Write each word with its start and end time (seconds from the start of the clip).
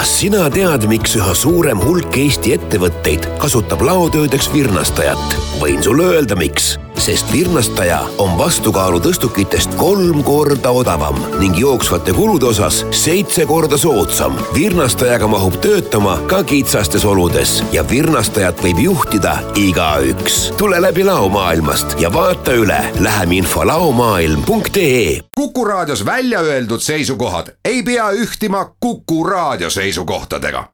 kas 0.00 0.12
sina 0.16 0.46
tead, 0.48 0.86
miks 0.88 1.12
üha 1.18 1.32
suurem 1.36 1.80
hulk 1.84 2.14
Eesti 2.16 2.54
ettevõtteid 2.54 3.26
kasutab 3.42 3.82
laotöödeks 3.84 4.48
virnastajat? 4.48 5.34
võin 5.60 5.82
sulle 5.84 6.06
öelda, 6.14 6.38
miks 6.40 6.78
sest 7.00 7.32
virnastaja 7.32 8.00
on 8.18 8.38
vastukaalu 8.38 8.98
tõstukitest 9.00 9.72
kolm 9.80 10.20
korda 10.24 10.70
odavam 10.76 11.16
ning 11.40 11.56
jooksvate 11.58 12.12
kulude 12.12 12.50
osas 12.50 12.82
seitse 12.90 13.46
korda 13.48 13.78
soodsam. 13.80 14.36
virnastajaga 14.54 15.26
mahub 15.26 15.56
töötama 15.64 16.18
ka 16.28 16.42
kitsastes 16.44 17.04
oludes 17.04 17.62
ja 17.72 17.84
virnastajat 17.90 18.60
võib 18.62 18.82
juhtida 18.84 19.38
igaüks. 19.56 20.52
tule 20.56 20.82
läbi 20.82 21.04
laomaailmast 21.04 21.96
ja 22.00 22.12
vaata 22.12 22.52
üle 22.52 22.80
läheminfo 23.00 23.66
laomaailm.ee. 23.66 25.20
kuku 25.36 25.64
raadios 25.64 26.04
välja 26.04 26.40
öeldud 26.40 26.80
seisukohad 26.80 27.56
ei 27.64 27.82
pea 27.82 28.10
ühtima 28.10 28.64
Kuku 28.80 29.24
raadio 29.24 29.70
seisukohtadega. 29.70 30.64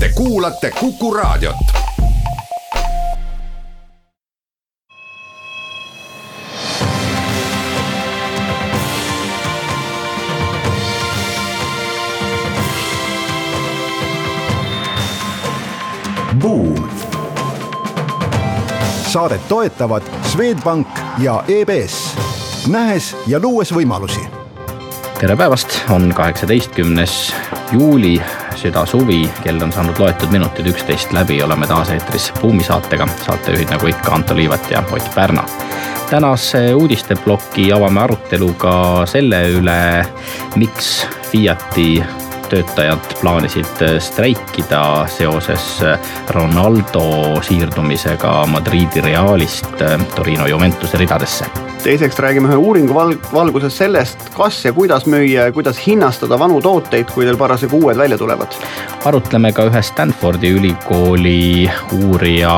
Te 0.00 0.08
kuulate 0.08 0.70
Kuku 0.70 1.14
raadiot 1.14 1.87
Buum. 16.40 16.88
saadet 19.08 19.48
toetavad 19.48 20.02
Swedbank 20.22 20.88
ja 21.18 21.44
EBS, 21.48 22.16
nähes 22.68 23.16
ja 23.26 23.40
luues 23.42 23.74
võimalusi. 23.74 24.20
tere 25.20 25.36
päevast, 25.36 25.80
on 25.90 26.12
kaheksateistkümnes 26.14 27.34
juuli, 27.72 28.22
südasuvi, 28.54 29.30
kell 29.42 29.62
on 29.62 29.72
saanud 29.72 29.98
loetud 29.98 30.30
minutid 30.30 30.66
üksteist 30.66 31.12
läbi, 31.12 31.42
oleme 31.42 31.66
taas 31.66 31.90
eetris 31.90 32.32
Buumi 32.42 32.64
saatega, 32.64 33.08
saatejuhid 33.26 33.70
nagu 33.70 33.86
ikka 33.86 34.14
Anto 34.14 34.36
Liivat 34.36 34.70
ja 34.70 34.84
Ott 34.92 35.14
Pärna. 35.14 35.44
Tänase 36.10 36.74
uudisteploki 36.74 37.72
avame 37.72 38.00
aruteluga 38.00 39.06
selle 39.06 39.42
üle, 39.58 40.06
miks 40.56 41.06
Fiati 41.30 42.04
töötajad 42.50 43.14
plaanisid 43.20 43.82
äh, 43.82 43.96
streikida 44.02 44.82
seoses 45.12 45.82
äh, 45.82 45.98
Ronaldo 46.34 47.42
siirdumisega 47.42 48.46
Madridi 48.46 49.00
Realist 49.04 49.82
äh, 49.82 49.98
Torino 50.14 50.46
Juventuse 50.46 50.98
ridadesse 50.98 51.48
teiseks 51.82 52.18
räägime 52.18 52.50
ühe 52.50 52.56
uuringu 52.58 52.94
val-, 52.94 53.16
valguses 53.32 53.76
sellest, 53.78 54.30
kas 54.36 54.64
ja 54.64 54.72
kuidas 54.76 55.06
müüa 55.06 55.48
ja 55.48 55.52
kuidas 55.54 55.78
hinnastada 55.86 56.38
vanu 56.38 56.58
tooteid, 56.60 57.10
kui 57.14 57.24
neil 57.24 57.38
parasjagu 57.38 57.78
uued 57.78 57.96
välja 57.96 58.18
tulevad. 58.18 58.56
arutleme 59.04 59.52
ka 59.52 59.68
ühe 59.70 59.82
Stanfordi 59.82 60.50
ülikooli 60.58 61.70
uurija 62.02 62.56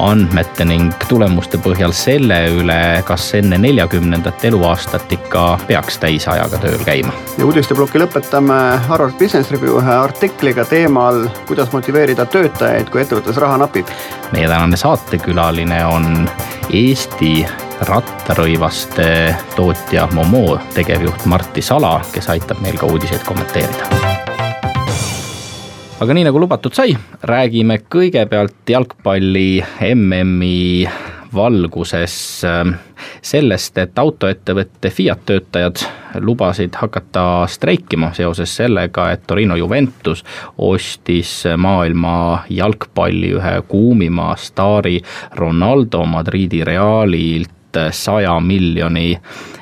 andmete 0.00 0.64
ning 0.68 0.92
tulemuste 1.08 1.58
põhjal 1.62 1.92
selle 1.96 2.38
üle, 2.58 2.78
kas 3.06 3.28
enne 3.38 3.58
neljakümnendat 3.62 4.44
eluaastat 4.50 5.12
ikka 5.16 5.44
peaks 5.68 5.98
täisajaga 6.02 6.60
tööl 6.62 6.82
käima. 6.86 7.12
ja 7.38 7.46
uudisteploki 7.46 8.02
lõpetame 8.02 8.58
Harvard 8.88 9.18
Business 9.20 9.52
Review 9.54 9.78
ühe 9.80 9.94
artikliga 9.94 10.64
teemal, 10.68 11.26
kuidas 11.48 11.72
motiveerida 11.72 12.26
töötajaid, 12.26 12.90
kui 12.90 13.04
ettevõttes 13.04 13.38
raha 13.40 13.60
napib. 13.64 13.90
meie 14.32 14.48
tänane 14.48 14.76
saatekülaline 14.80 15.84
on 15.86 16.28
Eesti 16.72 17.46
rattarõivaste 17.88 19.08
tootja 19.56 20.08
Momo 20.12 20.58
tegevjuht 20.74 21.26
Martti 21.30 21.62
Sala, 21.62 21.98
kes 22.12 22.30
aitab 22.32 22.62
meil 22.64 22.78
ka 22.80 22.88
uudiseid 22.90 23.26
kommenteerida 23.26 24.23
aga 26.04 26.14
nii 26.18 26.24
nagu 26.26 26.40
lubatud 26.42 26.74
sai, 26.76 26.92
räägime 27.24 27.78
kõigepealt 27.88 28.68
jalgpalli 28.68 29.62
MM-i 29.94 30.84
valguses 31.34 32.16
ähm, 32.44 32.74
sellest, 33.24 33.78
et 33.80 33.98
autoettevõtte 33.98 34.90
Fiat 34.92 35.24
töötajad 35.26 35.80
lubasid 36.20 36.76
hakata 36.76 37.46
streikima 37.48 38.12
seoses 38.14 38.52
sellega, 38.60 39.08
et 39.14 39.24
Torino 39.26 39.56
Juventus 39.56 40.20
ostis 40.58 41.32
maailma 41.56 42.44
jalgpalli 42.52 43.32
ühe 43.38 43.56
kuumima 43.68 44.34
staari 44.36 45.00
Ronaldo 45.40 46.04
Madridi 46.04 46.64
Realilt 46.68 47.63
saja 47.90 48.40
miljoni 48.40 49.18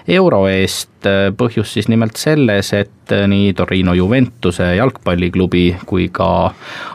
euro 0.09 0.47
eest. 0.49 0.91
põhjus 1.37 1.73
siis 1.75 1.89
nimelt 1.91 2.17
selles, 2.17 2.69
et 2.73 3.11
nii 3.27 3.53
Torino 3.59 3.95
Juventuse 3.95 4.69
jalgpalliklubi 4.77 5.65
kui 5.87 6.09
ka 6.15 6.53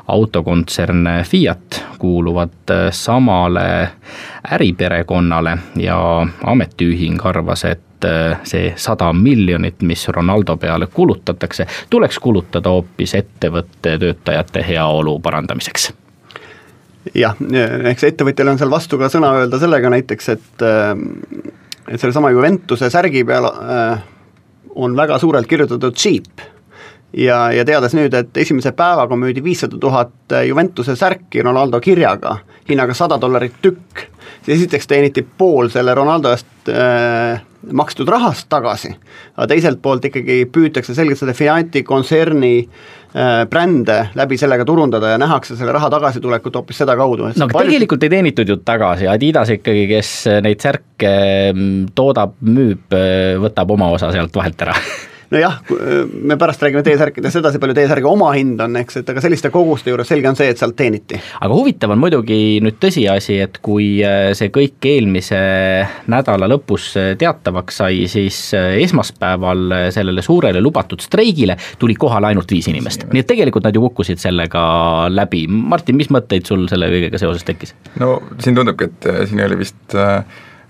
autokontsern 0.07 1.09
Fiat 1.27 1.83
kuuluvad 2.00 2.72
samale 2.91 3.89
äriperekonnale 4.51 5.57
ja 5.75 6.00
ametiühing 6.44 7.19
arvas, 7.25 7.66
et 7.66 8.07
see 8.47 8.73
sada 8.75 9.11
miljonit, 9.13 9.81
mis 9.81 10.07
Ronaldo 10.07 10.57
peale 10.57 10.88
kulutatakse, 10.88 11.67
tuleks 11.89 12.19
kulutada 12.19 12.69
hoopis 12.69 13.16
ettevõtte 13.16 13.97
töötajate 14.00 14.63
heaolu 14.69 15.19
parandamiseks 15.19 15.91
jah, 17.16 17.38
eks 17.91 18.03
ettevõtjal 18.09 18.53
on 18.53 18.59
seal 18.59 18.72
vastu 18.72 19.00
ka 19.00 19.09
sõna 19.12 19.34
öelda 19.40 19.59
sellega 19.62 19.91
näiteks, 19.94 20.29
et 20.35 20.66
äh, 20.66 20.94
et 21.88 22.01
sellesama 22.01 22.31
Juventuse 22.35 22.90
särgi 22.91 23.23
peal 23.28 23.47
äh, 23.47 24.06
on 24.75 24.95
väga 24.97 25.19
suurelt 25.19 25.47
kirjutatud 25.47 25.95
cheap 25.95 26.44
ja, 27.13 27.47
ja 27.56 27.66
teades 27.66 27.95
nüüd, 27.97 28.13
et 28.13 28.38
esimese 28.38 28.73
päevaga 28.78 29.16
müüdi 29.16 29.44
viissada 29.44 29.79
tuhat 29.79 30.38
Juventuse 30.47 30.95
särki 31.00 31.41
Ronaldo 31.45 31.79
kirjaga, 31.84 32.38
hinnaga 32.69 32.94
sada 32.97 33.19
dollarit 33.22 33.56
tükk, 33.62 34.07
esiteks 34.55 34.87
teeniti 34.87 35.23
pool 35.37 35.71
selle 35.73 35.95
Ronaldo 35.97 36.31
eest 36.33 36.71
äh, 36.71 37.41
makstud 37.73 38.07
rahast 38.09 38.47
tagasi, 38.51 38.93
aga 39.35 39.47
teiselt 39.51 39.81
poolt 39.83 40.05
ikkagi 40.07 40.43
püütakse 40.53 40.95
selgelt 40.95 41.19
seda 41.19 41.35
Fiati 41.37 41.83
kontserni 41.87 42.53
äh, 42.61 43.43
brände 43.49 43.97
läbi 44.17 44.39
sellega 44.39 44.65
turundada 44.67 45.15
ja 45.15 45.19
nähakse 45.21 45.57
selle 45.59 45.75
raha 45.75 45.89
tagasitulekut 45.93 46.61
hoopis 46.61 46.83
sedakaudu. 46.83 47.31
no 47.33 47.49
aga 47.49 47.65
tegelikult 47.65 48.07
ei 48.07 48.13
teenitud 48.17 48.53
ju 48.53 48.59
tagasi, 48.63 49.09
Adidas 49.11 49.51
ikkagi, 49.57 49.87
kes 49.91 50.13
neid 50.45 50.63
särke 50.63 51.13
mm, 51.53 51.91
toodab, 51.97 52.39
müüb, 52.47 52.97
võtab 53.43 53.77
oma 53.77 53.91
osa 53.97 54.13
sealt 54.15 54.35
vahelt 54.35 54.67
ära 54.67 54.77
nojah, 55.31 55.59
me 56.21 56.38
pärast 56.39 56.61
räägime 56.63 56.83
T-särkidest 56.85 57.39
edasi, 57.41 57.59
palju 57.59 57.75
T-särgi 57.75 58.07
omahind 58.07 58.61
on, 58.63 58.77
eks, 58.79 59.01
et 59.01 59.09
aga 59.11 59.23
selliste 59.23 59.51
koguste 59.51 59.91
juures 59.91 60.07
selge 60.07 60.29
on 60.29 60.38
see, 60.39 60.47
et 60.53 60.59
sealt 60.59 60.77
teeniti. 60.79 61.19
aga 61.41 61.53
huvitav 61.53 61.91
on 61.93 62.01
muidugi 62.01 62.39
nüüd 62.63 62.79
tõsiasi, 62.81 63.39
et 63.43 63.59
kui 63.65 63.89
äh, 64.05 64.31
see 64.38 64.51
kõik 64.55 64.88
eelmise 64.88 65.39
nädala 66.11 66.49
lõpus 66.51 66.89
äh, 66.99 67.11
teatavaks 67.19 67.81
sai, 67.83 68.05
siis 68.11 68.39
äh, 68.57 68.77
esmaspäeval 68.85 69.91
sellele 69.95 70.23
suurele 70.23 70.63
lubatud 70.63 71.03
streigile 71.03 71.57
tuli 71.79 71.97
kohale 71.99 72.31
ainult 72.31 72.51
viis 72.51 72.71
inimest, 72.71 73.09
nii 73.11 73.25
et 73.25 73.31
tegelikult 73.31 73.67
nad 73.67 73.75
ju 73.75 73.83
kukkusid 73.89 74.21
sellega 74.23 74.61
läbi. 75.11 75.45
Martin, 75.47 75.99
mis 75.99 76.11
mõtteid 76.13 76.47
sul 76.47 76.67
selle 76.71 76.91
kõigega 76.94 77.19
seoses 77.19 77.44
tekkis? 77.47 77.75
no 77.99 78.17
siin 78.39 78.55
tundubki, 78.55 78.88
et 78.88 79.11
siin 79.27 79.44
oli 79.44 79.59
vist 79.59 79.97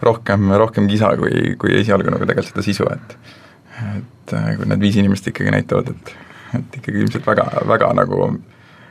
rohkem, 0.01 0.50
rohkem 0.57 0.89
kisa, 0.89 1.13
kui, 1.19 1.53
kui 1.62 1.78
esialgu 1.81 2.09
nagu 2.13 2.25
tegelikult 2.25 2.56
seda 2.56 2.66
sisu, 2.66 2.89
et 2.94 3.37
et 3.77 4.35
äh, 4.35 4.53
kui 4.57 4.69
need 4.69 4.83
viis 4.83 4.99
inimest 4.99 5.31
ikkagi 5.31 5.53
näitavad, 5.53 5.93
et, 5.93 6.13
et 6.59 6.77
ikkagi 6.81 7.03
ilmselt 7.05 7.27
väga, 7.27 7.49
väga 7.69 7.91
nagu 7.97 8.29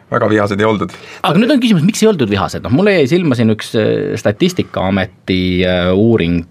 väga 0.06 0.28
vihased 0.30 0.60
ei 0.62 0.66
oldud. 0.68 0.92
aga 1.26 1.40
nüüd 1.42 1.50
on 1.50 1.60
küsimus, 1.62 1.82
miks 1.82 2.02
ei 2.04 2.06
oldud 2.06 2.30
vihased, 2.30 2.62
noh 2.62 2.70
mulle 2.70 2.92
jäi 2.94 3.08
silma 3.10 3.34
siin 3.38 3.50
üks 3.56 3.72
äh, 3.78 4.14
Statistikaameti 4.20 5.40
äh, 5.66 5.90
uuring, 5.90 6.44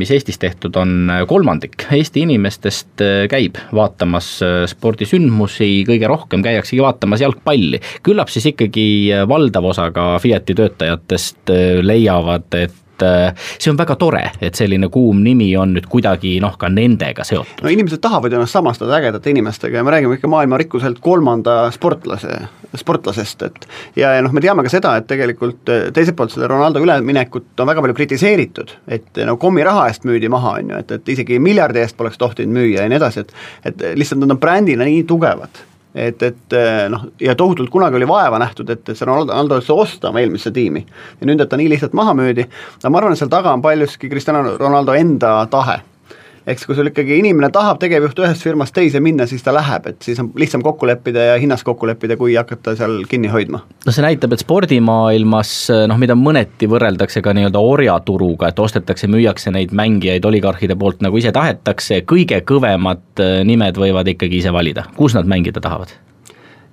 mis 0.00 0.12
Eestis 0.16 0.40
tehtud 0.40 0.76
on, 0.80 1.12
kolmandik 1.28 1.84
Eesti 1.92 2.24
inimestest 2.24 3.04
käib 3.28 3.60
vaatamas 3.76 4.30
spordisündmusi, 4.72 5.70
kõige 5.88 6.08
rohkem 6.08 6.44
käiaksegi 6.44 6.80
vaatamas 6.80 7.24
jalgpalli. 7.26 7.82
küllap 8.02 8.32
siis 8.32 8.48
ikkagi 8.54 8.86
valdav 9.28 9.68
osa 9.74 9.90
ka 9.92 10.14
Fiati 10.22 10.56
töötajatest 10.56 11.52
leiavad, 11.84 12.48
et 12.56 12.81
et 13.02 13.28
äh, 13.28 13.34
see 13.58 13.70
on 13.72 13.78
väga 13.78 13.96
tore, 14.00 14.22
et 14.40 14.58
selline 14.58 14.88
kuum 14.92 15.22
nimi 15.24 15.50
on 15.58 15.74
nüüd 15.76 15.86
kuidagi 15.90 16.36
noh, 16.42 16.56
ka 16.58 16.70
nendega 16.72 17.24
seotud. 17.26 17.62
no 17.64 17.72
inimesed 17.72 18.02
tahavad 18.02 18.32
ennast 18.32 18.56
samastada 18.56 18.98
ägedate 18.98 19.32
inimestega 19.32 19.80
ja 19.80 19.84
me 19.84 19.94
räägime 19.94 20.18
ikka 20.18 20.30
maailma 20.30 20.60
rikkuselt 20.60 21.00
kolmanda 21.02 21.70
sportlase, 21.74 22.38
sportlasest, 22.76 23.42
et 23.48 23.66
ja, 23.96 24.14
ja 24.16 24.22
noh, 24.22 24.32
me 24.32 24.44
teame 24.44 24.64
ka 24.66 24.72
seda, 24.72 24.94
et 25.00 25.08
tegelikult 25.10 25.72
äh, 25.72 25.88
teiselt 25.94 26.16
poolt 26.18 26.34
selle 26.34 26.50
Ronaldo 26.50 26.82
üleminekut 26.82 27.60
on 27.60 27.70
väga 27.70 27.84
palju 27.84 27.98
kritiseeritud, 27.98 28.76
et 28.98 29.24
no 29.28 29.36
kommiraha 29.40 29.88
eest 29.90 30.06
müüdi 30.08 30.30
maha, 30.32 30.56
on 30.60 30.72
ju, 30.74 30.84
et, 30.84 30.96
et 30.98 31.12
isegi 31.16 31.40
miljardi 31.42 31.82
eest 31.82 31.98
poleks 31.98 32.20
tohtinud 32.20 32.54
müüa 32.60 32.86
ja 32.86 32.88
nii 32.92 33.00
edasi, 33.00 33.26
et 33.26 33.36
et 33.72 33.84
lihtsalt 33.98 34.22
nad 34.22 34.34
on 34.34 34.40
brändina 34.40 34.86
nii 34.88 35.04
tugevad 35.08 35.62
et, 35.94 36.22
et 36.22 36.56
eh, 36.56 36.88
noh, 36.92 37.06
ja 37.20 37.34
tohutult 37.38 37.70
kunagi 37.70 37.98
oli 37.98 38.08
vaeva 38.08 38.40
nähtud, 38.42 38.70
et, 38.72 38.82
et 38.88 38.98
see 38.98 39.08
Ronaldo, 39.08 39.58
üldse 39.60 39.76
osta 39.76 40.10
oma 40.10 40.22
eelmisse 40.22 40.52
tiimi. 40.54 40.84
ja 41.20 41.28
nüüd, 41.28 41.40
et 41.40 41.50
ta 41.50 41.60
nii 41.60 41.70
lihtsalt 41.72 41.96
maha 41.98 42.14
müüdi, 42.16 42.46
aga 42.80 42.92
ma 42.92 43.02
arvan, 43.02 43.16
et 43.16 43.20
seal 43.20 43.32
taga 43.32 43.52
on 43.52 43.64
paljuski 43.64 44.10
Cristiano 44.12 44.56
Ronaldo 44.56 44.96
enda 44.96 45.34
tahe. 45.52 45.80
Eks 46.46 46.66
kui 46.66 46.74
sul 46.74 46.90
ikkagi 46.90 47.18
inimene 47.20 47.50
tahab 47.54 47.78
tegevjuht 47.82 48.18
ühest 48.24 48.42
firmast 48.42 48.74
teise 48.74 49.00
minna, 49.02 49.26
siis 49.30 49.44
ta 49.44 49.54
läheb, 49.54 49.86
et 49.92 50.02
siis 50.02 50.18
on 50.22 50.32
lihtsam 50.38 50.64
kokku 50.64 50.88
leppida 50.90 51.28
ja 51.30 51.34
hinnas 51.40 51.62
kokku 51.66 51.86
leppida, 51.86 52.16
kui 52.18 52.34
hakata 52.38 52.74
seal 52.78 53.02
kinni 53.10 53.30
hoidma. 53.32 53.62
no 53.86 53.94
see 53.94 54.04
näitab, 54.04 54.34
et 54.34 54.42
spordimaailmas 54.42 55.54
noh, 55.90 56.00
mida 56.02 56.16
mõneti 56.18 56.68
võrreldakse 56.70 57.22
ka 57.22 57.34
nii-öelda 57.36 57.62
orjaturuga, 57.62 58.50
et 58.50 58.62
ostetakse, 58.62 59.10
müüakse 59.12 59.54
neid 59.54 59.74
mängijaid 59.76 60.26
oligarhide 60.26 60.76
poolt 60.78 61.04
nagu 61.04 61.20
ise 61.20 61.32
tahetakse, 61.34 62.02
kõige 62.08 62.42
kõvemad 62.48 63.22
äh, 63.22 63.42
nimed 63.46 63.78
võivad 63.78 64.10
ikkagi 64.10 64.42
ise 64.42 64.54
valida, 64.54 64.88
kus 64.98 65.14
nad 65.18 65.30
mängida 65.30 65.62
tahavad 65.62 65.94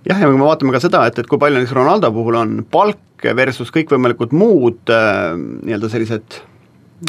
jah, 0.08 0.18
ja 0.18 0.26
kui 0.26 0.34
me 0.34 0.48
vaatame 0.48 0.74
ka 0.74 0.82
seda, 0.82 1.06
et, 1.10 1.22
et 1.22 1.30
kui 1.30 1.42
palju 1.42 1.60
näiteks 1.60 1.78
Ronaldo 1.78 2.10
puhul 2.16 2.42
on 2.42 2.58
palk 2.72 3.30
versus 3.38 3.70
kõikvõimalikud 3.76 4.34
muud 4.34 4.90
äh, 4.96 5.38
nii-öelda 5.38 5.94
sellised 5.94 6.42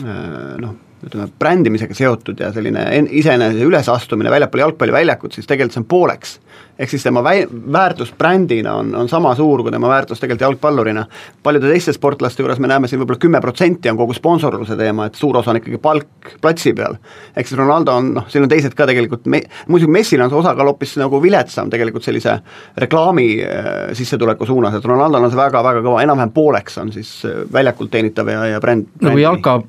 äh, 0.04 0.60
noh 0.60 0.76
ütleme, 1.06 1.28
brändimisega 1.38 1.94
seotud 1.96 2.40
ja 2.40 2.50
selline 2.52 2.84
iseenese 3.16 3.64
ülesastumine 3.64 4.30
väljapoole 4.30 4.66
jalgpalliväljakut, 4.66 5.32
siis 5.32 5.48
tegelikult 5.48 5.76
see 5.76 5.80
on 5.80 5.88
pooleks. 5.88 6.38
ehk 6.78 6.90
siis 6.90 7.02
tema 7.02 7.20
väi-, 7.24 7.46
väärtus 7.72 8.12
brändina 8.18 8.74
on, 8.74 8.94
on 8.94 9.08
sama 9.08 9.34
suur 9.34 9.62
kui 9.62 9.72
tema 9.72 9.88
väärtus 9.88 10.20
tegelikult 10.20 10.40
jalgpallurina. 10.40 11.06
paljude 11.42 11.68
teiste 11.68 11.92
sportlaste 11.92 12.42
juures 12.42 12.58
me 12.58 12.68
näeme 12.68 12.88
siin 12.88 13.00
võib-olla 13.00 13.18
kümme 13.18 13.40
protsenti 13.40 13.90
on 13.90 13.96
kogu 13.96 14.14
sponsorluse 14.16 14.76
teema, 14.76 15.06
et 15.06 15.14
suur 15.14 15.36
osa 15.36 15.50
on 15.50 15.60
ikkagi 15.60 15.78
palk 15.78 16.36
platsi 16.40 16.72
peal. 16.72 16.96
ehk 17.36 17.48
siis 17.48 17.58
Ronaldo 17.58 17.96
on 17.96 18.12
noh, 18.14 18.28
siin 18.28 18.44
on 18.44 18.52
teised 18.52 18.76
ka 18.76 18.86
tegelikult, 18.86 19.26
me-, 19.26 19.42
muidugi 19.68 19.92
Messil 19.92 20.20
on 20.20 20.30
see 20.30 20.40
osakaal 20.42 20.72
hoopis 20.72 20.96
nagu 21.00 21.22
viletsam 21.22 21.70
tegelikult 21.70 22.04
sellise 22.04 22.38
reklaami 22.76 23.28
äh, 23.40 23.72
sissetuleku 23.96 24.46
suunas, 24.46 24.76
et 24.76 24.84
Ronaldol 24.84 25.24
on 25.24 25.32
see 25.32 25.40
väga-väga 25.40 25.80
kõva, 25.80 26.04
enam-vähem 26.04 26.36
pooleks 26.36 26.78
on 26.78 26.92
siis 26.92 27.22
äh, 27.24 27.44
väljakult 27.52 27.90
teenitav 27.90 28.28
ja, 28.28 28.46
ja 28.54 28.60
bränd. 28.60 28.92
no 29.00 29.16
kui 29.16 29.24
jalka 29.24 29.62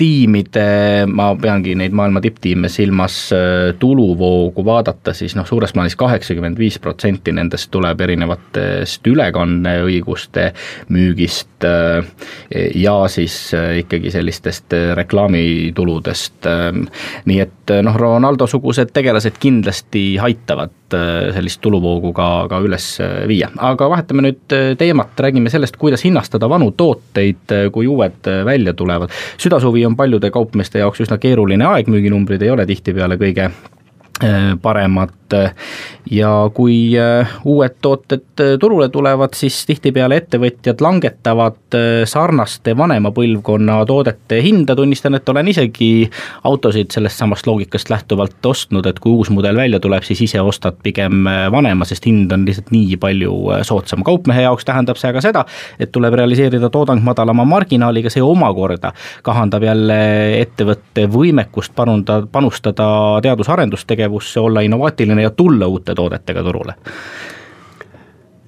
tiimide, 0.00 1.04
ma 1.12 1.30
peangi 1.40 1.74
neid 1.76 1.92
maailma 1.96 2.22
tipptiime 2.24 2.70
silmas, 2.72 3.16
äh, 3.36 3.74
tuluvoogu 3.78 4.64
vaadata, 4.64 5.12
siis 5.16 5.34
noh, 5.36 5.46
suures 5.48 5.74
plaanis 5.76 5.96
kaheksakümmend 6.00 6.58
viis 6.60 6.78
protsenti 6.80 7.34
nendest 7.36 7.70
tuleb 7.74 8.00
erinevatest 8.06 9.06
ülekanneõiguste 9.10 10.50
müügist 10.94 11.68
äh, 11.68 12.00
ja 12.80 12.96
siis 13.12 13.36
äh, 13.56 13.82
ikkagi 13.84 14.12
sellistest 14.14 14.72
reklaamituludest. 14.96 16.48
nii 17.28 17.40
et 17.42 17.72
noh, 17.84 17.96
Ronaldo-sugused 18.00 18.92
tegelased 18.96 19.36
kindlasti 19.42 20.04
aitavad 20.22 20.79
sellist 20.90 21.60
tuluvoogu 21.64 22.12
ka, 22.16 22.28
ka 22.50 22.60
üles 22.64 22.86
viia, 23.30 23.50
aga 23.56 23.88
vahetame 23.92 24.24
nüüd 24.26 24.56
teemat, 24.78 25.18
räägime 25.20 25.52
sellest, 25.52 25.76
kuidas 25.80 26.04
hinnastada 26.04 26.48
vanu 26.50 26.70
tooteid, 26.76 27.56
kui 27.72 27.88
uued 27.90 28.30
välja 28.46 28.74
tulevad. 28.74 29.12
südasuvi 29.38 29.86
on 29.86 29.96
paljude 29.96 30.30
kaupmeeste 30.30 30.82
jaoks 30.82 31.04
üsna 31.06 31.18
keeruline 31.18 31.66
aeg, 31.66 31.90
müüginumbrid 31.90 32.42
ei 32.42 32.50
ole 32.50 32.66
tihtipeale 32.66 33.18
kõige 33.20 33.50
äh, 33.50 33.79
paremad. 34.62 35.10
Ja 36.10 36.50
kui 36.54 36.90
äh, 36.98 37.28
uued 37.46 37.76
tooted 37.82 38.40
äh, 38.42 38.56
turule 38.60 38.88
tulevad, 38.90 39.36
siis 39.38 39.60
tihtipeale 39.68 40.16
ettevõtjad 40.18 40.80
langetavad 40.82 41.76
sarnaste 42.10 42.72
vanema 42.76 43.12
põlvkonna 43.14 43.76
toodete 43.86 44.40
hinda, 44.42 44.74
tunnistan, 44.76 45.14
et 45.14 45.28
olen 45.30 45.52
isegi 45.52 46.08
autosid 46.50 46.90
sellest 46.90 47.22
samast 47.22 47.46
loogikast 47.46 47.92
lähtuvalt 47.92 48.46
ostnud, 48.50 48.88
et 48.90 48.98
kui 48.98 49.12
uus 49.14 49.30
mudel 49.30 49.56
välja 49.60 49.78
tuleb, 49.80 50.02
siis 50.02 50.24
ise 50.26 50.42
ostad 50.42 50.80
pigem 50.82 51.28
vanema, 51.54 51.86
sest 51.86 52.08
hind 52.10 52.32
on 52.34 52.48
lihtsalt 52.48 52.72
nii 52.74 52.98
palju 53.00 53.36
soodsam. 53.68 54.02
kaupmehe 54.02 54.42
jaoks 54.48 54.66
tähendab 54.66 54.98
see 54.98 55.12
aga 55.12 55.22
seda, 55.22 55.44
et 55.78 55.92
tuleb 55.94 56.18
realiseerida 56.18 56.72
toodang 56.74 57.04
madalama 57.06 57.46
marginaaliga, 57.46 58.10
see 58.10 58.24
omakorda 58.24 58.90
kahandab 59.22 59.62
jälle 59.62 60.00
ettevõtte 60.40 61.06
võimekust 61.12 61.74
panunda, 61.76 62.22
panustada 62.32 62.90
teadus-arendustegevusse, 63.22 64.09
olla 64.40 64.64
innovaatiline 64.66 65.22
ja 65.22 65.30
tulla 65.30 65.66
uute 65.66 65.94
toodetega 65.94 66.42
turule 66.42 66.74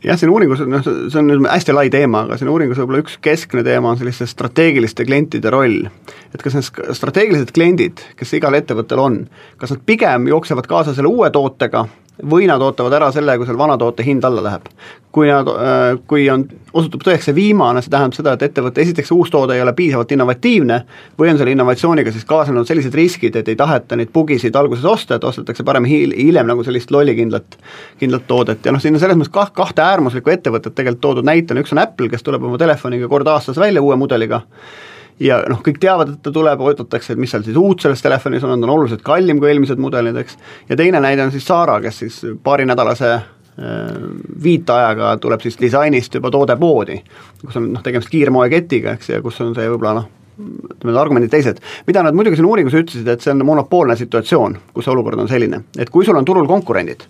jah, 0.04 0.18
siin 0.18 0.30
uuringus, 0.32 0.62
noh, 0.66 0.82
see 0.84 1.20
on 1.20 1.28
nüüd 1.30 1.46
hästi 1.46 1.74
lai 1.76 1.88
teema, 1.92 2.24
aga 2.26 2.38
siin 2.38 2.50
uuringus 2.52 2.80
võib-olla 2.80 3.02
üks 3.04 3.18
keskne 3.22 3.64
teema 3.66 3.92
on 3.92 4.00
selliste 4.00 4.26
strateegiliste 4.30 5.06
klientide 5.06 5.50
roll. 5.52 5.86
et 6.34 6.42
kas 6.42 6.56
need 6.58 6.94
strateegilised 6.98 7.52
kliendid, 7.54 8.02
kes 8.18 8.34
igal 8.38 8.56
ettevõttel 8.58 9.02
on, 9.02 9.18
kas 9.60 9.74
nad 9.74 9.84
pigem 9.86 10.28
jooksevad 10.30 10.68
kaasa 10.70 10.94
selle 10.96 11.12
uue 11.12 11.30
tootega 11.34 11.86
või 12.30 12.46
nad 12.46 12.60
ootavad 12.62 12.92
ära 12.92 13.08
selle, 13.12 13.36
kui 13.38 13.46
seal 13.48 13.58
vana 13.58 13.76
toote 13.80 14.04
hind 14.06 14.24
alla 14.24 14.42
läheb. 14.44 14.68
kui 15.12 15.26
nad, 15.28 15.44
äh, 15.44 15.98
kui 16.08 16.22
on, 16.32 16.46
osutub 16.72 17.02
tõeks 17.04 17.26
see 17.28 17.34
viimane, 17.36 17.82
see 17.84 17.90
tähendab 17.92 18.14
seda, 18.16 18.32
et 18.32 18.42
ettevõte, 18.46 18.80
esiteks 18.80 19.10
uus 19.12 19.28
toode 19.30 19.52
ei 19.52 19.60
ole 19.60 19.74
piisavalt 19.76 20.12
innovatiivne 20.12 20.78
või 21.20 21.28
on 21.28 21.36
selle 21.36 21.52
innovatsiooniga 21.52 22.12
siis 22.14 22.24
kaasnenud 22.24 22.64
sellised 22.66 22.94
riskid, 22.96 23.36
et 23.36 23.48
ei 23.52 23.56
taheta 23.56 23.96
neid 23.96 24.08
bugisid 24.14 24.56
alguses 24.56 24.86
osta, 24.88 25.18
et 25.20 25.24
ostetakse 25.24 25.66
parem 25.68 25.84
hil-, 25.84 26.16
hiljem 26.16 26.48
nagu 26.48 26.64
sellist 26.64 26.90
lollikindlat, 26.90 27.58
kindlat 28.00 28.24
toodet. 28.26 28.64
Ja 28.64 28.72
noh, 28.72 28.80
siin 28.80 28.96
on 28.96 29.04
selles 29.04 29.20
mõttes 29.20 29.34
kah, 29.36 29.52
kahte 29.52 29.84
äärmuslikku 29.84 30.32
ettevõtet 30.32 30.72
tegelikult 30.78 31.04
toodud 31.04 31.28
näitena, 31.28 31.60
üks 31.60 31.76
on 31.76 31.82
Apple, 31.84 32.08
kes 32.08 32.24
tuleb 32.24 32.48
oma 32.48 32.56
telefoniga 32.56 33.08
kord 33.12 33.28
aastas 33.28 33.60
välja 33.60 33.84
uue 33.84 34.00
mudeliga, 34.00 34.40
ja 35.20 35.42
noh, 35.50 35.60
kõik 35.64 35.80
teavad, 35.82 36.14
et 36.14 36.22
ta 36.24 36.32
tuleb, 36.34 36.60
oodatakse, 36.60 37.12
et 37.12 37.20
mis 37.20 37.30
seal 37.32 37.44
siis 37.46 37.58
uut 37.58 37.82
selles 37.82 38.02
telefonis 38.02 38.44
on, 38.46 38.56
on 38.56 38.74
oluliselt 38.76 39.04
kallim 39.06 39.40
kui 39.40 39.50
eelmised 39.52 39.80
mudelid, 39.82 40.16
eks, 40.22 40.38
ja 40.70 40.78
teine 40.78 41.02
näide 41.02 41.26
on 41.26 41.34
siis 41.34 41.46
Zara, 41.46 41.78
kes 41.84 42.02
siis 42.04 42.18
paarinädalase 42.44 43.12
äh, 43.12 43.26
viitajaga 44.42 45.16
tuleb 45.22 45.44
siis 45.44 45.58
disainist 45.60 46.18
juba 46.18 46.32
toode 46.32 46.56
poodi, 46.60 46.98
kus 47.44 47.60
on 47.60 47.70
noh, 47.74 47.84
tegemist 47.84 48.12
kiirmoeketiga, 48.12 48.96
eks, 48.98 49.12
ja 49.14 49.22
kus 49.24 49.40
on 49.44 49.54
see 49.58 49.68
võib-olla 49.68 50.00
noh, 50.00 50.10
ütleme, 50.42 50.96
argumendid 50.98 51.30
teised. 51.30 51.60
mida 51.86 52.02
nad 52.02 52.16
muidugi 52.16 52.40
siin 52.40 52.48
uuringus 52.48 52.74
ütlesid, 52.78 53.08
et 53.08 53.20
see 53.20 53.34
on 53.34 53.44
monopoolne 53.46 53.96
situatsioon, 53.96 54.58
kus 54.72 54.88
see 54.88 54.94
olukord 54.94 55.20
on 55.20 55.30
selline, 55.30 55.64
et 55.78 55.90
kui 55.90 56.06
sul 56.08 56.18
on 56.18 56.24
turul 56.24 56.48
konkurendid, 56.50 57.04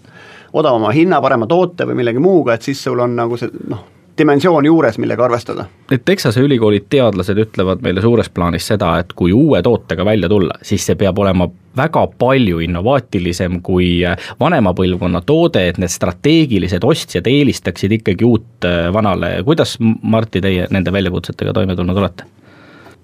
odavama 0.52 0.92
hinna, 0.92 1.20
parema 1.24 1.46
toote 1.48 1.86
või 1.88 2.02
millegi 2.02 2.20
muuga, 2.20 2.58
et 2.58 2.66
siis 2.66 2.82
sul 2.82 3.00
on 3.00 3.16
nagu 3.16 3.38
see 3.40 3.52
noh, 3.70 3.86
dimensioon 4.18 4.64
juures, 4.64 4.98
millega 4.98 5.24
arvestada. 5.24 5.64
Need 5.90 6.04
Texase 6.04 6.40
ülikooli 6.44 6.82
teadlased 6.90 7.38
ütlevad 7.38 7.82
meile 7.84 8.02
suures 8.04 8.28
plaanis 8.32 8.66
seda, 8.72 8.94
et 9.00 9.12
kui 9.16 9.32
uue 9.32 9.62
tootega 9.62 10.04
välja 10.04 10.28
tulla, 10.28 10.58
siis 10.62 10.84
see 10.86 10.98
peab 11.00 11.18
olema 11.18 11.48
väga 11.76 12.04
palju 12.20 12.60
innovaatilisem 12.66 13.60
kui 13.64 14.02
vanema 14.40 14.74
põlvkonna 14.76 15.22
toode, 15.26 15.64
et 15.68 15.80
need 15.80 15.92
strateegilised 15.92 16.84
ostjad 16.84 17.28
eelistaksid 17.30 17.96
ikkagi 18.00 18.28
uut 18.28 18.68
äh, 18.68 18.90
vanale, 18.92 19.38
kuidas, 19.46 19.78
Martti, 19.80 20.44
teie 20.44 20.68
nende 20.70 20.92
väljakutsetega 20.92 21.56
toime 21.56 21.76
tulnud 21.76 22.04
olete? 22.04 22.28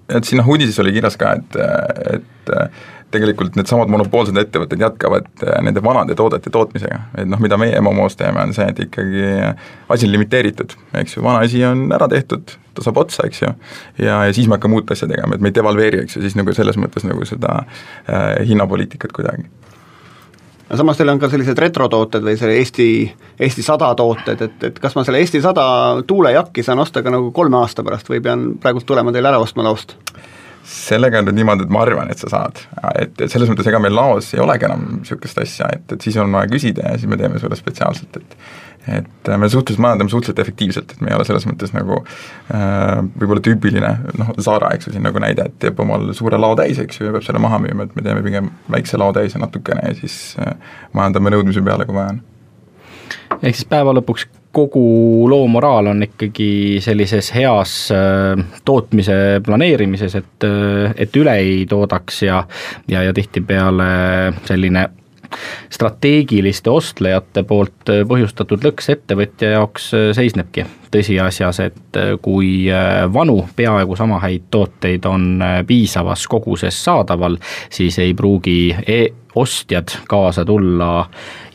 et 0.09 0.25
siin 0.25 0.39
noh, 0.41 0.47
uudises 0.49 0.79
oli 0.81 0.93
kirjas 0.95 1.17
ka, 1.21 1.35
et, 1.37 1.57
et 2.15 2.53
tegelikult 3.13 3.57
needsamad 3.57 3.89
monopoolsed 3.91 4.37
ettevõtted 4.37 4.81
jätkavad 4.83 5.27
äh, 5.43 5.59
nende 5.65 5.83
vanade 5.83 6.15
toodete 6.17 6.51
tootmisega, 6.53 6.99
et 7.17 7.29
noh, 7.29 7.41
mida 7.43 7.57
meie 7.61 7.81
Momos 7.85 8.17
teeme, 8.19 8.43
on 8.43 8.53
see, 8.55 8.67
et 8.69 8.81
ikkagi 8.85 9.23
asi 9.89 10.07
on 10.07 10.13
limiteeritud, 10.15 10.75
eks 11.01 11.17
ju, 11.17 11.23
vana 11.25 11.43
asi 11.45 11.63
on 11.65 11.87
ära 11.95 12.09
tehtud, 12.11 12.55
ta 12.77 12.85
saab 12.85 13.01
otsa, 13.01 13.25
eks 13.29 13.43
ju, 13.43 13.53
ja, 14.03 14.23
ja 14.29 14.35
siis 14.35 14.49
me 14.49 14.59
hakkame 14.59 14.79
uut 14.79 14.91
asja 14.93 15.09
tegema, 15.09 15.35
et 15.35 15.45
me 15.45 15.51
ei 15.53 15.57
devalveeri, 15.57 16.03
eks 16.05 16.17
ju, 16.19 16.25
siis 16.25 16.37
nagu 16.39 16.53
selles 16.55 16.77
mõttes 16.81 17.07
nagu 17.07 17.25
seda 17.27 17.63
äh, 17.63 18.45
hinnapoliitikat 18.49 19.15
kuidagi. 19.15 19.49
No 20.69 20.77
samas 20.77 20.99
teil 20.99 21.09
on 21.09 21.17
ka 21.17 21.31
sellised 21.31 21.57
retrotooted 21.57 22.21
või 22.21 22.35
see 22.37 22.57
Eesti, 22.59 22.89
Eesti 23.41 23.63
sada 23.65 23.87
tooted, 23.97 24.43
et, 24.45 24.65
et 24.67 24.75
kas 24.81 24.93
ma 24.93 25.01
selle 25.05 25.21
Eesti 25.23 25.41
sada 25.41 25.63
tuulejakki 26.05 26.61
saan 26.65 26.83
osta 26.83 27.01
ka 27.01 27.09
nagu 27.09 27.31
kolme 27.33 27.57
aasta 27.57 27.81
pärast 27.85 28.11
või 28.11 28.21
pean 28.21 28.51
praegult 28.61 28.85
tulema 28.85 29.13
teile 29.15 29.31
ära 29.31 29.41
ostma 29.41 29.65
laost? 29.65 29.95
Sellega 30.69 31.19
on 31.19 31.29
nüüd 31.29 31.39
niimoodi, 31.39 31.65
et 31.65 31.73
ma 31.73 31.83
arvan, 31.83 32.09
et 32.13 32.21
sa 32.21 32.29
saad. 32.31 32.63
et, 32.93 33.13
et 33.17 33.31
selles 33.31 33.49
mõttes, 33.49 33.67
ega 33.69 33.81
meil 33.81 33.95
laos 33.95 34.33
ei 34.35 34.41
olegi 34.43 34.67
enam 34.67 34.85
niisugust 34.99 35.41
asja, 35.41 35.69
et, 35.75 35.85
et 35.95 36.07
siis 36.07 36.17
on 36.21 36.31
vaja 36.35 36.49
küsida 36.51 36.91
ja 36.91 36.97
siis 36.99 37.09
me 37.09 37.17
teeme 37.19 37.41
sulle 37.41 37.57
spetsiaalselt, 37.59 38.19
et 38.21 38.41
et 38.89 39.29
me 39.37 39.49
suhteliselt 39.51 39.81
majandame 39.83 40.09
suhteliselt 40.09 40.39
efektiivselt, 40.39 40.93
et 40.95 41.01
me 41.03 41.11
ei 41.11 41.15
ole 41.17 41.25
selles 41.27 41.45
mõttes 41.45 41.73
nagu 41.75 41.99
äh, 41.99 43.01
võib-olla 43.19 43.43
tüüpiline 43.45 43.91
noh, 44.17 44.31
Zara, 44.41 44.71
eks 44.73 44.87
ju, 44.87 44.93
siin 44.95 45.05
nagu 45.05 45.21
näide, 45.21 45.49
et 45.49 45.59
teeb 45.61 45.79
omal 45.83 46.09
suure 46.17 46.39
lao 46.41 46.55
täis, 46.57 46.79
eks 46.81 47.01
ju, 47.01 47.09
ja 47.09 47.13
peab 47.13 47.27
selle 47.27 47.43
maha 47.43 47.59
müüma, 47.61 47.85
et 47.85 47.99
me 47.99 48.05
teeme 48.05 48.23
pigem 48.25 48.49
väikse 48.71 48.97
lao 48.97 49.13
täis 49.13 49.35
ja 49.35 49.43
natukene 49.43 49.83
ja 49.91 49.93
siis 49.99 50.17
äh, 50.41 50.55
majandame 50.97 51.35
nõudmise 51.35 51.63
peale, 51.65 51.85
kui 51.85 51.99
vaja 51.99 52.15
on. 52.15 52.23
ehk 53.41 53.59
siis 53.59 53.67
päeva 53.69 53.93
lõpuks 53.99 54.29
kogu 54.51 55.29
loo 55.29 55.47
moraal 55.47 55.91
on 55.91 56.03
ikkagi 56.03 56.79
sellises 56.81 57.33
heas 57.35 57.73
äh, 57.93 58.45
tootmise 58.65 59.41
planeerimises, 59.45 60.15
et, 60.15 60.47
äh, 60.47 60.93
et 60.97 61.15
üle 61.15 61.35
ei 61.41 61.65
toodaks 61.69 62.23
ja, 62.23 62.43
ja, 62.87 63.03
ja 63.03 63.13
tihtipeale 63.13 63.89
selline 64.49 64.89
strateegiliste 65.69 66.71
ostlejate 66.73 67.43
poolt 67.45 67.91
põhjustatud 68.09 68.63
lõks 68.65 68.89
ettevõtja 68.95 69.51
jaoks 69.53 69.91
seisnebki. 70.17 70.65
Tõsiasjas, 70.89 71.59
et 71.61 71.99
kui 72.25 72.65
vanu, 73.13 73.43
peaaegu 73.55 73.93
sama 73.93 74.17
häid 74.23 74.47
tooteid 74.49 75.05
on 75.05 75.37
piisavas 75.69 76.25
koguses 76.25 76.81
saadaval, 76.81 77.37
siis 77.69 77.99
ei 78.01 78.15
pruugi 78.17 78.73
e 78.73 78.99
ostjad 79.37 79.93
kaasa 80.09 80.45
tulla 80.45 81.05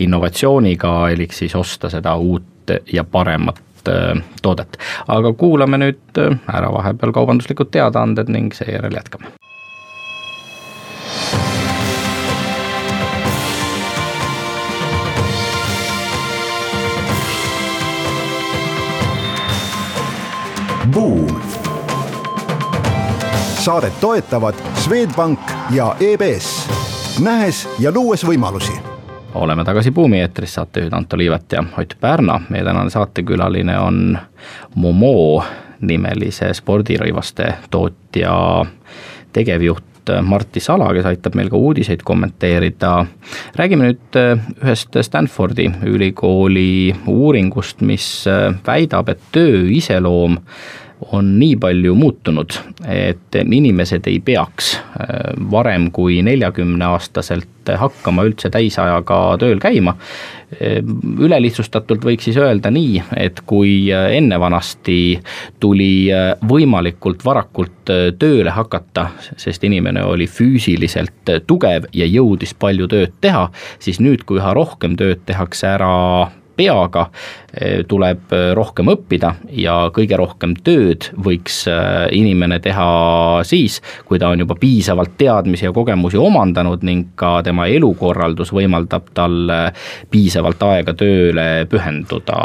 innovatsiooniga, 0.06 0.94
elik 1.10 1.34
siis 1.34 1.58
osta 1.58 1.90
seda 1.90 2.14
uut 2.14 2.53
ja 2.92 3.04
paremat 3.04 3.61
äh, 3.88 4.23
toodet. 4.42 4.78
aga 5.09 5.33
kuulame 5.33 5.78
nüüd 5.78 6.18
äh, 6.18 6.37
ära 6.49 6.73
vahepeal 6.73 7.12
kaubanduslikud 7.12 7.71
teadaanded 7.71 8.28
ning 8.28 8.52
seejärel 8.54 8.94
jätkame. 8.94 9.33
Buum. 20.94 21.40
saadet 23.64 24.00
toetavad 24.00 24.54
Swedbank 24.76 25.40
ja 25.71 25.97
EBS, 26.00 26.68
nähes 27.25 27.68
ja 27.78 27.92
luues 27.94 28.26
võimalusi 28.26 28.93
oleme 29.34 29.64
tagasi 29.64 29.90
Buumi 29.90 30.20
eetris, 30.20 30.54
saatejuhid 30.54 30.92
Anto 30.92 31.18
Liivet 31.18 31.52
ja 31.52 31.64
Ott 31.78 31.94
Pärna. 32.00 32.40
meie 32.48 32.64
tänane 32.64 32.90
saatekülaline 32.90 33.78
on 33.78 34.18
Momo 34.74 35.44
nimelise 35.80 36.52
spordirõivaste 36.54 37.54
tootja 37.70 38.64
tegevjuht 39.32 39.84
Martti 40.22 40.60
Sala, 40.60 40.90
kes 40.94 41.06
aitab 41.08 41.34
meil 41.34 41.48
ka 41.50 41.56
uudiseid 41.56 42.02
kommenteerida. 42.04 43.06
räägime 43.56 43.88
nüüd 43.88 44.18
ühest 44.62 44.96
Stanfordi 45.02 45.70
ülikooli 45.82 46.94
uuringust, 47.06 47.80
mis 47.80 48.24
väidab, 48.66 49.08
et 49.08 49.20
töö 49.32 49.64
iseloom 49.70 50.38
on 51.12 51.38
nii 51.38 51.56
palju 51.61 51.94
muutunud, 51.94 52.56
et 52.88 53.37
inimesed 53.44 54.06
ei 54.11 54.20
peaks 54.25 54.75
varem 55.50 55.90
kui 55.94 56.23
neljakümneaastaselt 56.23 57.73
hakkama 57.80 58.25
üldse 58.28 58.50
täisajaga 58.52 59.18
tööl 59.40 59.61
käima. 59.62 59.96
ülelihtsustatult 61.18 62.04
võiks 62.04 62.28
siis 62.28 62.37
öelda 62.37 62.70
nii, 62.70 63.02
et 63.16 63.40
kui 63.46 63.90
enne 63.90 64.38
vanasti 64.40 65.18
tuli 65.61 66.11
võimalikult 66.49 67.25
varakult 67.25 67.90
tööle 68.18 68.50
hakata, 68.50 69.08
sest 69.37 69.64
inimene 69.64 70.04
oli 70.04 70.26
füüsiliselt 70.26 71.34
tugev 71.46 71.88
ja 71.92 72.06
jõudis 72.06 72.54
palju 72.54 72.87
tööd 72.88 73.18
teha, 73.20 73.49
siis 73.78 74.00
nüüd, 74.00 74.23
kui 74.25 74.38
üha 74.38 74.54
rohkem 74.54 74.96
tööd 74.96 75.25
tehakse 75.26 75.66
ära 75.75 76.30
peaga, 76.56 77.08
eh, 77.54 77.82
tuleb 77.88 78.32
eh, 78.34 78.50
rohkem 78.56 78.92
õppida 78.94 79.34
ja 79.58 79.76
kõige 79.94 80.18
rohkem 80.20 80.54
tööd 80.66 81.11
võiks 81.26 81.64
eh, 81.70 82.06
inimene 82.16 82.61
teha 82.64 82.88
siis, 83.46 83.80
kui 84.08 84.20
ta 84.23 84.30
on 84.32 84.44
juba 84.44 84.58
piisavalt 84.61 85.16
teadmisi 85.20 85.68
ja 85.68 85.75
kogemusi 85.75 86.20
omandanud 86.20 86.87
ning 86.87 87.12
ka 87.18 87.37
tema 87.46 87.66
elukorraldus 87.70 88.54
võimaldab 88.54 89.11
tal 89.14 89.52
piisavalt 90.11 90.62
aega 90.70 90.94
tööle 90.99 91.66
pühenduda 91.70 92.40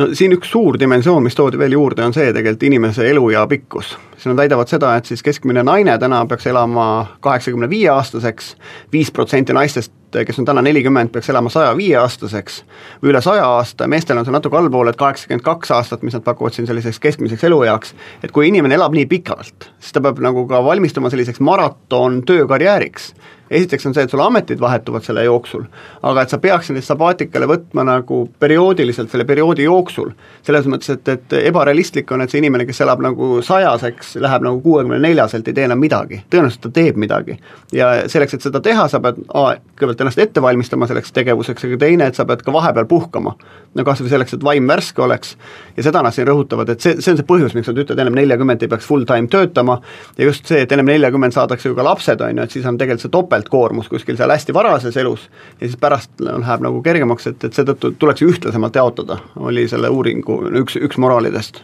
no 0.00 0.08
siin 0.16 0.34
üks 0.36 0.50
suur 0.52 0.78
dimensioon, 0.80 1.22
mis 1.24 1.36
toodi 1.36 1.58
veel 1.60 1.74
juurde, 1.76 2.04
on 2.06 2.14
see 2.16 2.30
tegelikult 2.32 2.66
inimese 2.68 3.06
eluea 3.10 3.46
pikkus. 3.50 3.96
siis 4.14 4.26
nad 4.30 4.36
väidavad 4.36 4.68
seda, 4.68 4.94
et 4.96 5.08
siis 5.08 5.22
keskmine 5.22 5.62
naine 5.66 5.98
täna 5.98 6.24
peaks 6.26 6.46
elama 6.46 7.16
kaheksakümne 7.20 7.68
viie 7.70 7.88
aastaseks, 7.92 8.54
viis 8.92 9.10
protsenti 9.10 9.56
naistest, 9.56 9.92
kes 10.26 10.38
on 10.38 10.44
täna 10.48 10.62
nelikümmend, 10.62 11.12
peaks 11.12 11.30
elama 11.30 11.50
saja 11.52 11.72
viie 11.76 11.96
aastaseks 12.00 12.62
või 13.02 13.12
üle 13.12 13.22
saja 13.24 13.46
aasta, 13.46 13.88
meestel 13.90 14.18
on 14.18 14.26
see 14.26 14.34
natuke 14.34 14.58
allpool, 14.58 14.90
et 14.90 14.98
kaheksakümmend 15.00 15.44
kaks 15.46 15.70
aastat, 15.76 16.02
mis 16.06 16.16
nad 16.16 16.24
pakuvad 16.26 16.56
siin 16.56 16.68
selliseks 16.70 16.98
keskmiseks 17.02 17.44
elueaks, 17.48 17.94
et 18.24 18.34
kui 18.34 18.48
inimene 18.48 18.78
elab 18.78 18.94
nii 18.96 19.06
pikalt, 19.10 19.70
siis 19.78 19.96
ta 19.96 20.02
peab 20.04 20.22
nagu 20.24 20.46
ka 20.50 20.62
valmistuma 20.64 21.10
selliseks 21.12 21.40
maraton 21.44 22.22
töökarjääriks 22.26 23.12
esiteks 23.50 23.86
on 23.86 23.94
see, 23.94 24.04
et 24.06 24.12
sul 24.12 24.22
ametid 24.22 24.60
vahetuvad 24.62 25.02
selle 25.04 25.24
jooksul, 25.26 25.64
aga 26.06 26.22
et 26.22 26.32
sa 26.32 26.38
peaksid 26.42 26.76
neid 26.76 26.86
sabaatikale 26.86 27.48
võtma 27.50 27.84
nagu 27.86 28.22
perioodiliselt 28.40 29.10
selle 29.10 29.26
perioodi 29.26 29.66
jooksul. 29.66 30.12
selles 30.46 30.66
mõttes, 30.70 30.92
et, 30.94 31.08
et 31.08 31.36
ebarealistlik 31.50 32.10
on, 32.12 32.22
et 32.22 32.30
see 32.30 32.38
inimene, 32.38 32.66
kes 32.66 32.80
elab 32.86 33.02
nagu 33.02 33.40
sajaseks, 33.44 34.14
läheb 34.22 34.46
nagu 34.46 34.60
kuuekümne 34.62 35.00
neljaselt, 35.02 35.48
ei 35.48 35.56
tee 35.56 35.66
enam 35.66 35.82
midagi, 35.82 36.22
tõenäoliselt 36.30 36.62
ta 36.68 36.70
teeb 36.78 36.96
midagi. 36.96 37.38
ja 37.72 37.90
selleks, 38.08 38.34
et 38.34 38.46
seda 38.46 38.60
teha, 38.60 38.86
sa 38.88 39.00
pead 39.00 39.18
A, 39.34 39.54
kõigepealt 39.78 40.00
ennast 40.04 40.18
ette 40.18 40.42
valmistama 40.42 40.86
selleks 40.90 41.12
tegevuseks, 41.16 41.64
aga 41.66 41.78
teine, 41.80 42.06
et 42.06 42.18
sa 42.18 42.24
pead 42.28 42.42
ka 42.46 42.52
vahepeal 42.54 42.86
puhkama. 42.86 43.34
no 43.74 43.84
kas 43.86 44.00
või 44.02 44.10
selleks, 44.14 44.34
et 44.34 44.44
vaim 44.44 44.66
värske 44.66 45.02
oleks 45.02 45.36
ja 45.76 45.82
seda 45.86 46.02
nad 46.02 46.14
siin 46.14 46.26
rõhutavad, 46.26 46.70
et 46.70 46.80
see, 46.80 46.96
see 47.00 47.12
on 47.14 47.20
see 47.20 47.26
põhjus, 47.26 47.54
miks 47.54 47.70
nad 47.70 47.78
ütlevad, 47.78 48.00
ennem 48.02 48.18
neljakümmend 48.18 48.62
ei 48.62 48.70
peaks 48.70 48.86
full 48.86 49.06
time 49.06 49.30
töötama 49.30 49.80
ja 50.18 50.26
just 50.26 50.46
see, 50.46 50.62
et 50.64 50.72
ennem 50.72 50.90
neljakümmend 50.90 51.34
saadakse 51.34 51.68
ju 51.68 51.76
ka 51.78 51.86
lapsed, 51.86 52.20
on 52.20 52.40
ju, 52.40 52.46
et 52.46 52.56
siis 52.56 52.66
on 52.66 52.78
tegelikult 52.78 53.06
see 53.06 53.14
topelt 53.14 53.39
topeltkoormus 53.40 53.88
kuskil 53.88 54.16
seal 54.16 54.30
hästi 54.30 54.54
varases 54.54 54.96
elus 54.96 55.30
ja 55.60 55.66
siis 55.66 55.76
pärast 55.80 56.10
läheb 56.20 56.62
nagu 56.64 56.82
kergemaks, 56.82 57.26
et, 57.26 57.44
et 57.44 57.56
seetõttu 57.56 57.94
tuleks 57.98 58.22
ühtlasemalt 58.22 58.76
jaotada, 58.76 59.18
oli 59.36 59.66
selle 59.68 59.88
uuringu 59.88 60.42
üks, 60.62 60.76
üks 60.76 60.98
moraalidest. 60.98 61.62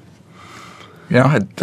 jah, 1.11 1.35
et, 1.37 1.63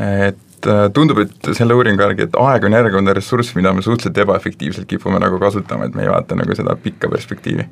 et 0.00 0.70
tundub, 0.92 1.18
et 1.18 1.52
selle 1.52 1.74
uuringu 1.74 2.02
järgi, 2.02 2.28
et 2.28 2.38
aeg 2.38 2.64
on 2.64 2.78
järjekordne 2.78 3.14
ressurss, 3.14 3.54
mida 3.54 3.72
me 3.72 3.82
suhteliselt 3.82 4.18
ebaefektiivselt 4.24 4.88
kipume 4.88 5.20
nagu 5.22 5.38
kasutama, 5.38 5.86
et 5.86 5.94
me 5.94 6.06
ei 6.06 6.12
vaata 6.12 6.38
nagu 6.38 6.56
seda 6.56 6.76
pikka 6.82 7.10
perspektiivi 7.12 7.68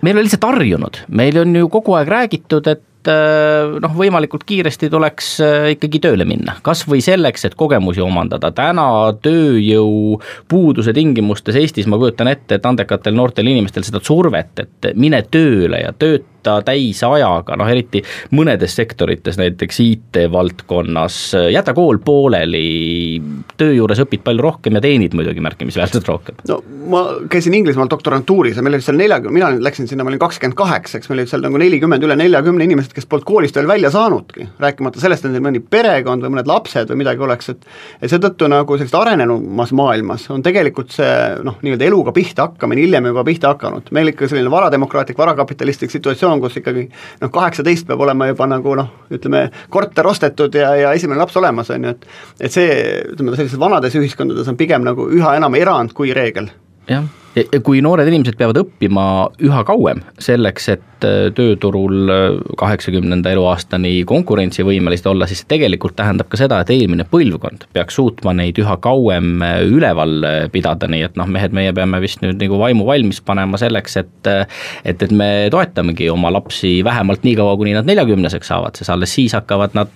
meil 0.00 0.16
on 0.16 0.24
lihtsalt 0.24 0.46
harjunud, 0.48 1.02
meil 1.08 1.36
on 1.42 1.56
ju 1.56 1.68
kogu 1.68 1.92
aeg 1.98 2.08
räägitud, 2.08 2.66
et 2.72 2.82
noh, 3.08 3.94
võimalikult 3.96 4.44
kiiresti 4.48 4.90
tuleks 4.92 5.28
äh, 5.44 5.68
ikkagi 5.76 6.00
tööle 6.04 6.26
minna, 6.28 6.56
kas 6.66 6.82
või 6.88 7.00
selleks, 7.04 7.46
et 7.48 7.56
kogemusi 7.58 8.02
omandada, 8.04 8.50
täna 8.52 8.86
tööjõupuuduse 9.24 10.94
tingimustes 10.96 11.56
Eestis 11.60 11.88
ma 11.90 12.00
kujutan 12.00 12.28
ette, 12.32 12.58
et 12.58 12.66
andekatel 12.66 13.16
noortel 13.16 13.48
inimestel 13.50 13.86
seda 13.86 14.02
survet, 14.04 14.64
et 14.64 14.90
mine 15.00 15.22
tööle 15.30 15.84
ja 15.84 15.94
tööta 15.96 16.28
täisajaga, 16.42 17.56
noh 17.60 17.70
eriti 17.70 18.02
mõnedes 18.36 18.74
sektorites, 18.78 19.38
näiteks 19.40 19.80
IT-valdkonnas, 19.84 21.20
jäta 21.52 21.74
kool 21.76 22.00
pooleli, 22.04 23.20
töö 23.60 23.74
juures 23.76 24.02
õpid 24.04 24.24
palju 24.26 24.44
rohkem 24.44 24.78
ja 24.78 24.84
teenid 24.84 25.16
muidugi 25.16 25.42
märkimisväärselt 25.44 26.08
rohkem. 26.08 26.40
no 26.48 26.60
ma 26.90 27.04
käisin 27.30 27.54
Inglismaal 27.54 27.90
doktorantuuris 27.90 28.56
ja 28.56 28.64
meil 28.64 28.78
oli 28.78 28.84
seal 28.84 28.98
neljakümne, 29.00 29.34
mina 29.34 29.50
läksin 29.68 29.88
sinna, 29.90 30.04
ma 30.04 30.12
olin 30.12 30.22
kakskümmend 30.22 30.56
kaheksa, 30.58 30.98
eks 30.98 31.10
meil 31.10 31.22
oli 31.22 31.30
seal 31.30 31.44
nagu 31.44 31.60
nelikümmend, 31.60 32.04
üle 32.06 32.16
neljakümne 32.18 32.66
inimesed, 32.66 32.94
kes 32.96 33.08
polnud 33.10 33.26
koolist 33.28 33.56
veel 33.58 33.68
välja 33.70 33.90
saanudki, 33.94 34.48
rääkimata 34.62 35.02
sellest, 35.02 35.26
et 35.26 35.34
neil 35.34 35.44
mõni 35.44 35.62
perekond 35.62 36.24
või 36.24 36.36
mõned 36.36 36.50
lapsed 36.50 36.90
või 36.92 37.02
midagi 37.04 37.26
oleks, 37.26 37.52
et 37.54 37.66
et 38.00 38.10
seetõttu 38.12 38.48
nagu 38.50 38.76
sellist 38.78 38.94
arenenumas 38.96 39.72
maailmas 39.76 40.26
on 40.32 40.42
tegelikult 40.44 40.94
see 40.94 41.10
noh, 41.44 41.58
nii-öelda 41.64 41.86
eluga 41.86 42.14
pihta 42.16 42.48
hakkamine 42.48 42.84
hiljem 42.84 43.10
juba 43.10 43.24
pihta 43.26 43.54
hakanud, 43.54 43.90
meil 43.96 44.12
ikka 44.12 44.28
selline 44.30 44.50
varademokraatlik, 44.52 45.18
varakapitalistlik 45.18 45.92
situatsioon, 45.92 46.29
kus 46.40 46.60
ikkagi 46.60 46.86
noh, 47.20 47.30
kaheksateist 47.34 47.88
peab 47.88 48.00
olema 48.06 48.30
juba 48.30 48.46
nagu 48.46 48.74
noh, 48.78 48.90
ütleme, 49.10 49.48
korter 49.68 50.06
ostetud 50.06 50.54
ja, 50.54 50.74
ja 50.78 50.92
esimene 50.94 51.18
laps 51.18 51.36
olemas, 51.40 51.70
on 51.74 51.88
ju, 51.88 51.94
et 51.96 52.46
et 52.46 52.54
see, 52.54 52.76
ütleme, 53.14 53.34
sellises 53.34 53.60
vanades 53.60 53.96
ühiskondades 53.98 54.48
on 54.48 54.60
pigem 54.60 54.86
nagu 54.86 55.08
üha 55.10 55.34
enam 55.40 55.58
erand 55.58 55.96
kui 55.96 56.14
reegel. 56.14 56.52
jah 56.86 57.08
ja 57.29 57.29
kui 57.64 57.78
noored 57.84 58.08
inimesed 58.10 58.34
peavad 58.38 58.58
õppima 58.64 59.04
üha 59.46 59.60
kauem 59.68 60.00
selleks, 60.22 60.66
et 60.72 61.06
äh, 61.06 61.28
tööturul 61.34 62.10
äh, 62.10 62.24
kaheksakümnenda 62.58 63.30
eluaastani 63.36 64.00
konkurentsivõimelised 64.08 65.06
olla, 65.10 65.28
siis 65.30 65.44
see 65.44 65.52
tegelikult 65.54 65.94
tähendab 65.98 66.30
ka 66.32 66.40
seda, 66.40 66.58
et 66.60 66.72
eelmine 66.74 67.06
põlvkond 67.10 67.68
peaks 67.76 68.00
suutma 68.00 68.34
neid 68.36 68.58
üha 68.58 68.76
kauem 68.82 69.44
äh, 69.46 69.60
üleval 69.68 70.26
pidada, 70.50 70.90
nii 70.90 71.06
et 71.06 71.20
noh, 71.20 71.30
mehed, 71.30 71.54
meie 71.54 71.74
peame 71.76 72.02
vist 72.02 72.24
nüüd 72.24 72.42
nagu 72.42 72.58
vaimu 72.60 72.88
valmis 72.88 73.22
panema 73.22 73.60
selleks, 73.60 73.98
et 74.02 74.30
et, 74.30 75.02
et 75.02 75.12
me 75.14 75.48
toetamegi 75.52 76.10
oma 76.10 76.32
lapsi 76.34 76.80
vähemalt 76.84 77.22
nii 77.24 77.38
kaua, 77.38 77.54
kuni 77.60 77.72
nad 77.76 77.86
neljakümneseks 77.88 78.50
saavad, 78.50 78.76
sest 78.76 78.90
alles 78.92 79.14
siis 79.14 79.34
hakkavad 79.38 79.76
nad 79.78 79.92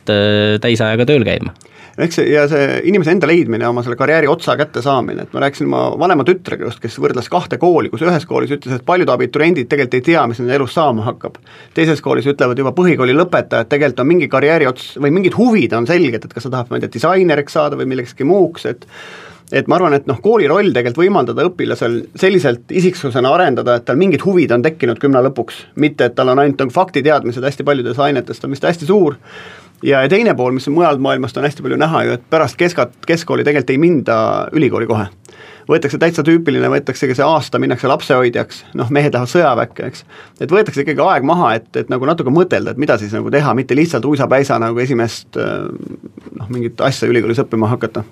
täisajaga 0.63 1.07
tööl 1.09 1.27
käima. 1.27 1.53
Eks 1.95 2.19
see 2.19 2.31
ja 2.33 2.47
see 2.51 2.81
inimese 2.91 3.13
enda 3.15 3.29
leidmine, 3.31 3.67
oma 3.69 3.85
selle 3.87 3.97
karjääri 3.99 4.27
otsa 4.31 4.57
kätte 4.59 4.83
saamine, 4.83 5.27
et 5.27 5.35
ma 5.35 5.45
rääkisin 5.45 5.69
oma 5.69 5.83
vanema 6.01 6.27
tütrega 6.27 6.67
just, 6.67 6.81
kes 6.83 6.97
võrdles 6.99 7.24
kahte 7.33 7.59
kooli, 7.61 7.91
kus 7.93 8.05
ühes 8.07 8.27
koolis 8.29 8.55
ütles, 8.55 8.79
et 8.79 8.87
paljud 8.87 9.11
abituriendid 9.11 9.69
tegelikult 9.71 9.99
ei 9.99 10.07
tea, 10.13 10.25
mis 10.31 10.41
nende 10.43 10.57
elus 10.59 10.75
saama 10.77 11.07
hakkab. 11.09 11.39
teises 11.75 12.01
koolis 12.05 12.27
ütlevad 12.31 12.59
juba 12.59 12.75
põhikooli 12.77 13.17
lõpetajad, 13.17 13.71
tegelikult 13.71 14.03
on 14.05 14.11
mingi 14.11 14.29
karjääri 14.33 14.67
ots 14.71 14.95
või 15.01 15.15
mingid 15.19 15.37
huvid 15.39 15.77
on 15.77 15.87
selged, 15.87 16.25
et 16.25 16.35
kas 16.35 16.47
sa 16.47 16.51
tahad, 16.51 16.71
ma 16.71 16.79
ei 16.81 16.85
tea, 16.85 16.97
disaineriks 16.97 17.57
saada 17.59 17.79
või 17.81 17.91
millekski 17.95 18.27
muuks, 18.29 18.67
et 18.71 18.89
et 19.53 19.67
ma 19.69 19.77
arvan, 19.77 19.93
et 19.95 20.07
noh, 20.09 20.17
kooli 20.25 20.47
roll 20.49 20.73
tegelikult 20.73 21.03
võimaldada 21.05 21.45
õpilasel 21.47 21.99
selliselt 22.19 22.73
isiksusena 22.73 23.29
arendada, 23.37 23.77
et 23.77 23.85
tal 23.85 23.99
mingid 24.01 24.25
huvid 24.25 24.55
on 24.57 24.65
tekkinud 24.65 24.99
kümne 24.99 25.21
lõpuks, 25.29 25.67
mitte 25.77 26.09
et 26.09 26.17
tal 26.17 26.33
on 26.33 26.41
ainult 26.43 26.65
nagu 26.65 26.73
faktiteadmised 26.75 27.45
hästi 27.45 27.67
paljudes 27.69 28.01
ainetes, 28.01 28.41
ta 28.41 28.49
on 28.49 28.57
vist 28.57 28.65
hästi 28.65 28.89
suur 28.89 29.19
ja 29.85 30.03
teine 30.09 30.35
pool, 30.35 30.55
mis 30.57 30.69
mujalt 30.73 31.03
maailmast 31.03 31.37
on 31.37 31.47
hästi 31.47 31.65
palju 31.65 31.79
näha 31.81 32.05
ju, 32.07 32.17
et 32.17 32.25
pärast 32.31 32.57
keskat, 32.61 32.97
keskkooli 33.07 33.45
tegelikult 33.45 33.75
ei 33.75 33.83
minda 33.83 34.17
ülikooli 34.53 34.89
kohe. 34.89 35.07
Võetakse 35.69 35.99
täitsa 36.01 36.25
tüüpiline, 36.27 36.69
võetaksegi 36.73 37.17
see 37.19 37.27
aasta, 37.27 37.61
minnakse 37.63 37.89
lapsehoidjaks, 37.91 38.65
noh, 38.79 38.91
mehed 38.95 39.15
lähevad 39.15 39.31
sõjaväkke, 39.33 39.89
eks. 39.91 40.05
et 40.45 40.53
võetakse 40.53 40.85
ikkagi 40.85 41.05
aeg 41.05 41.27
maha, 41.29 41.55
et, 41.61 41.71
et 41.81 41.93
nagu 41.93 42.09
natuke 42.09 42.33
mõtelda, 42.35 42.75
et 42.75 42.81
mida 42.81 42.99
siis 43.01 43.15
nagu 43.17 43.33
teha, 43.33 43.55
mitte 43.57 43.77
lihtsalt 43.79 44.07
uisapäisa 44.09 44.59
nagu 44.63 44.81
esimest 44.83 45.39
noh, 45.39 46.51
mingit 46.53 46.81
asja 46.85 47.09
ülikoolis 47.11 47.43
õppima 47.45 47.71
hakata. 47.73 48.05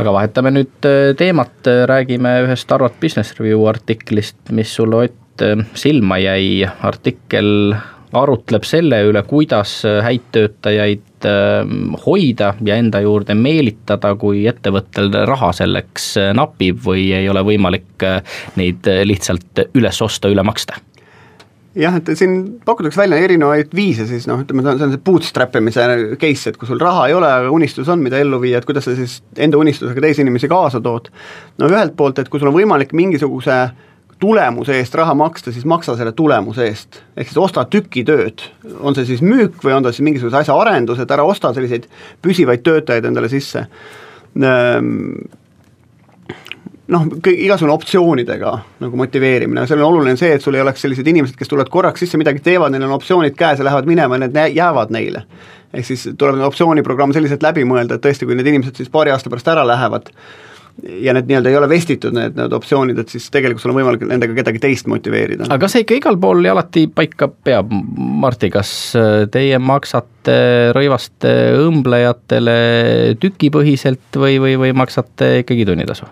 Aga 0.00 0.10
vahetame 0.16 0.50
nüüd 0.50 0.88
äh, 0.88 1.12
teemat, 1.18 1.68
räägime 1.86 2.40
ühest 2.48 2.70
Harvard 2.74 2.96
Business 3.02 3.36
Review 3.38 3.62
artiklist, 3.70 4.40
mis 4.50 4.72
sulle 4.74 5.04
Ott 5.04 5.44
äh, 5.44 5.60
silma 5.78 6.18
jäi, 6.22 6.64
artikkel 6.66 7.76
arutleb 8.14 8.66
selle 8.66 9.00
üle, 9.08 9.22
kuidas 9.26 9.80
häid 10.06 10.28
töötajaid 10.34 11.13
ähm, 11.28 11.94
hoida 12.06 12.54
ja 12.64 12.78
enda 12.80 13.00
juurde 13.04 13.36
meelitada, 13.38 14.14
kui 14.20 14.46
ettevõttel 14.50 15.12
raha 15.28 15.52
selleks 15.56 16.14
napib 16.36 16.82
või 16.86 17.10
ei 17.16 17.28
ole 17.28 17.44
võimalik 17.46 18.06
äh, 18.06 18.40
neid 18.60 18.88
lihtsalt 19.04 19.66
üles 19.74 20.02
osta, 20.04 20.32
üle 20.32 20.44
maksta 20.46 20.80
jah, 21.78 21.96
et 21.98 22.10
siin 22.18 22.36
pakutakse 22.64 23.00
välja 23.02 23.18
erinevaid 23.24 23.72
viise 23.74 24.06
siis 24.08 24.28
noh, 24.30 24.42
ütleme, 24.44 24.62
see 24.64 24.86
on 24.86 24.94
see 24.94 25.02
bootstrap 25.06 25.56
imise 25.58 25.86
case, 26.20 26.52
et 26.52 26.58
kui 26.60 26.68
sul 26.70 26.80
raha 26.82 27.08
ei 27.10 27.16
ole, 27.16 27.30
aga 27.40 27.50
unistus 27.54 27.90
on, 27.92 28.02
mida 28.04 28.20
ellu 28.22 28.40
viia, 28.42 28.60
et 28.60 28.68
kuidas 28.68 28.86
sa 28.86 28.94
siis 28.96 29.18
enda 29.42 29.58
unistusega 29.60 30.04
teisi 30.04 30.22
inimesi 30.24 30.50
kaasa 30.50 30.80
tood. 30.84 31.10
no 31.58 31.70
ühelt 31.70 31.96
poolt, 31.98 32.20
et 32.22 32.30
kui 32.30 32.42
sul 32.42 32.52
on 32.52 32.56
võimalik 32.56 32.94
mingisuguse 32.96 33.58
tulemuse 34.18 34.78
eest 34.78 34.94
raha 34.94 35.14
maksta, 35.14 35.52
siis 35.52 35.64
maksa 35.68 35.96
selle 35.96 36.12
tulemuse 36.12 36.66
eest. 36.66 37.02
ehk 37.16 37.28
siis 37.28 37.38
osta 37.38 37.64
tükitööd, 37.70 38.44
on 38.80 38.96
see 38.96 39.06
siis 39.12 39.22
müük 39.22 39.62
või 39.64 39.76
on 39.76 39.86
ta 39.86 39.92
siis 39.92 40.04
mingisuguse 40.06 40.42
asja 40.42 40.56
arendus, 40.58 40.98
et 41.02 41.10
ära 41.10 41.24
osta 41.24 41.52
selliseid 41.54 41.88
püsivaid 42.22 42.64
töötajaid 42.66 43.10
endale 43.10 43.28
sisse 43.32 43.66
ehm, 44.40 44.92
noh, 46.92 47.06
igasugune 47.30 47.74
optsioonidega 47.74 48.52
nagu 48.84 49.00
motiveerimine, 49.00 49.66
seal 49.68 49.80
on 49.80 49.90
oluline 49.90 50.20
see, 50.20 50.34
et 50.36 50.44
sul 50.44 50.56
ei 50.56 50.64
oleks 50.64 50.84
sellised 50.84 51.08
inimesed, 51.08 51.36
kes 51.38 51.50
tulevad 51.50 51.72
korraks 51.72 52.04
sisse, 52.04 52.20
midagi 52.20 52.42
teevad, 52.44 52.74
neil 52.74 52.86
on 52.88 52.96
optsioonid 52.98 53.36
käes 53.38 53.60
ja 53.60 53.68
lähevad 53.68 53.88
minema 53.88 54.18
ja 54.18 54.26
need 54.26 54.56
jäävad 54.58 54.92
neile. 54.94 55.24
ehk 55.74 55.86
siis 55.86 56.08
tuleb 56.18 56.42
optsiooniprogramm 56.46 57.12
selliselt 57.12 57.42
läbi 57.42 57.64
mõelda, 57.66 57.96
et 57.96 58.04
tõesti, 58.04 58.28
kui 58.28 58.36
need 58.38 58.46
inimesed 58.46 58.76
siis 58.78 58.92
paari 58.92 59.10
aasta 59.10 59.30
pärast 59.32 59.48
ära 59.50 59.64
lähevad, 59.66 60.12
ja 60.82 61.14
need 61.14 61.28
nii-öelda 61.30 61.50
ei 61.50 61.56
ole 61.56 61.68
vestitud, 61.70 62.14
need, 62.16 62.34
need 62.38 62.54
optsioonid, 62.56 62.98
et 62.98 63.12
siis 63.12 63.28
tegelikult 63.32 63.62
sul 63.62 63.72
on 63.72 63.78
võimalik 63.78 64.02
nendega 64.08 64.34
kedagi 64.40 64.60
teist 64.62 64.88
motiveerida. 64.90 65.46
aga 65.54 65.70
see 65.70 65.84
ikka 65.84 66.00
igal 66.00 66.18
pool 66.20 66.42
ja 66.44 66.54
alati 66.54 66.86
paika 66.90 67.28
peab, 67.30 67.70
Martti, 68.24 68.50
kas 68.52 68.72
äh, 68.98 69.24
teie 69.32 69.60
maksate 69.62 70.36
rõivaste 70.74 71.32
õmblejatele 71.62 72.58
tükipõhiselt 73.22 74.18
või, 74.18 74.38
või, 74.42 74.58
või 74.60 74.74
maksate 74.76 75.38
ikkagi 75.44 75.66
tunnitasu? 75.70 76.10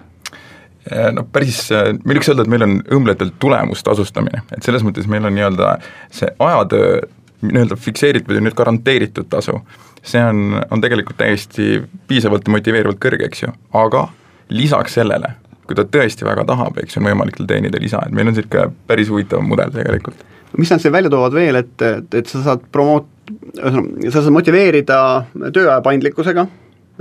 no 1.15 1.23
päris, 1.31 1.69
ma 1.71 2.11
ei 2.11 2.19
võiks 2.19 2.31
öelda, 2.31 2.43
et 2.43 2.51
meil 2.51 2.67
on 2.67 2.79
õmblejatel 2.99 3.35
tulemustasustamine, 3.43 4.43
et 4.55 4.67
selles 4.67 4.83
mõttes 4.87 5.07
meil 5.11 5.27
on 5.29 5.35
nii-öelda 5.37 5.77
see 6.11 6.31
ajatöö 6.43 7.03
nii-öelda 7.43 7.77
fikseeritud 7.79 8.39
ja 8.39 8.43
nüüd 8.43 8.57
garanteeritud 8.59 9.29
tasu, 9.31 9.61
see 10.03 10.23
on, 10.23 10.59
on 10.71 10.83
tegelikult 10.83 11.19
täiesti 11.19 11.83
piisavalt 12.11 12.51
motiveerivalt 12.51 13.01
kõrge, 13.03 13.31
eks 13.31 13.47
ju, 13.47 13.55
aga 13.79 14.09
lisaks 14.53 14.99
sellele, 14.99 15.35
kui 15.67 15.79
ta 15.79 15.85
tõesti 15.89 16.27
väga 16.27 16.45
tahab, 16.49 16.79
eks 16.83 16.97
ju, 16.97 17.03
on 17.03 17.11
võimalik 17.11 17.39
tal 17.39 17.49
teenida 17.51 17.81
lisa, 17.81 18.03
et 18.07 18.15
meil 18.15 18.29
on 18.29 18.35
niisugune 18.37 18.73
päris 18.91 19.11
huvitav 19.13 19.45
mudel 19.47 19.73
tegelikult. 19.75 20.25
mis 20.59 20.71
nad 20.71 20.83
siin 20.83 20.93
välja 20.93 21.11
toovad 21.11 21.33
veel, 21.33 21.57
et, 21.63 21.75
et, 21.83 22.15
et 22.15 22.27
sa 22.29 22.43
saad 22.45 22.67
promoot-, 22.73 23.09
ühesõnaga, 23.57 24.11
sa 24.11 24.21
saad 24.21 24.35
motiveerida 24.37 24.99
tööaja 25.55 25.81
paindlikkusega, 25.85 26.47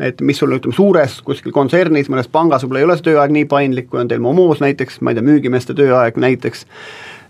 et 0.02 0.22
mis 0.24 0.40
sul 0.40 0.56
ütleme, 0.56 0.76
suures 0.76 1.18
kuskil 1.26 1.54
kontsernis, 1.56 2.10
mõnes 2.10 2.30
pangas 2.32 2.64
võib-olla 2.64 2.84
ei 2.84 2.88
ole 2.88 2.98
see 3.00 3.10
tööaeg 3.10 3.34
nii 3.36 3.50
paindlik, 3.52 3.90
kui 3.92 4.00
on 4.02 4.12
teil 4.12 4.24
Momos 4.24 4.64
näiteks, 4.64 5.02
ma 5.02 5.12
ei 5.12 5.20
tea, 5.20 5.26
müügimeeste 5.28 5.76
tööaeg 5.78 6.18
näiteks, 6.22 6.64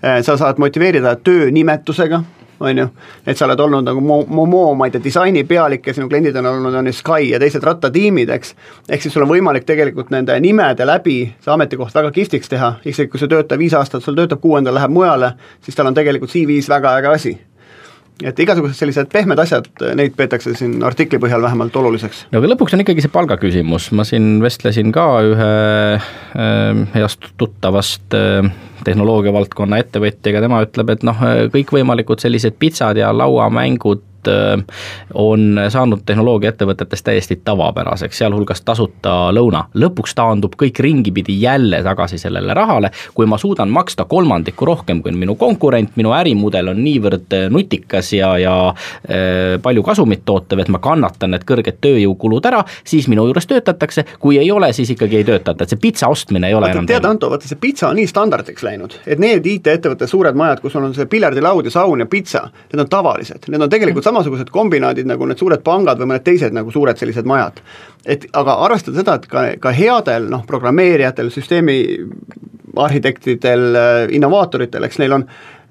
sa 0.02 0.38
saad 0.38 0.62
motiveerida 0.62 1.16
töönimetusega, 1.26 2.22
on 2.62 2.78
ju, 2.78 2.88
et 3.26 3.38
sa 3.38 3.48
oled 3.48 3.60
olnud 3.60 3.86
nagu 3.88 4.02
Momo, 4.02 4.64
ma 4.78 4.88
ei 4.88 4.94
tea, 4.94 5.04
disaini 5.04 5.44
pealik 5.50 5.88
ja 5.88 5.96
sinu 5.98 6.10
kliendid 6.10 6.38
on 6.40 6.50
olnud, 6.54 6.78
on 6.78 6.90
ju 6.90 6.96
Sky 6.96 7.32
ja 7.32 7.40
teised 7.42 7.64
rattatiimid, 7.66 8.30
eks, 8.38 8.56
ehk 8.90 9.04
siis 9.04 9.14
sul 9.14 9.26
on 9.26 9.32
võimalik 9.34 9.68
tegelikult 9.68 10.14
nende 10.14 10.38
nimede 10.44 10.88
läbi 10.88 11.20
see 11.42 11.54
ametikoht 11.54 11.96
väga 11.96 12.12
kihvtiks 12.16 12.52
teha, 12.52 12.76
isegi 12.86 13.12
kui 13.12 13.22
see 13.22 13.32
töötaja 13.32 13.62
viis 13.62 13.78
aastat 13.78 14.06
sul 14.06 14.18
töötab, 14.18 14.42
kuuendal 14.44 14.78
läheb 14.78 14.94
mujale, 14.94 15.36
siis 15.66 15.78
tal 15.78 15.90
on 15.92 15.98
tegelikult 15.98 16.34
CV-s 16.34 16.70
väga 16.72 16.98
äge 17.02 17.16
asi 17.16 17.38
et 18.24 18.40
igasugused 18.44 18.78
sellised 18.78 19.10
pehmed 19.12 19.40
asjad, 19.42 19.70
neid 19.98 20.16
peetakse 20.18 20.54
siin 20.58 20.80
artikli 20.86 21.20
põhjal 21.22 21.44
vähemalt 21.44 21.76
oluliseks. 21.82 22.26
no 22.32 22.42
aga 22.42 22.52
lõpuks 22.54 22.76
on 22.78 22.84
ikkagi 22.86 23.06
see 23.06 23.14
palgaküsimus, 23.14 23.92
ma 23.98 24.06
siin 24.08 24.36
vestlesin 24.44 24.94
ka 24.96 25.08
ühe 25.32 25.50
äh, 25.96 26.84
heast 26.96 27.32
tuttavast 27.42 28.18
äh, 28.18 28.52
tehnoloogia 28.86 29.34
valdkonna 29.34 29.82
ettevõtjaga, 29.82 30.42
tema 30.42 30.64
ütleb, 30.66 30.96
et 30.96 31.04
noh, 31.06 31.20
kõikvõimalikud 31.54 32.24
sellised 32.24 32.56
pitsad 32.62 32.98
ja 32.98 33.12
lauamängud 33.14 34.02
Äh, 34.02 34.11
on 35.14 35.60
saanud 35.70 36.04
tehnoloogiaettevõtetes 36.06 37.04
täiesti 37.04 37.40
tavapäraseks, 37.44 38.18
sealhulgas 38.18 38.62
tasuta 38.62 39.32
lõuna. 39.34 39.66
lõpuks 39.74 40.16
taandub 40.16 40.56
kõik 40.60 40.80
ringipidi 40.80 41.42
jälle 41.42 41.84
tagasi 41.84 42.18
sellele 42.18 42.54
rahale, 42.54 42.92
kui 43.14 43.26
ma 43.26 43.38
suudan 43.38 43.70
maksta 43.70 44.06
kolmandiku 44.06 44.66
rohkem 44.66 45.02
kui 45.02 45.12
minu 45.12 45.36
konkurent, 45.36 45.96
minu 45.96 46.14
ärimudel 46.16 46.72
on 46.74 46.84
niivõrd 46.84 47.36
nutikas 47.50 48.14
ja, 48.14 48.32
ja 48.42 48.56
äh, 48.70 49.58
palju 49.62 49.84
kasumit 49.84 50.26
tootev, 50.26 50.64
et 50.64 50.72
ma 50.74 50.82
kannatan 50.84 51.36
need 51.36 51.46
kõrged 51.48 51.80
tööjõukulud 51.84 52.46
ära, 52.50 52.64
siis 52.88 53.08
minu 53.12 53.26
juures 53.30 53.48
töötatakse, 53.50 54.06
kui 54.20 54.40
ei 54.42 54.52
ole, 54.52 54.72
siis 54.74 54.94
ikkagi 54.96 55.22
ei 55.22 55.28
töötata, 55.28 55.66
et 55.66 55.74
see 55.74 55.82
pitsa 55.82 56.10
ostmine 56.12 56.50
ei 56.50 56.58
ole 56.58 56.68
vaata, 56.68 56.80
enam 56.80 56.90
tead, 56.90 57.08
Anto, 57.08 57.30
vaata 57.32 57.50
see 57.50 57.60
pitsa 57.62 57.90
on 57.90 58.00
nii 58.00 58.10
standardiks 58.10 58.66
läinud, 58.66 58.98
et 59.06 59.22
need 59.22 59.48
IT-ettevõtte 59.56 60.08
suured 60.10 60.38
majad, 60.38 60.62
kus 60.64 60.76
on 60.80 60.92
see 60.96 61.08
piljardilaud 61.12 61.68
ja 61.68 61.74
saun 61.74 62.04
ja 62.04 62.10
pitsa, 62.10 62.46
need 62.72 62.86
on 62.86 62.92
tavalised, 62.92 63.50
need 63.52 63.68
on 63.68 63.72
tegelikult 63.72 64.08
samasugused 64.12 64.52
kombinaadid 64.54 65.08
nagu 65.10 65.26
need 65.30 65.40
suured 65.40 65.64
pangad 65.66 66.02
või 66.02 66.12
mõned 66.12 66.28
teised 66.28 66.54
nagu 66.56 66.74
suured 66.74 67.00
sellised 67.00 67.28
majad. 67.30 67.64
et 68.06 68.28
aga 68.34 68.60
arvestada 68.66 69.02
seda, 69.02 69.16
et 69.16 69.26
ka, 69.32 69.48
ka 69.62 69.72
headel 69.78 70.30
noh, 70.30 70.46
programmeerijatel, 70.48 71.32
süsteemi 71.34 71.80
arhitektidel, 72.76 73.76
innovaatoritel, 74.16 74.84
eks 74.88 75.02
neil 75.02 75.20
on 75.20 75.28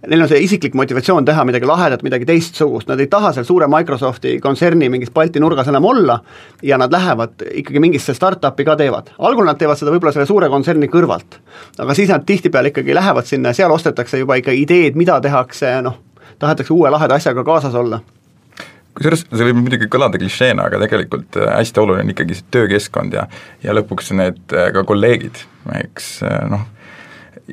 neil 0.08 0.22
on 0.24 0.28
see 0.30 0.40
isiklik 0.44 0.74
motivatsioon 0.78 1.24
teha 1.28 1.44
midagi 1.44 1.68
lahedat, 1.68 2.02
midagi 2.02 2.24
teistsugust, 2.28 2.88
nad 2.88 3.00
ei 3.02 3.08
taha 3.12 3.32
seal 3.36 3.44
suure 3.44 3.68
Microsofti 3.68 4.38
kontserni 4.40 4.88
mingis 4.92 5.12
Balti 5.12 5.42
nurgas 5.42 5.68
enam 5.68 5.84
olla 5.84 6.18
ja 6.64 6.78
nad 6.80 6.92
lähevad 6.92 7.44
ikkagi 7.50 7.82
mingisse 7.84 8.14
startup'i 8.16 8.64
ka 8.64 8.76
teevad. 8.80 9.10
algul 9.18 9.44
nad 9.44 9.58
teevad 9.60 9.78
seda 9.78 9.92
võib-olla 9.92 10.14
selle 10.16 10.28
suure 10.30 10.48
kontserni 10.48 10.88
kõrvalt, 10.88 11.40
aga 11.78 11.94
siis 11.94 12.08
nad 12.08 12.24
tihtipeale 12.24 12.72
ikkagi 12.72 12.96
lähevad 12.96 13.28
sinna 13.28 13.52
ja 13.52 13.60
seal 13.60 13.76
ostetakse 13.76 14.22
juba 14.22 14.40
ikka 14.40 14.56
ideed, 14.56 14.96
mida 14.96 15.20
tehakse, 15.20 15.74
noh, 15.84 16.00
tahetakse 16.38 16.72
uue 16.72 16.90
laheda 16.90 17.20
asjaga 17.20 17.44
kaasas 17.44 17.76
olla 17.76 18.00
kusjuures 19.00 19.24
see 19.32 19.46
võib 19.48 19.62
muidugi 19.62 19.88
kõlada 19.90 20.20
klišeena, 20.20 20.66
aga 20.68 20.80
tegelikult 20.84 21.38
äh, 21.40 21.54
hästi 21.56 21.80
oluline 21.80 22.04
on 22.04 22.12
ikkagi 22.12 22.36
see 22.36 22.50
töökeskkond 22.56 23.16
ja 23.16 23.26
ja 23.64 23.76
lõpuks 23.76 24.12
need 24.16 24.40
äh, 24.52 24.68
ka 24.76 24.84
kolleegid, 24.88 25.40
eks 25.80 26.12
äh, 26.28 26.42
noh, 26.52 26.66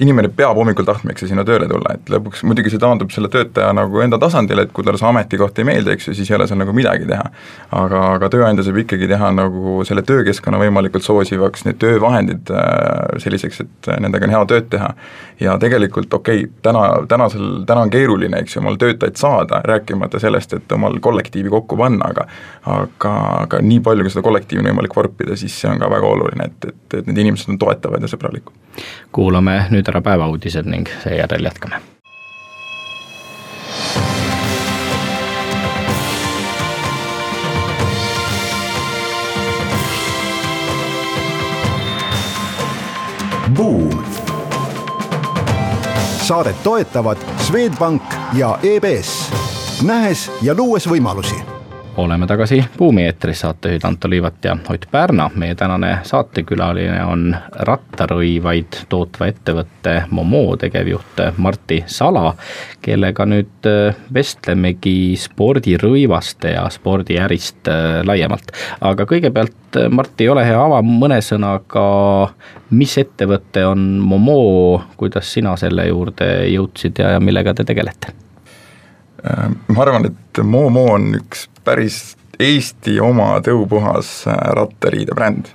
inimene 0.01 0.29
peab 0.33 0.57
hommikul 0.59 0.85
tahtma, 0.87 1.11
eks 1.11 1.23
ju, 1.23 1.29
sinna 1.31 1.45
tööle 1.47 1.67
tulla, 1.69 1.95
et 1.97 2.11
lõpuks 2.11 2.43
muidugi 2.47 2.71
see 2.73 2.81
taandub 2.81 3.11
selle 3.13 3.29
töötaja 3.33 3.69
nagu 3.75 4.01
enda 4.03 4.19
tasandile, 4.21 4.67
et 4.67 4.73
kui 4.75 4.85
talle 4.85 4.99
see 5.01 5.09
ametikoht 5.09 5.61
ei 5.61 5.67
meeldi, 5.67 5.93
eks 5.95 6.09
ju, 6.09 6.15
siis 6.17 6.31
ei 6.31 6.37
ole 6.37 6.47
seal 6.49 6.59
nagu 6.61 6.75
midagi 6.75 7.07
teha. 7.09 7.29
aga, 7.77 8.01
aga 8.17 8.29
tööandja 8.33 8.65
saab 8.67 8.81
ikkagi 8.83 9.09
teha 9.09 9.31
nagu 9.35 9.77
selle 9.87 10.03
töökeskkonna 10.07 10.59
võimalikult 10.61 11.05
soosivaks, 11.05 11.65
need 11.67 11.79
töövahendid 11.81 12.51
äh, 12.53 13.17
selliseks, 13.23 13.63
et 13.65 13.91
nendega 14.03 14.29
on 14.29 14.35
hea 14.35 14.43
tööd 14.53 14.69
teha. 14.73 14.91
ja 15.39 15.57
tegelikult 15.61 16.13
okei 16.13 16.45
okay,, 16.45 16.53
täna, 16.65 16.85
tänasel, 17.09 17.63
täna 17.69 17.87
on 17.87 17.93
keeruline, 17.93 18.43
eks 18.43 18.57
ju, 18.57 18.63
omal 18.63 18.77
töötajaid 18.81 19.17
saada, 19.17 19.61
rääkimata 19.65 20.21
sellest, 20.21 20.53
et 20.53 20.77
omal 20.77 20.99
kollektiivi 21.01 21.49
kokku 21.53 21.77
panna, 21.77 22.11
aga 22.13 22.27
aga, 22.67 23.13
aga 23.43 23.61
nii 23.63 23.81
palju, 23.85 24.05
kui 24.05 24.13
seda 24.13 24.25
kollektiivi 24.25 24.61
on 24.61 24.71
võimalik 24.71 24.95
vorpida, 24.97 25.37
siis 25.39 25.55
see 25.61 25.71
on 25.71 25.81
ka 25.81 25.89
väga 25.91 26.09
oluline, 26.09 26.49
et, 26.51 26.71
et, 26.71 26.99
et 26.99 27.09
need 27.09 27.25
inimesed 27.25 27.53
on 27.53 27.59
toetavad 27.61 28.03
ja 28.03 28.11
sõbralikud. 28.11 28.66
Kuulame 29.11 29.65
nüüd 29.71 29.87
ära 29.89 30.01
päevauudised 30.01 30.65
ning 30.69 30.89
seejärel 31.03 31.49
jätkame. 31.49 31.81
Buum. 43.57 44.03
saadet 46.27 46.63
toetavad 46.63 47.17
Swedbank 47.39 48.03
ja 48.33 48.59
EBS, 48.63 49.31
nähes 49.87 50.31
ja 50.41 50.53
luues 50.57 50.89
võimalusi 50.89 51.56
oleme 51.97 52.27
tagasi 52.27 52.65
Buumi 52.77 53.03
eetris, 53.05 53.39
saatejuhid 53.39 53.81
Anto 53.83 54.09
Liivat 54.09 54.45
ja 54.45 54.57
Ott 54.69 54.85
Pärna. 54.91 55.29
meie 55.35 55.55
tänane 55.55 55.99
saatekülaline 56.03 57.03
on 57.05 57.35
rattarõivaid 57.51 58.77
tootva 58.89 59.27
ettevõtte 59.27 60.03
Momo 60.09 60.57
tegevjuht 60.57 61.21
Martti 61.37 61.83
Sala, 61.87 62.35
kellega 62.81 63.25
nüüd 63.25 63.69
äh, 63.69 63.97
vestlemegi 64.13 65.15
spordirõivaste 65.17 66.53
ja 66.53 66.67
spordiärist 66.69 67.67
äh, 67.67 68.05
laiemalt. 68.05 68.53
aga 68.81 69.05
kõigepealt, 69.09 69.81
äh, 69.81 69.89
Martti, 69.89 70.29
ole 70.29 70.45
hea, 70.45 70.61
ava 70.61 70.81
mõne 70.85 71.17
sõnaga, 71.21 71.87
mis 72.69 72.97
ettevõte 72.97 73.65
on 73.65 73.89
Momo, 73.99 74.83
kuidas 74.97 75.33
sina 75.33 75.57
selle 75.57 75.87
juurde 75.89 76.29
jõudsid 76.53 77.01
ja, 77.01 77.15
ja 77.17 77.19
millega 77.19 77.53
te 77.53 77.65
tegelete? 77.65 78.13
ma 79.67 79.81
arvan, 79.81 80.05
et 80.05 80.39
Momo 80.45 80.83
on 80.93 81.15
üks 81.17 81.47
päris 81.67 82.15
Eesti 82.39 82.99
oma 83.01 83.35
tõupuhas 83.45 84.09
äh, 84.29 84.35
rattariidebränd. 84.57 85.47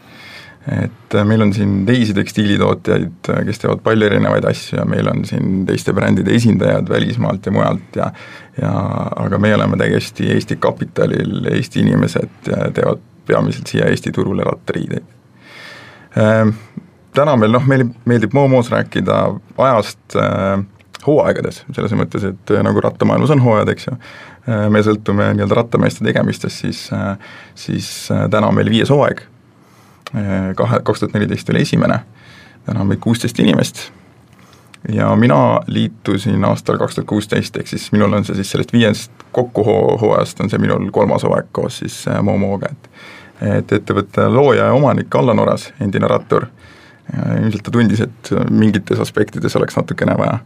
et 0.82 1.14
äh, 1.14 1.24
meil 1.26 1.42
on 1.42 1.52
siin 1.54 1.86
teisi 1.86 2.14
tekstiilitootjaid, 2.14 3.30
äh, 3.30 3.40
kes 3.46 3.62
teevad 3.62 3.82
palju 3.82 4.06
erinevaid 4.06 4.44
asju 4.50 4.78
ja 4.78 4.84
meil 4.86 5.08
on 5.10 5.24
siin 5.26 5.64
teiste 5.66 5.94
brändide 5.94 6.34
esindajad 6.34 6.90
välismaalt 6.90 7.46
ja 7.46 7.52
mujalt 7.52 7.96
ja 7.96 8.12
ja 8.60 8.72
aga 9.16 9.38
me 9.38 9.54
oleme 9.54 9.76
täiesti 9.80 10.28
Eesti 10.34 10.56
kapitalil, 10.60 11.46
Eesti 11.54 11.80
inimesed 11.80 12.28
teevad 12.46 13.00
peamiselt 13.26 13.66
siia 13.66 13.88
Eesti 13.88 14.12
turule 14.12 14.44
rattariideid 14.44 15.08
täna 17.16 17.36
meil 17.36 17.52
noh, 17.54 17.64
meile 17.68 17.88
meeldib 18.08 18.34
Momos 18.36 18.70
rääkida 18.72 19.18
ajast 19.58 20.16
äh, 20.16 20.62
hooaegades, 21.06 21.62
selles 21.74 21.94
mõttes, 21.98 22.24
et 22.28 22.52
nagu 22.62 22.82
rattamaailmas 22.84 23.32
on 23.34 23.42
hooajad, 23.42 23.72
eks 23.72 23.88
ju, 23.88 23.96
me 24.46 24.82
sõltume 24.82 25.28
nii-öelda 25.36 25.54
rattameeste 25.54 26.04
tegemistest, 26.04 26.64
siis, 26.64 26.84
siis 27.54 27.88
täna 28.30 28.48
on 28.48 28.56
meil 28.56 28.70
viies 28.70 28.90
hooaeg, 28.90 29.22
kahe, 30.58 30.80
kaks 30.82 31.02
tuhat 31.04 31.14
neliteist 31.14 31.50
oli 31.50 31.62
esimene, 31.62 32.00
täna 32.66 32.82
on 32.82 32.90
meid 32.90 33.00
kuusteist 33.02 33.38
inimest. 33.38 33.90
Ja 34.90 35.12
mina 35.16 35.60
liitusin 35.66 36.44
aastal 36.44 36.78
kaks 36.80 36.98
tuhat 36.98 37.06
kuusteist, 37.06 37.56
ehk 37.56 37.70
siis 37.70 37.92
minul 37.94 38.18
on 38.18 38.26
see 38.26 38.34
siis 38.40 38.50
sellest 38.50 38.72
viiest 38.74 39.12
kokku 39.32 39.62
hooajast 40.00 40.40
on 40.42 40.50
see 40.50 40.58
minul 40.58 40.90
kolmas 40.90 41.22
hooaeg 41.22 41.52
koos 41.54 41.78
siis 41.84 42.02
Momoga, 42.22 42.72
et 42.72 42.90
et 43.42 43.72
ettevõtte 43.74 44.28
looja 44.30 44.68
ja 44.68 44.74
omanik 44.74 45.14
Allan 45.18 45.40
Oras, 45.42 45.72
endine 45.82 46.06
rattur, 46.06 46.46
ilmselt 47.12 47.64
ta 47.66 47.72
tundis, 47.74 48.00
et 48.04 48.30
mingites 48.50 49.00
aspektides 49.02 49.56
oleks 49.58 49.76
natukene 49.76 50.14
vaja, 50.18 50.38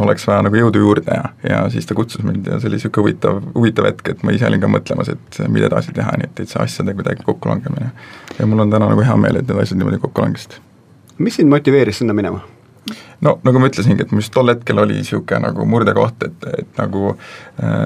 oleks 0.00 0.26
vaja 0.26 0.42
nagu 0.46 0.58
jõudu 0.58 0.82
juurde 0.82 1.14
ja, 1.14 1.30
ja 1.48 1.60
siis 1.70 1.86
ta 1.86 1.94
kutsus 1.94 2.24
mind 2.26 2.48
ja 2.48 2.58
see 2.60 2.70
oli 2.70 2.80
niisugune 2.80 3.04
huvitav, 3.04 3.40
huvitav 3.54 3.88
hetk, 3.90 4.10
et 4.14 4.24
ma 4.26 4.34
ise 4.34 4.48
olin 4.48 4.62
ka 4.62 4.70
mõtlemas, 4.72 5.12
et 5.12 5.40
mida 5.52 5.70
edasi 5.70 5.94
teha, 5.96 6.16
nii 6.18 6.30
et 6.30 6.34
täitsa 6.40 6.64
asjade 6.64 6.94
kuidagi 6.98 7.26
kokkulangemine. 7.26 7.92
ja 8.38 8.46
mul 8.50 8.64
on 8.66 8.72
täna 8.72 8.90
nagu 8.90 9.06
hea 9.06 9.16
meel, 9.20 9.40
et 9.40 9.48
need 9.48 9.62
asjad 9.62 9.80
niimoodi 9.80 10.02
kokku 10.02 10.24
langesid. 10.24 10.58
mis 11.18 11.38
sind 11.38 11.52
motiveeris 11.52 12.02
sinna 12.02 12.16
minema? 12.16 12.42
no 13.20 13.36
nagu 13.46 13.62
ma 13.62 13.70
ütlesingi, 13.70 14.04
et 14.04 14.12
mul 14.12 14.24
just 14.24 14.34
tol 14.34 14.50
hetkel 14.52 14.82
oli 14.82 14.98
niisugune 14.98 15.40
nagu 15.46 15.66
murdekoht, 15.68 16.26
et, 16.26 16.50
et 16.62 16.80
nagu 16.80 17.14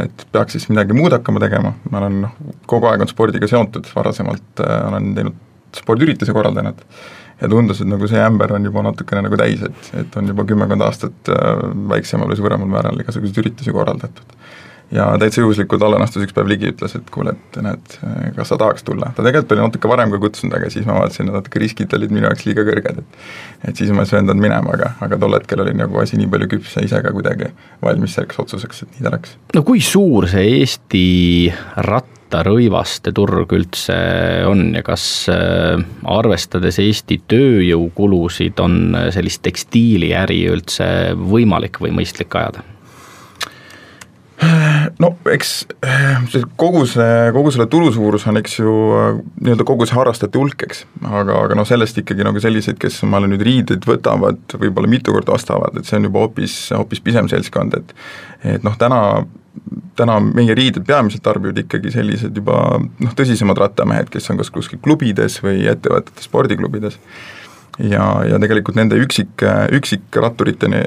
et 0.07 0.26
peaks 0.33 0.57
siis 0.57 0.68
midagi 0.72 0.96
muud 0.96 1.14
hakkama 1.16 1.42
tegema, 1.42 1.74
ma 1.90 2.03
olen 2.03 2.20
noh, 2.26 2.35
kogu 2.70 2.90
aeg 2.90 3.05
on 3.05 3.11
spordiga 3.11 3.48
seotud, 3.50 3.88
varasemalt 3.96 4.64
äh, 4.64 4.76
olen 4.88 5.14
teinud 5.18 5.46
spordiürituse 5.78 6.35
korraldajana 6.37 6.74
ja 7.40 7.48
tundus, 7.48 7.80
et 7.80 7.88
nagu 7.88 8.09
see 8.11 8.20
ämber 8.20 8.52
on 8.56 8.66
juba 8.68 8.85
natukene 8.85 9.24
nagu 9.26 9.38
täis, 9.40 9.62
et, 9.64 9.92
et 10.02 10.18
on 10.20 10.28
juba 10.33 10.44
kümmekond 10.48 10.85
aastat 10.85 11.33
äh, 11.33 11.62
väiksemal 11.94 12.28
või 12.30 12.40
suuremal 12.40 12.74
määral 12.78 13.00
igasuguseid 13.04 13.44
üritusi 13.44 13.74
korraldatud 13.76 14.37
ja 14.90 15.18
täitsa 15.18 15.40
juhuslikult 15.40 15.83
Allan 15.83 16.02
astus 16.02 16.24
üks 16.26 16.35
päev 16.35 16.48
ligi, 16.50 16.70
ütles, 16.72 16.94
et 16.98 17.11
kuule, 17.14 17.35
et 17.37 17.59
näed, 17.62 17.96
kas 18.37 18.50
sa 18.50 18.59
tahaks 18.61 18.85
tulla. 18.87 19.12
ta 19.14 19.22
tegelikult 19.22 19.54
oli 19.54 19.62
natuke 19.62 19.90
varem 19.90 20.14
ka 20.14 20.20
kutsunud, 20.22 20.56
aga 20.59 20.70
siis 20.72 20.87
ma 20.88 20.98
vaatasin, 20.98 21.30
et 21.30 21.38
natuke 21.38 21.62
riskid 21.62 21.94
olid 21.96 22.14
minu 22.14 22.26
jaoks 22.26 22.46
liiga 22.48 22.64
kõrged, 22.66 23.02
et 23.02 23.70
et 23.70 23.83
siis 23.83 23.92
ma 23.94 24.04
ei 24.04 24.11
söandanud 24.11 24.42
minema, 24.42 24.74
aga, 24.74 24.94
aga 25.06 25.18
tol 25.22 25.37
hetkel 25.38 25.62
oli 25.62 25.76
nagu 25.78 26.00
asi 26.02 26.18
nii 26.18 26.30
palju 26.33 26.50
küps 26.56 26.76
ja 26.78 26.87
ise 26.87 27.02
ka 27.04 27.14
kuidagi 27.14 27.52
valmis 27.85 28.16
selleks 28.18 28.42
otsuseks, 28.42 28.83
et 28.87 28.96
nii 28.98 29.06
ta 29.06 29.14
läks. 29.14 29.37
no 29.54 29.64
kui 29.66 29.85
suur 29.85 30.26
see 30.30 30.48
Eesti 30.61 31.04
rattarõivaste 32.30 33.12
turg 33.12 33.50
üldse 33.52 33.96
on 34.46 34.74
ja 34.74 34.82
kas 34.86 35.26
äh, 35.28 35.80
arvestades 36.06 36.78
Eesti 36.78 37.20
tööjõukulusid, 37.28 38.60
on 38.62 38.96
sellist 39.10 39.42
tekstiiliäri 39.42 40.44
üldse 40.50 41.14
võimalik 41.16 41.80
või 41.82 41.96
mõistlik 42.00 42.34
ajada? 42.34 42.62
no 44.96 45.10
eks 45.28 45.50
see 46.32 46.46
kogu 46.56 46.86
see, 46.88 47.16
kogu 47.34 47.50
selle 47.52 47.66
tulu 47.68 47.90
suurus 47.92 48.24
on, 48.30 48.38
eks 48.40 48.54
ju, 48.62 48.72
nii-öelda 49.42 49.66
kogu 49.68 49.84
see 49.84 49.98
harrastajate 49.98 50.40
hulk, 50.40 50.64
eks, 50.64 50.86
aga, 51.04 51.42
aga 51.42 51.58
noh, 51.58 51.66
sellest 51.68 52.00
ikkagi 52.00 52.24
nagu 52.24 52.40
selliseid, 52.40 52.78
kes 52.80 53.02
omale 53.04 53.28
nüüd 53.28 53.44
riideid 53.44 53.84
võtavad, 53.84 54.40
võib-olla 54.62 54.88
mitu 54.88 55.12
korda 55.12 55.36
ostavad, 55.36 55.76
et 55.76 55.84
see 55.84 56.00
on 56.00 56.08
juba 56.08 56.24
hoopis, 56.24 56.56
hoopis 56.72 57.04
pisem 57.04 57.28
seltskond, 57.28 57.76
et 57.82 57.94
et 58.56 58.64
noh, 58.64 58.72
täna 58.80 59.02
täna 59.98 60.16
meie 60.22 60.54
riided 60.56 60.84
peamiselt 60.86 61.22
tarbivad 61.26 61.58
ikkagi 61.64 61.92
sellised 61.92 62.36
juba 62.36 62.78
noh, 62.80 63.12
tõsisemad 63.16 63.58
rattamehed, 63.60 64.08
kes 64.12 64.30
on 64.32 64.40
kas 64.40 64.52
kuskil 64.54 64.80
klubides 64.82 65.40
või 65.44 65.66
ettevõtete 65.70 66.24
spordiklubides 66.24 66.98
ja, 67.88 68.04
ja 68.28 68.38
tegelikult 68.42 68.76
nende 68.78 68.98
üksik, 69.00 69.42
üksikratturiteni, 69.76 70.82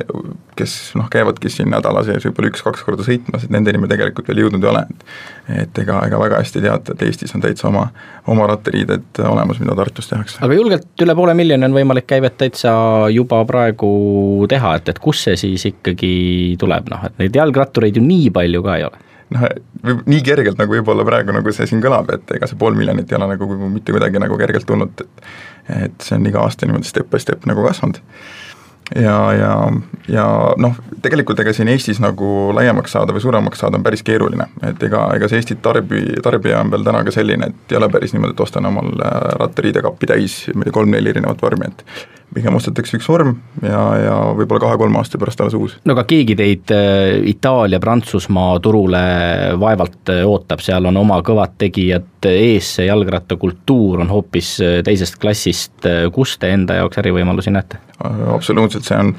kes 0.58 0.74
noh, 1.00 1.08
käivadki 1.12 1.50
siin 1.52 1.72
nädala 1.74 2.04
sees 2.06 2.26
võib-olla 2.28 2.52
üks-kaks 2.52 2.84
korda 2.86 3.06
sõitmas, 3.06 3.46
et 3.46 3.54
nendeni 3.54 3.82
me 3.82 3.90
tegelikult 3.92 4.30
veel 4.30 4.44
jõudnud 4.44 4.66
ei 4.66 4.72
ole, 4.74 4.84
et 4.90 5.08
et 5.64 5.80
ega, 5.84 5.98
ega 6.08 6.20
väga 6.22 6.40
hästi 6.40 6.62
teate, 6.64 6.94
et 6.96 7.02
Eestis 7.04 7.34
on 7.36 7.42
täitsa 7.44 7.68
oma, 7.68 7.88
oma 8.32 8.46
rattariided 8.48 9.20
olemas, 9.28 9.60
mida 9.60 9.76
Tartus 9.76 10.08
tehakse. 10.08 10.38
aga 10.46 10.56
julgelt 10.56 11.04
üle 11.04 11.16
poole 11.18 11.36
miljoni 11.36 11.68
on 11.68 11.76
võimalik 11.76 12.08
käivet 12.08 12.38
täitsa 12.40 12.74
juba 13.12 13.42
praegu 13.50 13.94
teha, 14.50 14.76
et, 14.80 14.94
et 14.94 15.02
kust 15.04 15.28
see 15.28 15.40
siis 15.40 15.66
ikkagi 15.74 16.14
tuleb, 16.62 16.88
noh 16.94 17.10
et 17.10 17.18
neid 17.20 17.42
jalgrattureid 17.42 18.00
ju 18.00 18.06
nii 18.06 18.30
palju 18.36 18.64
ka 18.64 18.78
ei 18.80 18.88
ole 18.92 19.13
noh, 19.34 20.04
nii 20.06 20.22
kergelt 20.26 20.60
nagu 20.62 20.78
võib-olla 20.78 21.06
praegu, 21.08 21.36
nagu 21.36 21.56
see 21.56 21.68
siin 21.70 21.84
kõlab, 21.84 22.12
et 22.16 22.38
ega 22.38 22.50
see 22.50 22.60
pool 22.60 22.78
miljonit 22.78 23.12
ei 23.12 23.20
ole 23.20 23.34
nagu 23.34 23.50
mitte 23.68 23.96
kuidagi 23.96 24.22
nagu 24.22 24.40
kergelt 24.40 24.70
tulnud, 24.70 25.04
et 25.04 25.36
et 25.84 26.04
see 26.04 26.18
on 26.18 26.26
iga 26.28 26.42
aasta 26.44 26.68
niimoodi 26.68 26.90
step 26.90 27.08
by 27.12 27.20
step 27.24 27.46
nagu 27.48 27.64
kasvanud. 27.64 28.02
ja, 29.00 29.18
ja, 29.32 29.52
ja 30.12 30.26
noh, 30.60 30.76
tegelikult 31.02 31.40
ega 31.40 31.54
siin 31.56 31.72
Eestis 31.72 32.02
nagu 32.04 32.52
laiemaks 32.56 32.92
saada 32.98 33.16
või 33.16 33.24
suuremaks 33.24 33.64
saada 33.64 33.80
on 33.80 33.86
päris 33.86 34.04
keeruline, 34.04 34.50
et 34.68 34.84
ega, 34.84 35.06
ega 35.16 35.30
see 35.32 35.40
Eesti 35.40 35.56
tarbi, 35.64 36.04
tarbija 36.24 36.60
on 36.60 36.74
veel 36.74 36.84
täna 36.84 37.04
ka 37.08 37.14
selline, 37.16 37.48
et 37.48 37.72
ei 37.72 37.80
ole 37.80 37.90
päris 37.94 38.14
niimoodi, 38.14 38.36
et 38.36 38.44
ostan 38.44 38.68
omal 38.68 38.92
rattariidekappi 39.40 40.12
täis, 40.12 40.42
ma 40.52 40.66
ei 40.66 40.70
tea, 40.70 40.76
kolm-neli 40.82 41.16
erinevat 41.16 41.42
vormi, 41.42 41.72
et 41.72 41.86
pigem 42.36 42.58
ostetakse 42.58 42.98
üks 42.98 43.08
vorm 43.10 43.36
ja, 43.62 43.82
ja 44.00 44.16
võib-olla 44.38 44.64
kahe-kolme 44.66 45.00
aasta 45.00 45.20
pärast 45.22 45.44
alles 45.44 45.58
uus. 45.58 45.76
no 45.86 45.96
aga 45.96 46.06
keegi 46.10 46.36
teid 46.40 46.74
äh, 46.76 47.20
Itaalia, 47.34 47.80
Prantsusmaa 47.84 48.58
turule 48.64 49.04
vaevalt 49.62 50.14
äh, 50.14 50.24
ootab, 50.28 50.64
seal 50.66 50.90
on 50.90 51.00
oma 51.04 51.20
kõvad 51.26 51.58
tegijad 51.62 52.28
ees, 52.30 52.76
see 52.78 52.88
jalgrattakultuur 52.88 54.04
on 54.06 54.14
hoopis 54.14 54.56
äh, 54.64 54.78
teisest 54.86 55.20
klassist, 55.22 55.90
kus 56.16 56.38
te 56.40 56.54
enda 56.56 56.82
jaoks 56.82 57.02
ärivõimalusi 57.04 57.54
näete? 57.54 57.82
absoluutselt, 58.34 58.88
see 58.88 59.00
on 59.00 59.14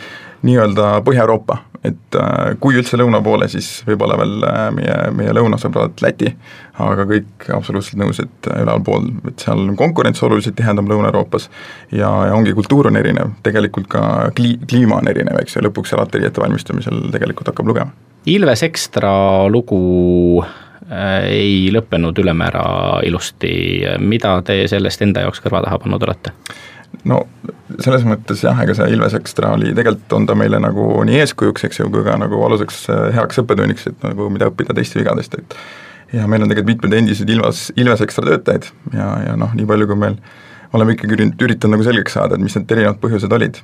nii-öelda 0.44 0.98
Põhja-Euroopa, 1.07 1.59
et 1.85 2.16
kui 2.61 2.78
üldse 2.78 2.98
lõuna 3.00 3.20
poole, 3.24 3.48
siis 3.52 3.68
võib-olla 3.88 4.16
veel 4.20 4.35
meie, 4.76 4.96
meie 5.16 5.35
lõunasõbrad 5.37 6.00
Läti, 6.04 6.30
aga 6.80 7.07
kõik 7.09 7.48
absoluutselt 7.54 8.00
nõus, 8.00 8.20
et 8.24 8.48
ülalpool, 8.54 9.11
et 9.28 9.44
seal 9.44 9.61
on 9.66 9.76
konkurents 9.78 10.22
oluliselt 10.24 10.57
tihedam 10.59 10.88
Lõuna-Euroopas 10.90 11.48
ja, 11.92 12.09
ja 12.28 12.35
ongi, 12.37 12.54
kultuur 12.57 12.88
on 12.90 13.00
erinev, 13.00 13.37
tegelikult 13.46 13.88
ka 13.92 14.04
kli-, 14.37 14.59
kliima 14.68 15.00
on 15.02 15.12
erinev, 15.12 15.38
eks 15.42 15.59
ju, 15.59 15.64
lõpuks 15.68 15.92
see 15.92 16.00
rattari 16.00 16.28
ettevalmistamisel 16.30 17.09
tegelikult 17.14 17.52
hakkab 17.52 17.72
lugema. 17.72 17.96
Ilves 18.33 18.64
Ekstra 18.64 19.14
lugu 19.52 19.80
äh, 20.40 21.26
ei 21.28 21.57
lõppenud 21.74 22.18
ülemäära 22.24 22.66
ilusti, 23.04 23.54
mida 24.00 24.38
te 24.46 24.62
sellest 24.70 25.04
enda 25.04 25.26
jaoks 25.26 25.44
kõrva 25.44 25.64
taha 25.66 25.83
pannud 25.83 26.09
olete? 26.09 26.33
No 27.09 27.20
selles 27.83 28.04
mõttes 28.07 28.42
jah, 28.44 28.59
ega 28.62 28.76
see 28.76 28.90
Ilves 28.94 29.16
Extra 29.18 29.54
oli, 29.57 29.72
tegelikult 29.76 30.16
on 30.18 30.28
ta 30.28 30.37
meile 30.38 30.61
nagu 30.62 30.88
nii 31.07 31.20
eeskujuks, 31.22 31.66
eks 31.68 31.80
ju, 31.83 31.90
kui 31.92 32.04
ka 32.07 32.16
nagu 32.20 32.40
aluseks 32.46 32.85
äh, 32.92 33.04
heaks 33.16 33.42
õppetunniks, 33.42 33.88
et 33.90 34.07
nagu 34.07 34.28
mida 34.33 34.50
õppida 34.50 34.76
teiste 34.76 35.00
vigadest, 35.00 35.38
et 35.40 35.59
ja 36.14 36.28
meil 36.30 36.44
on 36.44 36.50
tegelikult 36.52 36.74
mitmed 36.74 36.98
endised 37.00 37.30
Ilves, 37.30 37.66
Ilves 37.80 38.04
Extra 38.04 38.26
töötajaid 38.28 38.68
ja, 38.94 39.09
ja 39.30 39.38
noh, 39.40 39.54
nii 39.57 39.68
palju, 39.68 39.88
kui 39.90 40.00
meil 40.07 40.18
oleme 40.74 40.96
ikkagi 40.96 41.16
üritanud 41.18 41.76
nagu 41.76 41.87
selgeks 41.87 42.16
saada, 42.18 42.37
et 42.37 42.42
mis 42.42 42.54
need 42.59 42.70
erinevad 42.76 43.00
põhjused 43.02 43.33
olid. 43.35 43.61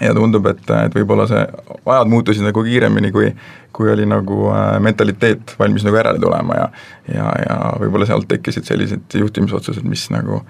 ja 0.00 0.12
tundub, 0.12 0.44
et, 0.50 0.60
et 0.76 0.92
võib-olla 0.92 1.24
see, 1.30 1.42
ajad 1.88 2.10
muutusid 2.12 2.44
nagu 2.44 2.64
kiiremini, 2.66 3.12
kui 3.14 3.30
kui 3.76 3.90
oli 3.92 4.06
nagu 4.08 4.48
äh, 4.52 4.78
mentaliteet 4.80 5.54
valmis 5.58 5.84
nagu 5.84 5.98
järele 5.98 6.20
tulema 6.20 6.56
ja 6.56 6.66
ja, 7.12 7.26
ja 7.42 7.56
võib-olla 7.80 8.08
sealt 8.08 8.28
tekkisid 8.30 8.64
sellised 8.68 9.18
juhtimisotsused, 9.20 9.84
mis 9.84 10.06
nagu 10.14 10.40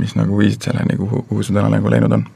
mis 0.00 0.16
nagu 0.18 0.38
viisid 0.38 0.70
selleni, 0.70 0.98
kuhu, 1.00 1.24
kuhu 1.28 1.44
see 1.44 1.56
täna 1.56 1.70
nagu 1.72 1.92
läinud 1.92 2.16
on. 2.16 2.26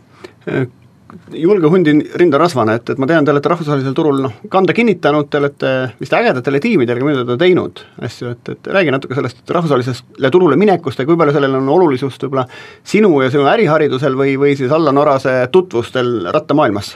Julge 1.34 1.66
hundi 1.66 1.92
rindarasvana, 2.20 2.76
et, 2.78 2.92
et 2.92 3.00
ma 3.02 3.06
tean, 3.10 3.24
te 3.26 3.32
olete 3.32 3.50
rahvusvahelisel 3.50 3.94
turul 3.98 4.20
noh, 4.22 4.36
kanda 4.50 4.74
kinnitanud, 4.76 5.26
te 5.26 5.40
olete 5.40 5.72
vist 5.98 6.14
ägedatele 6.14 6.60
tiimidele 6.62 7.02
ka 7.02 7.08
midagi 7.08 7.38
teinud 7.40 7.82
asju, 8.06 8.30
et, 8.36 8.52
et 8.54 8.70
räägi 8.78 8.94
natuke 8.94 9.18
sellest 9.18 9.50
rahvusvahelisele 9.58 10.30
turule 10.30 10.58
minekust 10.60 11.02
ja 11.02 11.08
kui 11.08 11.18
palju 11.18 11.34
sellel 11.34 11.58
on 11.58 11.74
olulisust 11.74 12.28
võib-olla 12.28 12.46
sinu 12.94 13.10
ja 13.24 13.30
sinu 13.34 13.50
äriharidusel 13.50 14.18
või, 14.18 14.38
või 14.38 14.54
siis 14.58 14.70
Allan 14.70 15.02
Orase 15.02 15.40
tutvustel 15.50 16.30
rattamaailmas 16.30 16.94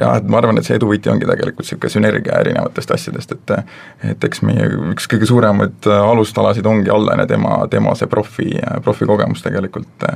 jah, 0.00 0.16
et 0.16 0.28
ma 0.28 0.38
arvan, 0.40 0.58
et 0.58 0.66
see 0.66 0.76
edu 0.78 0.88
võti 0.90 1.10
ongi 1.12 1.26
tegelikult 1.28 1.66
niisugune 1.66 1.92
sünergia 1.92 2.40
erinevatest 2.42 2.94
asjadest, 2.96 3.34
et 3.36 3.54
et 4.10 4.28
eks 4.28 4.42
meie 4.46 4.68
üks 4.92 5.08
kõige 5.10 5.28
suuremaid 5.28 5.88
alustalasid 5.94 6.66
ongi 6.66 6.92
Allan 6.92 7.24
ja 7.24 7.26
tema, 7.30 7.56
tema 7.70 7.94
see 7.98 8.10
profi, 8.10 8.50
profikogemus 8.84 9.42
tegelikult, 9.44 10.06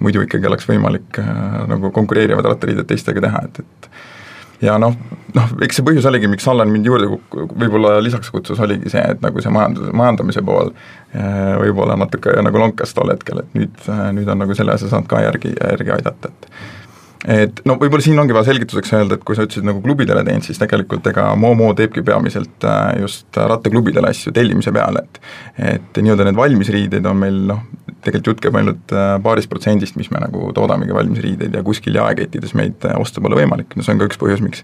muidu 0.00 0.24
ikkagi 0.26 0.50
oleks 0.50 0.68
võimalik 0.68 1.22
nagu 1.70 1.92
konkureerivad 1.94 2.52
rattariided 2.52 2.88
teistega 2.88 3.24
teha, 3.28 3.42
et, 3.48 3.64
et 3.64 3.90
ja 4.66 4.76
noh, 4.80 4.94
noh, 5.36 5.50
eks 5.64 5.80
see 5.80 5.86
põhjus 5.86 6.06
oligi, 6.08 6.30
miks 6.32 6.46
Allan 6.48 6.72
mind 6.72 6.88
juurde 6.88 7.10
võib-olla 7.10 7.96
lisaks 8.04 8.30
kutsus, 8.32 8.60
oligi 8.62 8.92
see, 8.92 9.02
et 9.16 9.20
nagu 9.24 9.42
see 9.42 9.52
majandus, 9.52 9.90
majandamise 9.96 10.44
pool 10.46 10.72
võib-olla 11.60 11.98
natuke 12.00 12.34
nagu 12.44 12.60
lonkas 12.60 12.94
tol 12.96 13.12
hetkel, 13.12 13.42
et 13.44 13.54
nüüd, 13.58 13.76
nüüd 14.16 14.32
on 14.32 14.44
nagu 14.44 14.56
selle 14.56 14.76
asja 14.76 14.90
saanud 14.92 15.08
ka 15.10 15.22
järgi, 15.24 15.54
järgi 15.56 15.96
aidata, 15.98 16.32
et 16.32 16.50
et 17.26 17.60
no 17.66 17.74
võib-olla 17.80 18.04
siin 18.04 18.18
ongi 18.22 18.34
vaja 18.36 18.50
selgituseks 18.52 18.92
öelda, 18.96 19.18
et 19.18 19.24
kui 19.26 19.36
sa 19.36 19.46
ütlesid 19.46 19.66
nagu 19.66 19.80
klubidele 19.82 20.22
teinud, 20.26 20.46
siis 20.46 20.60
tegelikult 20.62 21.06
ega 21.10 21.28
Momo 21.38 21.72
teebki 21.76 22.04
peamiselt 22.06 22.66
äh, 22.66 23.00
just 23.02 23.36
rattaklubidele 23.36 24.12
asju 24.12 24.32
tellimise 24.36 24.72
peale, 24.74 25.02
et 25.02 25.74
et 25.76 25.98
nii-öelda 26.02 26.28
need 26.28 26.38
valmisriided 26.38 27.08
on 27.08 27.18
meil 27.18 27.40
noh, 27.50 27.64
tegelikult 28.04 28.34
jutt 28.34 28.44
käib 28.44 28.60
ainult 28.60 28.94
äh, 28.94 29.16
paarist 29.24 29.50
protsendist, 29.50 29.98
mis 29.98 30.10
me 30.14 30.22
nagu 30.22 30.52
toodamegi 30.54 30.94
valmis 30.94 31.22
riideid 31.24 31.56
ja 31.56 31.64
kuskil 31.66 31.98
jaekettides 31.98 32.54
meid 32.58 32.86
äh, 32.86 32.94
osta 33.00 33.24
pole 33.24 33.38
võimalik, 33.40 33.74
no 33.74 33.82
see 33.82 33.96
on 33.96 34.02
ka 34.02 34.10
üks 34.10 34.22
põhjus, 34.22 34.44
miks 34.44 34.62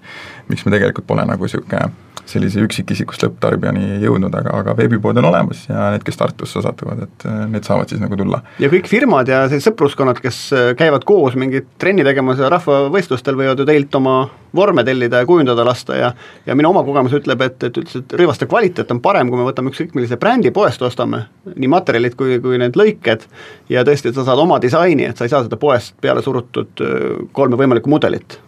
miks 0.52 0.66
me 0.66 0.74
tegelikult 0.74 1.08
pole 1.08 1.26
nagu 1.26 1.48
niisugune 1.48 1.90
sellise 2.28 2.62
üksikisikust 2.62 3.24
lõpptarbijani 3.24 3.98
jõudnud, 4.04 4.34
aga, 4.38 4.52
aga 4.60 4.76
veebipood 4.78 5.18
on 5.18 5.26
olemas 5.32 5.64
ja 5.66 5.88
need, 5.90 6.04
kes 6.06 6.20
Tartusse 6.20 6.62
satuvad, 6.62 7.02
et 7.08 7.24
need 7.50 7.66
saavad 7.66 7.90
siis 7.90 8.00
nagu 8.02 8.14
tulla. 8.18 8.38
ja 8.62 8.70
kõik 8.72 8.86
firmad 8.90 9.28
ja 9.28 9.42
sellised 9.48 9.72
sõpruskonnad, 9.72 10.20
kes 10.22 10.38
käivad 10.78 11.02
koos 11.08 11.34
mingit 11.40 11.66
trenni 11.82 12.06
tegemas 12.06 12.38
ja 12.38 12.51
rahvavõistlustel, 12.52 13.36
võivad 13.38 13.60
ju 13.62 13.66
teilt 13.68 13.94
oma 13.98 14.16
vorme 14.54 14.84
tellida 14.84 15.22
ja 15.22 15.28
kujundada 15.28 15.64
lasta 15.64 15.96
ja 15.96 16.12
ja 16.46 16.56
minu 16.58 16.70
oma 16.70 16.84
kogemus 16.84 17.16
ütleb, 17.16 17.42
et, 17.46 17.58
et 17.68 17.80
üldse, 17.80 18.02
et 18.04 18.14
rõivaste 18.20 18.48
kvaliteet 18.50 18.90
on 18.92 19.00
parem, 19.04 19.30
kui 19.30 19.40
me 19.40 19.48
võtame 19.48 19.72
ükskõik 19.72 19.96
millise 19.96 20.18
brändi 20.20 20.52
poest 20.54 20.82
ostame, 20.82 21.24
nii 21.54 21.72
materjalid 21.72 22.16
kui, 22.18 22.38
kui 22.44 22.60
need 22.60 22.78
lõiked, 22.78 23.26
ja 23.72 23.84
tõesti, 23.88 24.14
sa 24.14 24.26
saad 24.28 24.42
oma 24.42 24.60
disaini, 24.62 25.08
et 25.08 25.18
sa 25.18 25.28
ei 25.28 25.32
saa 25.32 25.44
seda 25.46 25.58
poest 25.60 25.96
peale 26.00 26.24
surutud 26.24 26.84
äh, 26.84 27.28
kolme 27.32 27.60
võimalikku 27.60 27.92
mudelit 27.92 28.38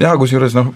jaa, 0.00 0.14
kusjuures 0.20 0.54
noh, 0.56 0.70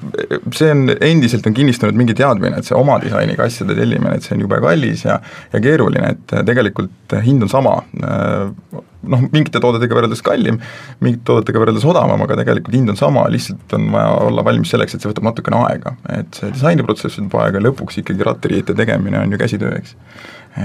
see 0.55 0.71
on, 0.73 0.85
endiselt 1.05 1.47
on 1.49 1.57
kinnistunud 1.57 1.97
mingi 1.99 2.17
teadmine, 2.19 2.61
et 2.61 2.69
see 2.69 2.77
oma 2.77 2.99
disainiga 3.03 3.47
asjade 3.49 3.77
tellimine, 3.79 4.17
et 4.19 4.27
see 4.27 4.37
on 4.37 4.45
jube 4.45 4.61
kallis 4.65 5.05
ja 5.07 5.19
ja 5.53 5.63
keeruline, 5.65 6.13
et 6.15 6.37
tegelikult 6.47 7.17
hind 7.25 7.47
on 7.47 7.51
sama, 7.53 7.75
noh, 7.99 9.27
mingite 9.33 9.63
toodetega 9.63 9.99
võrreldes 9.99 10.23
kallim, 10.25 10.61
mingite 11.05 11.25
toodetega 11.31 11.63
võrreldes 11.63 11.87
odavam, 11.89 12.25
aga 12.27 12.39
tegelikult 12.43 12.77
hind 12.77 12.95
on 12.95 13.01
sama, 13.01 13.27
lihtsalt 13.33 13.77
on 13.79 13.91
vaja 13.95 14.17
olla 14.29 14.47
valmis 14.47 14.73
selleks, 14.75 14.97
et 14.97 15.05
see 15.05 15.13
võtab 15.13 15.31
natukene 15.31 15.63
aega. 15.69 15.95
et 16.19 16.41
see 16.41 16.51
disainiprotsess 16.55 17.21
võtab 17.23 17.45
aega 17.47 17.63
lõpuks 17.65 18.03
ikkagi 18.03 18.27
rattariiete 18.29 18.77
tegemine 18.79 19.23
on 19.23 19.35
ju 19.35 19.41
käsitöö, 19.41 19.77
eks. 19.79 19.95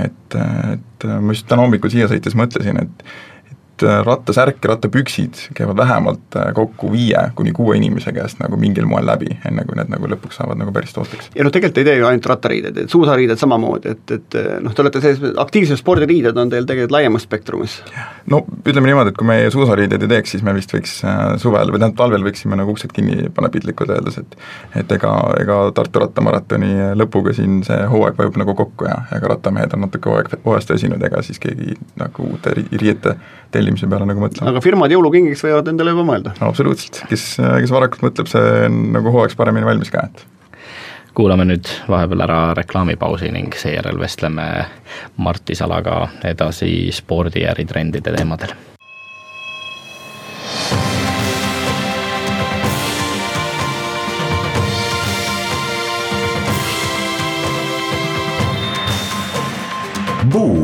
et, 0.05 0.41
et 0.77 1.07
ma 1.13 1.35
just 1.35 1.47
täna 1.49 1.65
hommikul 1.65 1.93
siia 1.93 2.09
sõites 2.11 2.37
mõtlesin, 2.37 2.81
et 2.83 3.05
äh, 3.05 3.32
rattasärk 3.81 4.63
ja 4.63 4.73
rattapüksid 4.73 5.39
käivad 5.53 5.77
vähemalt 5.77 6.35
äh, 6.35 6.53
kokku 6.53 6.91
viie 6.91 7.31
kuni 7.35 7.51
kuue 7.51 7.77
inimese 7.77 8.11
käest 8.13 8.39
nagu 8.39 8.57
mingil 8.57 8.85
moel 8.85 9.05
läbi, 9.07 9.29
enne 9.47 9.65
kui 9.65 9.77
need 9.79 9.89
nagu 9.91 10.09
lõpuks 10.11 10.37
saavad 10.39 10.59
nagu 10.59 10.71
päris 10.75 10.93
tooteks. 10.93 11.31
ja 11.35 11.43
noh, 11.43 11.51
tegelikult 11.51 11.81
ei 11.81 11.87
tee 11.89 11.97
ju 11.97 12.07
ainult 12.07 12.29
rattariided, 12.31 12.77
et 12.83 12.93
suusariided 12.93 13.41
samamoodi, 13.41 13.95
et, 13.95 14.15
et 14.17 14.37
noh, 14.63 14.73
te 14.73 14.85
olete 14.85 15.01
sellised, 15.03 15.37
aktiivsed 15.41 15.81
spordiriided 15.81 16.37
on 16.37 16.53
teil 16.53 16.67
tegelikult 16.69 16.95
laiemas 16.97 17.27
spektrumis. 17.27 17.79
no 18.31 18.43
ütleme 18.63 18.91
niimoodi, 18.91 19.13
et 19.13 19.19
kui 19.19 19.27
meie 19.27 19.51
suusariideid 19.53 20.05
ei 20.05 20.13
teeks, 20.15 20.35
siis 20.35 20.45
me 20.45 20.55
vist 20.55 20.73
võiks 20.75 20.99
äh, 21.07 21.23
suvel 21.41 21.73
või 21.73 21.81
tähendab, 21.81 21.97
talvel 22.03 22.27
võiksime 22.27 22.59
nagu 22.59 22.75
uksed 22.75 22.93
kinni 22.95 23.29
panna 23.33 23.51
piltlikult 23.53 23.93
öeldes, 23.95 24.19
et 24.21 24.37
et 24.83 24.91
ega, 24.97 25.13
ega 25.41 25.59
Tartu 25.75 26.01
rattamaratoni 26.03 26.93
lõpuga 26.99 27.33
siin 27.35 27.61
see 27.65 27.79
hooaeg 27.89 28.17
vajub 28.17 28.37
nagu 28.41 28.55
kokku 28.57 28.87
ja 28.87 28.99
ega 29.15 29.33
rattamehed 29.33 29.73
on 29.75 29.85
natuke 29.87 30.09
hooaeg, 30.09 30.33
hooajast 30.45 30.73
väsinud, 30.75 31.03
ega 31.03 31.21
siis 31.25 31.39
keegi 31.41 31.77
nagu 31.99 32.27
uute 32.29 32.53
riiete 32.55 33.15
tellimise 33.63 33.87
peale 33.89 34.07
nagu 34.09 34.23
mõtlema. 34.23 34.51
aga 34.51 34.61
firmad 34.63 34.93
jõulukingiks 34.93 35.43
võivad 35.47 35.71
endale 35.71 35.95
juba 35.95 36.05
mõelda? 36.11 36.35
absoluutselt, 36.43 37.03
kes, 37.09 37.25
kes 37.39 37.73
varakult 37.73 38.03
mõtleb, 38.09 38.29
see 38.31 38.53
on 38.67 38.79
nagu 38.97 39.13
hooaegs 39.15 39.39
paremini 39.39 39.67
valmis 39.67 39.93
ka, 39.93 40.07
et 40.11 40.25
kuulame 41.15 41.47
nüüd 41.47 41.69
vahepeal 41.89 42.25
ära 42.25 42.41
reklaamipausi 42.57 43.31
ning 43.33 43.55
seejärel 43.55 44.01
vestleme 44.01 44.49
Martti 45.23 45.55
Salaga 45.55 46.07
edasi 46.25 46.91
spordi 46.91 47.45
ja 47.45 47.53
äritrendide 47.55 48.15
teemadel 48.17 48.55
Buum 60.33 60.62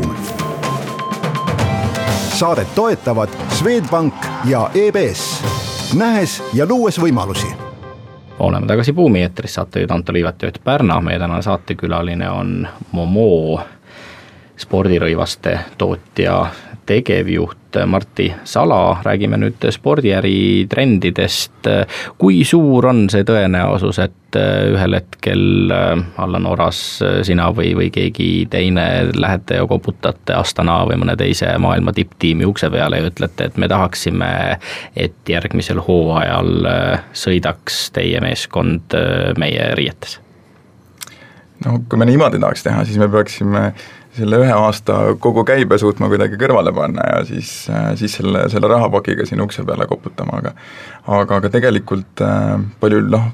saadet 2.39 2.75
toetavad 2.75 3.29
Swedbank 3.49 4.13
ja 4.45 4.69
EBS, 4.73 5.43
nähes 5.97 6.43
ja 6.53 6.65
luues 6.69 6.95
võimalusi. 7.01 7.47
Oleme 8.39 8.67
tagasi 8.67 8.93
Buumi 8.93 9.21
eetris, 9.21 9.57
saatejuht 9.57 9.91
Anto 9.91 10.13
Liivet 10.13 10.41
ja 10.41 10.47
Ott 10.47 10.61
Pärna, 10.63 11.01
meie 11.01 11.19
tänane 11.19 11.41
saatekülaline 11.43 12.29
on 12.31 12.67
Momo 12.91 13.59
spordirõivaste 14.55 15.57
tootja 15.77 16.45
tegevjuht 16.89 17.77
Martti 17.85 18.31
Sala, 18.49 18.97
räägime 19.05 19.37
nüüd 19.37 19.65
spordiäri 19.71 20.65
trendidest. 20.69 21.67
kui 22.17 22.41
suur 22.47 22.87
on 22.89 23.03
see 23.13 23.25
tõenäosus, 23.27 23.99
et 24.01 24.37
ühel 24.73 24.95
hetkel 24.97 25.73
Allan 26.17 26.47
Oras, 26.49 26.79
sina 27.27 27.49
või, 27.53 27.75
või 27.77 27.89
keegi 27.93 28.47
teine 28.49 28.85
lähete 29.13 29.59
ja 29.59 29.67
koputate 29.69 30.33
Astana 30.37 30.79
või 30.89 30.97
mõne 31.03 31.17
teise 31.17 31.51
maailma 31.61 31.93
tipptiimi 31.93 32.47
ukse 32.49 32.71
peale 32.73 33.01
ja 33.01 33.11
ütlete, 33.11 33.49
et 33.49 33.57
me 33.61 33.69
tahaksime, 33.69 34.31
et 34.95 35.29
järgmisel 35.29 35.81
hooajal 35.85 36.71
sõidaks 37.13 37.89
teie 37.93 38.21
meeskond 38.25 38.97
meie 39.37 39.69
riietes? 39.77 40.19
no 41.65 41.79
kui 41.89 41.99
me 41.99 42.07
niimoodi 42.07 42.39
tahaks 42.39 42.63
teha, 42.65 42.83
siis 42.87 42.97
me 43.01 43.09
peaksime 43.11 43.63
selle 44.19 44.41
ühe 44.43 44.55
aasta 44.55 44.99
kogu 45.21 45.45
käibe 45.47 45.77
suutma 45.81 46.09
kuidagi 46.11 46.39
kõrvale 46.39 46.73
panna 46.75 47.05
ja 47.13 47.21
siis, 47.27 47.53
siis 47.99 48.17
selle, 48.19 48.45
selle 48.51 48.71
rahapakiga 48.71 49.27
sinna 49.29 49.47
ukse 49.47 49.65
peale 49.67 49.87
koputama, 49.89 50.41
aga 50.41 50.53
aga, 51.07 51.39
aga 51.39 51.53
tegelikult 51.53 52.23
äh, 52.25 52.59
palju 52.81 53.01
noh, 53.09 53.31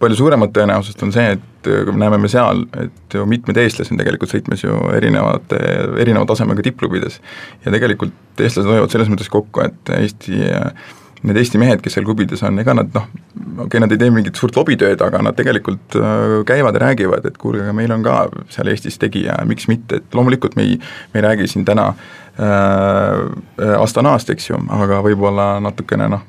palju 0.00 0.16
suuremat 0.16 0.52
tõenäosust 0.56 1.02
on 1.04 1.12
see, 1.12 1.36
et 1.36 1.68
näeme 1.92 2.16
me 2.22 2.28
seal, 2.32 2.64
et 2.80 3.16
ju 3.16 3.26
mitmed 3.28 3.58
eestlased 3.60 3.92
on 3.92 4.00
tegelikult 4.00 4.32
sõitmas 4.32 4.62
ju 4.64 4.78
erinevate, 4.96 5.58
erineva 6.00 6.24
tasemega 6.30 6.64
tippklubides. 6.64 7.20
ja 7.66 7.74
tegelikult 7.74 8.40
eestlased 8.40 8.70
hoiavad 8.70 8.94
selles 8.94 9.12
mõttes 9.12 9.28
kokku, 9.32 9.66
et 9.66 9.94
Eesti 9.98 10.40
äh, 10.48 10.96
need 11.22 11.40
Eesti 11.40 11.60
mehed, 11.60 11.82
kes 11.84 11.96
seal 11.96 12.06
klubides 12.06 12.42
on, 12.46 12.58
ega 12.62 12.74
nad 12.76 12.90
noh, 12.94 13.08
okei 13.10 13.66
okay,, 13.66 13.82
nad 13.84 13.92
ei 13.92 14.00
tee 14.00 14.12
mingit 14.14 14.38
suurt 14.40 14.56
lobitööd, 14.56 15.02
aga 15.04 15.20
nad 15.24 15.36
tegelikult 15.38 15.96
äh, 15.98 16.38
käivad 16.48 16.78
ja 16.78 16.84
räägivad, 16.86 17.28
et 17.28 17.36
kuulge, 17.40 17.64
aga 17.66 17.74
meil 17.76 17.92
on 17.94 18.04
ka 18.06 18.22
seal 18.52 18.70
Eestis 18.72 18.98
tegija, 19.00 19.36
miks 19.48 19.68
mitte, 19.70 20.00
et 20.00 20.16
loomulikult 20.16 20.56
me 20.58 20.68
ei, 20.68 20.80
me 21.12 21.20
ei 21.20 21.26
räägi 21.26 21.50
siin 21.52 21.66
täna 21.68 21.90
äh, 21.92 23.76
Astanast, 23.78 24.32
eks 24.32 24.50
ju, 24.50 24.60
aga 24.80 25.02
võib-olla 25.04 25.52
natukene 25.64 26.08
noh, 26.12 26.24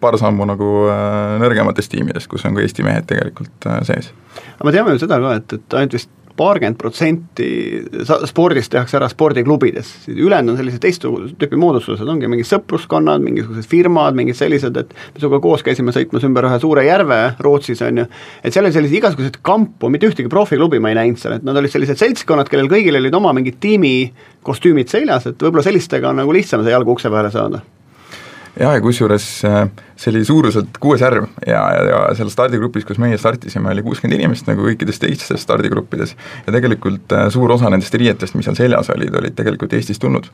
paar 0.00 0.18
sammu 0.20 0.48
nagu 0.52 0.70
äh, 0.92 1.36
nõrgematest 1.42 1.92
tiimidest, 1.94 2.30
kus 2.30 2.44
on 2.48 2.56
ka 2.56 2.64
Eesti 2.64 2.86
mehed 2.86 3.08
tegelikult 3.10 3.70
äh, 3.70 3.82
sees. 3.88 4.12
aga 4.58 4.68
me 4.68 4.76
teame 4.76 4.96
ju 4.96 5.04
seda 5.06 5.20
ka, 5.22 5.36
et, 5.40 5.58
et 5.60 5.80
ainult 5.80 5.96
vist 5.96 6.12
paarkümmend 6.38 6.78
protsenti 6.80 7.48
spordist 8.28 8.72
tehakse 8.72 8.98
ära 8.98 9.08
spordiklubides, 9.10 9.92
ülejäänud 10.10 10.54
on 10.54 10.60
sellised 10.60 10.82
teist 10.82 11.04
tüüpi 11.04 11.58
moodustused, 11.60 12.08
ongi 12.08 12.30
mingid 12.30 12.48
sõpruskonnad, 12.48 13.22
mingisugused 13.24 13.68
firmad, 13.70 14.18
mingid 14.18 14.38
sellised, 14.38 14.76
et 14.80 14.94
me 14.94 15.22
sinuga 15.22 15.40
koos 15.44 15.64
käisime 15.66 15.94
sõitmas 15.96 16.26
ümber 16.28 16.48
ühe 16.50 16.60
suure 16.62 16.86
järve 16.86 17.20
Rootsis, 17.40 17.82
on 17.86 18.02
ju, 18.02 18.06
et 18.44 18.54
seal 18.54 18.68
oli 18.68 18.76
selliseid 18.76 19.00
igasuguseid 19.00 19.40
kampu, 19.46 19.90
mitte 19.92 20.10
ühtegi 20.10 20.32
profiklubi 20.32 20.80
ma 20.82 20.94
ei 20.94 21.00
näinud 21.00 21.20
seal, 21.20 21.38
et 21.38 21.46
nad 21.46 21.58
olid 21.58 21.72
sellised 21.72 22.00
seltskonnad, 22.00 22.50
kellel 22.52 22.70
kõigil 22.70 23.00
olid 23.00 23.18
oma 23.20 23.34
mingid 23.36 23.60
tiimi 23.62 23.94
kostüümid 24.46 24.92
seljas, 24.92 25.28
et 25.30 25.42
võib-olla 25.42 25.66
sellistega 25.66 26.12
on 26.12 26.22
nagu 26.22 26.34
lihtsam 26.34 26.64
see 26.64 26.74
jalg 26.74 26.96
ukse 26.96 27.12
vahele 27.12 27.32
saada 27.34 27.64
jah, 28.58 28.74
ja 28.74 28.80
kusjuures 28.82 29.26
äh, 29.46 29.62
see 30.00 30.12
oli 30.12 30.22
suuruselt 30.24 30.78
kuues 30.80 31.02
järv 31.04 31.26
ja, 31.46 31.60
ja, 31.60 31.82
ja 31.90 32.00
seal 32.18 32.30
stardigrupis, 32.32 32.86
kus 32.88 33.00
meie 33.02 33.18
startisime, 33.20 33.70
oli 33.74 33.84
kuuskümmend 33.86 34.18
inimest 34.18 34.48
nagu 34.48 34.64
kõikides 34.64 35.00
teistes 35.02 35.44
stardigruppides. 35.44 36.16
Ja 36.46 36.54
tegelikult 36.56 37.12
äh, 37.16 37.28
suur 37.32 37.52
osa 37.56 37.70
nendest 37.72 37.94
riietest, 38.00 38.36
mis 38.38 38.48
seal 38.48 38.58
seljas 38.58 38.90
olid, 38.94 39.14
olid 39.20 39.36
tegelikult 39.38 39.76
Eestist 39.76 40.02
tulnud. 40.02 40.30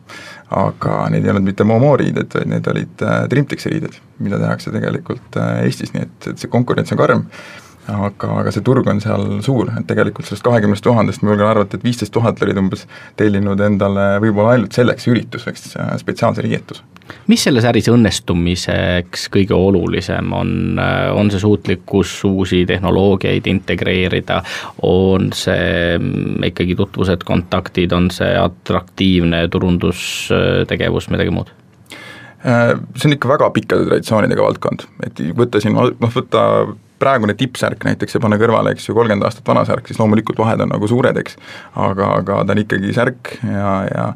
aga 0.57 1.07
need 1.11 1.26
ei 1.26 1.35
olnud 1.35 1.48
mitte 1.48 1.66
Momo 1.66 1.96
riided, 1.98 2.31
vaid 2.35 2.50
need 2.55 2.72
olid 2.72 3.05
äh, 3.05 3.22
Trimtexi 3.33 3.74
riided, 3.74 4.00
mida 4.22 4.40
tehakse 4.42 4.72
tegelikult 4.74 5.40
Eestis, 5.64 5.94
nii 5.94 6.07
et, 6.07 6.33
et 6.33 6.42
see 6.42 6.52
konkurents 6.52 6.94
on 6.94 7.02
karm 7.02 7.26
aga, 7.92 8.31
aga 8.42 8.53
see 8.55 8.64
turg 8.66 8.87
on 8.90 9.01
seal 9.03 9.25
suur, 9.44 9.70
et 9.79 9.87
tegelikult 9.88 10.29
sellest 10.29 10.44
kahekümnest 10.46 10.85
tuhandest 10.85 11.22
ma 11.22 11.33
julgen 11.33 11.49
arvata, 11.49 11.79
et 11.79 11.87
viisteist 11.87 12.12
tuhat 12.14 12.40
olid 12.42 12.59
umbes 12.61 12.85
tellinud 13.18 13.61
endale 13.62 14.07
võib-olla 14.22 14.57
ainult 14.57 14.77
selleks 14.77 15.09
ürituseks 15.11 15.75
spetsiaalse 16.03 16.44
riietuse. 16.46 16.83
mis 17.31 17.44
selles 17.46 17.66
äris 17.68 17.88
õnnestumiseks 17.92 19.29
kõige 19.35 19.55
olulisem 19.55 20.33
on, 20.35 20.81
on 21.14 21.31
see 21.31 21.42
suutlikkus 21.42 22.16
uusi 22.27 22.64
tehnoloogiaid 22.66 23.46
integreerida, 23.51 24.40
on 24.87 25.31
see 25.37 26.01
ikkagi 26.51 26.79
tutvused, 26.79 27.22
kontaktid, 27.29 27.94
on 27.94 28.11
see 28.14 28.33
atraktiivne 28.40 29.46
turundustegevus, 29.53 31.11
midagi 31.14 31.35
muud? 31.35 31.55
see 32.46 33.09
on 33.09 33.14
ikka 33.16 33.31
väga 33.31 33.46
pikkade 33.51 33.87
traditsioonidega 33.88 34.42
valdkond, 34.44 34.85
et 35.07 35.22
võtta 35.38 35.59
siin, 35.62 35.75
noh 35.75 36.12
võtta 36.14 36.42
praegune 36.99 37.35
tippsärk 37.39 37.85
näiteks 37.87 38.17
ja 38.17 38.23
pane 38.23 38.39
kõrvale, 38.41 38.73
eks 38.75 38.89
ju, 38.89 38.97
kolmkümmend 38.97 39.29
aastat 39.29 39.47
vana 39.49 39.65
särk, 39.69 39.89
siis 39.89 40.01
loomulikult 40.01 40.41
vahed 40.41 40.65
on 40.65 40.73
nagu 40.75 40.89
suured, 40.91 41.17
eks, 41.23 41.39
aga, 41.75 42.11
aga 42.23 42.43
ta 42.45 42.57
on 42.57 42.65
ikkagi 42.65 42.93
särk 42.97 43.37
ja, 43.45 43.77
ja 43.93 44.11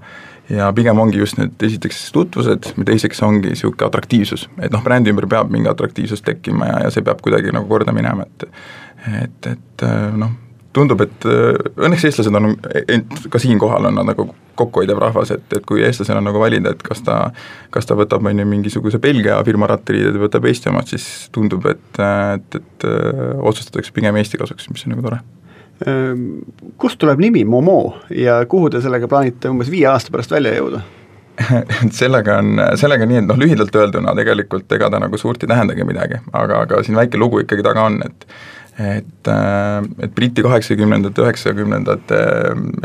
ja 0.51 0.73
pigem 0.75 0.99
ongi 0.99 1.21
just 1.21 1.39
need 1.39 1.63
esiteks 1.63 2.09
tutvused, 2.13 2.73
teiseks 2.87 3.23
ongi 3.23 3.53
niisugune 3.53 3.87
atraktiivsus, 3.87 4.49
et 4.59 4.73
noh, 4.75 4.83
brändi 4.83 5.13
ümber 5.13 5.29
peab 5.31 5.53
mingi 5.55 5.71
atraktiivsus 5.71 6.25
tekkima 6.27 6.67
ja, 6.67 6.81
ja 6.87 6.91
see 6.91 7.07
peab 7.07 7.23
kuidagi 7.23 7.55
nagu 7.55 7.71
korda 7.71 7.95
minema, 7.95 8.27
et 8.27 8.49
et, 9.21 9.47
et 9.55 9.85
noh, 10.19 10.35
tundub, 10.77 11.03
et 11.03 11.27
äh, 11.27 11.57
õnneks 11.81 12.07
eestlased 12.07 12.37
on, 12.39 12.53
ka 13.31 13.41
siinkohal 13.43 13.89
on 13.91 13.99
nad 13.99 14.09
nagu 14.13 14.29
kokkuhoidev 14.61 15.01
rahvas, 15.01 15.33
et, 15.35 15.47
et 15.57 15.67
kui 15.67 15.83
eestlasel 15.87 16.21
on 16.21 16.29
nagu 16.29 16.43
valida, 16.43 16.75
et 16.75 16.85
kas 16.85 17.03
ta, 17.07 17.19
kas 17.75 17.89
ta 17.89 17.97
võtab, 17.99 18.27
on 18.29 18.43
ju, 18.43 18.47
mingisuguse 18.49 19.01
Belgia 19.03 19.41
firma 19.47 19.71
rattariided 19.71 20.19
või 20.19 20.27
võtab 20.29 20.47
Eesti 20.51 20.71
omad, 20.71 20.91
siis 20.91 21.09
tundub, 21.35 21.67
et, 21.71 22.01
et, 22.05 22.61
et 22.61 22.89
otsustatakse 23.41 23.95
pigem 23.97 24.21
Eesti 24.21 24.41
kasuks, 24.41 24.71
mis 24.71 24.87
on 24.87 24.95
nagu 24.95 25.07
tore 25.09 25.21
ehm, 25.87 26.25
Kust 26.81 27.01
tuleb 27.01 27.23
nimi 27.23 27.45
Momo 27.49 27.81
ja 28.15 28.41
kuhu 28.51 28.71
te 28.71 28.85
sellega 28.85 29.09
plaanite 29.11 29.51
umbes 29.51 29.73
viie 29.73 29.89
aasta 29.91 30.13
pärast 30.15 30.35
välja 30.37 30.55
jõuda? 30.59 30.85
sellega 32.01 32.39
on, 32.43 32.61
sellega 32.77 33.07
nii, 33.09 33.23
et 33.23 33.29
noh, 33.29 33.39
lühidalt 33.41 33.77
öelduna 33.77 34.15
tegelikult 34.19 34.73
ega 34.77 34.91
ta 34.93 35.01
nagu 35.03 35.19
suurt 35.21 35.43
ei 35.45 35.51
tähendagi 35.51 35.87
midagi, 35.89 36.21
aga, 36.37 36.65
aga 36.67 36.83
siin 36.85 36.99
väike 36.99 37.21
lugu 37.21 37.43
ikkagi 37.45 37.65
taga 37.67 37.87
on, 37.89 38.01
et 38.05 38.27
et, 38.81 39.29
äh, 39.29 39.85
et 40.05 40.15
Briti 40.17 40.45
kaheksakümnendate, 40.47 41.25
üheksakümnendate 41.27 42.21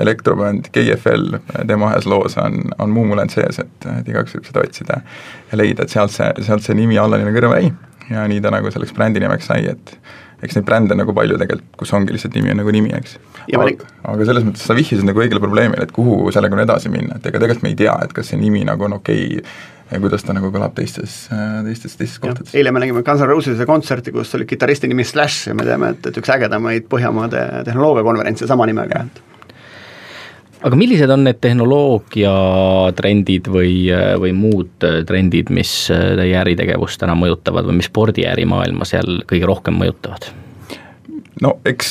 elektrobänd 0.04 0.70
GFL, 0.76 1.40
tema 1.70 1.94
ühes 1.94 2.10
loos 2.10 2.36
on, 2.42 2.62
on 2.80 2.92
Muumulend 2.92 3.34
sees, 3.34 3.62
et, 3.64 3.90
et 4.00 4.12
igaks 4.12 4.36
võib 4.36 4.50
seda 4.50 4.66
otsida 4.66 5.02
ja 5.52 5.60
leida, 5.62 5.86
et 5.86 5.96
sealt 5.96 6.14
see, 6.16 6.30
sealt 6.46 6.66
see 6.66 6.78
nimi 6.78 7.00
Allaline 7.02 7.34
kõrv 7.36 7.58
jäi 7.58 7.72
ja 8.12 8.28
nii 8.30 8.44
ta 8.44 8.52
nagu 8.54 8.70
selleks 8.74 8.94
brändi 8.96 9.24
nimeks 9.24 9.48
sai, 9.50 9.66
et 9.72 9.96
eks 10.46 10.58
neid 10.58 10.66
brände 10.68 10.98
nagu 10.98 11.14
palju 11.16 11.38
tegelikult, 11.42 11.72
kus 11.80 11.94
ongi 11.96 12.14
lihtsalt 12.14 12.36
nimi 12.38 12.52
on 12.54 12.60
nagu 12.62 12.74
nimi, 12.76 12.92
eks. 12.98 13.16
aga, 13.56 13.88
aga 14.12 14.28
selles 14.28 14.46
mõttes 14.46 14.66
sa 14.68 14.76
vihjasid 14.78 15.08
nagu 15.08 15.24
õigele 15.24 15.42
probleemile, 15.42 15.88
et 15.88 15.94
kuhu 15.96 16.20
sellega 16.36 16.58
on 16.58 16.66
edasi 16.66 16.92
minna, 16.94 17.18
et 17.18 17.30
ega 17.32 17.42
tegelikult 17.42 17.66
me 17.66 17.72
ei 17.74 17.80
tea, 17.80 17.96
et 18.06 18.14
kas 18.16 18.30
see 18.32 18.42
nimi 18.42 18.66
nagu 18.68 18.90
on 18.90 19.00
okei 19.00 19.40
okay, 19.40 19.56
ja 19.92 20.00
kuidas 20.02 20.24
ta 20.26 20.34
nagu 20.36 20.50
kõlab 20.54 20.74
teistes, 20.78 21.12
teistes, 21.66 21.94
teistes 22.00 22.20
kohtades. 22.24 22.56
eile 22.58 22.72
me 22.74 22.80
nägime 22.84 23.04
Guns 23.06 23.22
N 23.22 23.28
Roses'e 23.30 23.66
kontserti, 23.70 24.10
kus 24.16 24.30
oli 24.38 24.46
kitarristi 24.50 24.86
nimi 24.92 25.04
Slash 25.06 25.38
ja 25.52 25.56
me 25.58 25.64
teame, 25.68 25.88
et, 25.96 26.04
et 26.10 26.16
üks 26.22 26.30
ägedamaid 26.36 26.84
Põhjamaade 26.90 27.42
tehnoloogiakonverentse 27.68 28.46
sama 28.50 28.64
nimega, 28.70 28.96
et 29.06 29.16
aga 30.66 30.76
millised 30.80 31.12
on 31.14 31.22
need 31.28 31.40
tehnoloogiatrendid 31.44 33.46
või, 33.54 33.74
või 34.22 34.32
muud 34.38 34.74
trendid, 35.06 35.48
mis 35.54 35.72
teie 35.92 36.36
äritegevust 36.42 36.98
täna 37.02 37.16
mõjutavad 37.20 37.64
või 37.70 37.78
mis 37.82 37.90
spordiärimaailma 37.92 38.84
seal 38.90 39.10
kõige 39.30 39.46
rohkem 39.50 39.76
mõjutavad? 39.82 40.24
no 41.44 41.50
eks 41.68 41.90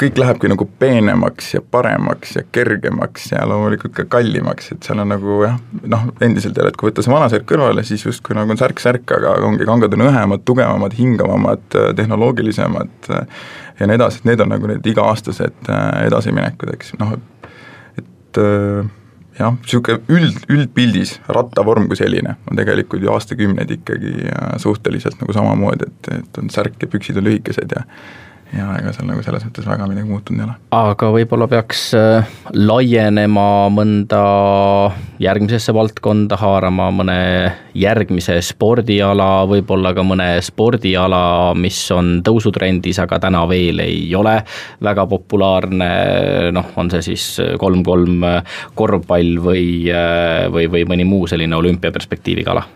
kõik 0.00 0.18
lähebki 0.20 0.48
nagu 0.48 0.64
peenemaks 0.80 1.54
ja 1.54 1.60
paremaks 1.60 2.36
ja 2.38 2.42
kergemaks 2.52 3.30
ja 3.34 3.42
loomulikult 3.48 3.92
ka 3.96 4.06
kallimaks, 4.16 4.70
et 4.74 4.86
seal 4.86 5.02
on 5.02 5.10
nagu 5.12 5.40
jah, 5.44 5.58
noh, 5.92 6.06
endiselt 6.24 6.56
jälle, 6.56 6.72
et 6.72 6.78
kui 6.80 6.88
võtta 6.88 7.04
see 7.04 7.12
vana 7.12 7.28
särk 7.32 7.44
kõrvale, 7.50 7.84
siis 7.86 8.04
justkui 8.06 8.36
nagu 8.38 8.54
on 8.54 8.60
särk-särk, 8.60 9.04
aga 9.16 9.34
ongi, 9.46 9.66
kangad 9.68 9.96
on 9.98 10.06
õhemad, 10.06 10.44
tugevamad, 10.48 10.96
hingavamad, 10.96 11.66
tehnoloogilisemad 11.98 13.10
ja 13.10 13.88
nii 13.88 13.98
edasi, 13.98 14.22
et 14.22 14.30
need 14.30 14.44
on 14.44 14.54
nagu 14.54 14.70
need 14.70 14.88
iga-aastased 14.92 15.68
äh, 15.72 15.90
edasiminekud, 16.06 16.72
eks, 16.76 16.94
noh, 17.00 17.14
et 18.00 18.40
äh, 18.40 18.88
jah, 19.40 19.54
niisugune 19.56 20.00
üld, 20.12 20.40
üldpildis 20.52 21.18
rattavorm 21.28 21.88
kui 21.90 21.98
selline 22.00 22.36
on 22.48 22.58
tegelikult 22.58 23.04
ju 23.04 23.12
aastakümneid 23.12 23.76
ikkagi 23.78 24.16
äh, 24.32 24.56
suhteliselt 24.62 25.20
nagu 25.22 25.36
samamoodi, 25.36 25.88
et, 25.88 26.10
et 26.20 26.42
on 26.42 26.52
särk 26.52 26.80
ja 26.80 26.90
püksid 26.90 27.20
on 27.20 27.28
lühikesed 27.28 27.76
ja 27.76 27.84
ja 28.56 28.66
ega 28.80 28.92
seal 28.94 29.06
nagu 29.08 29.22
selles 29.24 29.44
mõttes 29.46 29.66
väga 29.68 29.86
midagi 29.90 30.08
muutunud 30.08 30.42
ei 30.42 30.46
ole. 30.46 30.54
aga 30.74 31.10
võib-olla 31.14 31.46
peaks 31.50 31.82
äh, 31.98 32.30
laienema 32.56 33.44
mõnda 33.72 34.22
järgmisesse 35.22 35.74
valdkonda, 35.76 36.38
haarama 36.40 36.88
mõne 36.94 37.18
järgmise 37.78 38.40
spordiala, 38.44 39.44
võib-olla 39.50 39.94
ka 39.96 40.04
mõne 40.06 40.28
spordiala, 40.44 41.22
mis 41.58 41.78
on 41.94 42.18
tõusutrendis, 42.26 42.98
aga 43.02 43.20
täna 43.22 43.44
veel 43.50 43.84
ei 43.84 44.02
ole 44.18 44.40
väga 44.82 45.06
populaarne, 45.10 45.92
noh, 46.56 46.74
on 46.80 46.90
see 46.94 47.06
siis 47.12 47.30
kolm-kolm 47.60 48.26
korvpall 48.78 49.38
või, 49.44 49.64
äh, 49.94 50.50
või, 50.50 50.66
või 50.72 50.86
mõni 50.90 51.08
muu 51.08 51.30
selline 51.30 51.58
olümpiaperspektiiviga 51.60 52.56
ala 52.56 52.66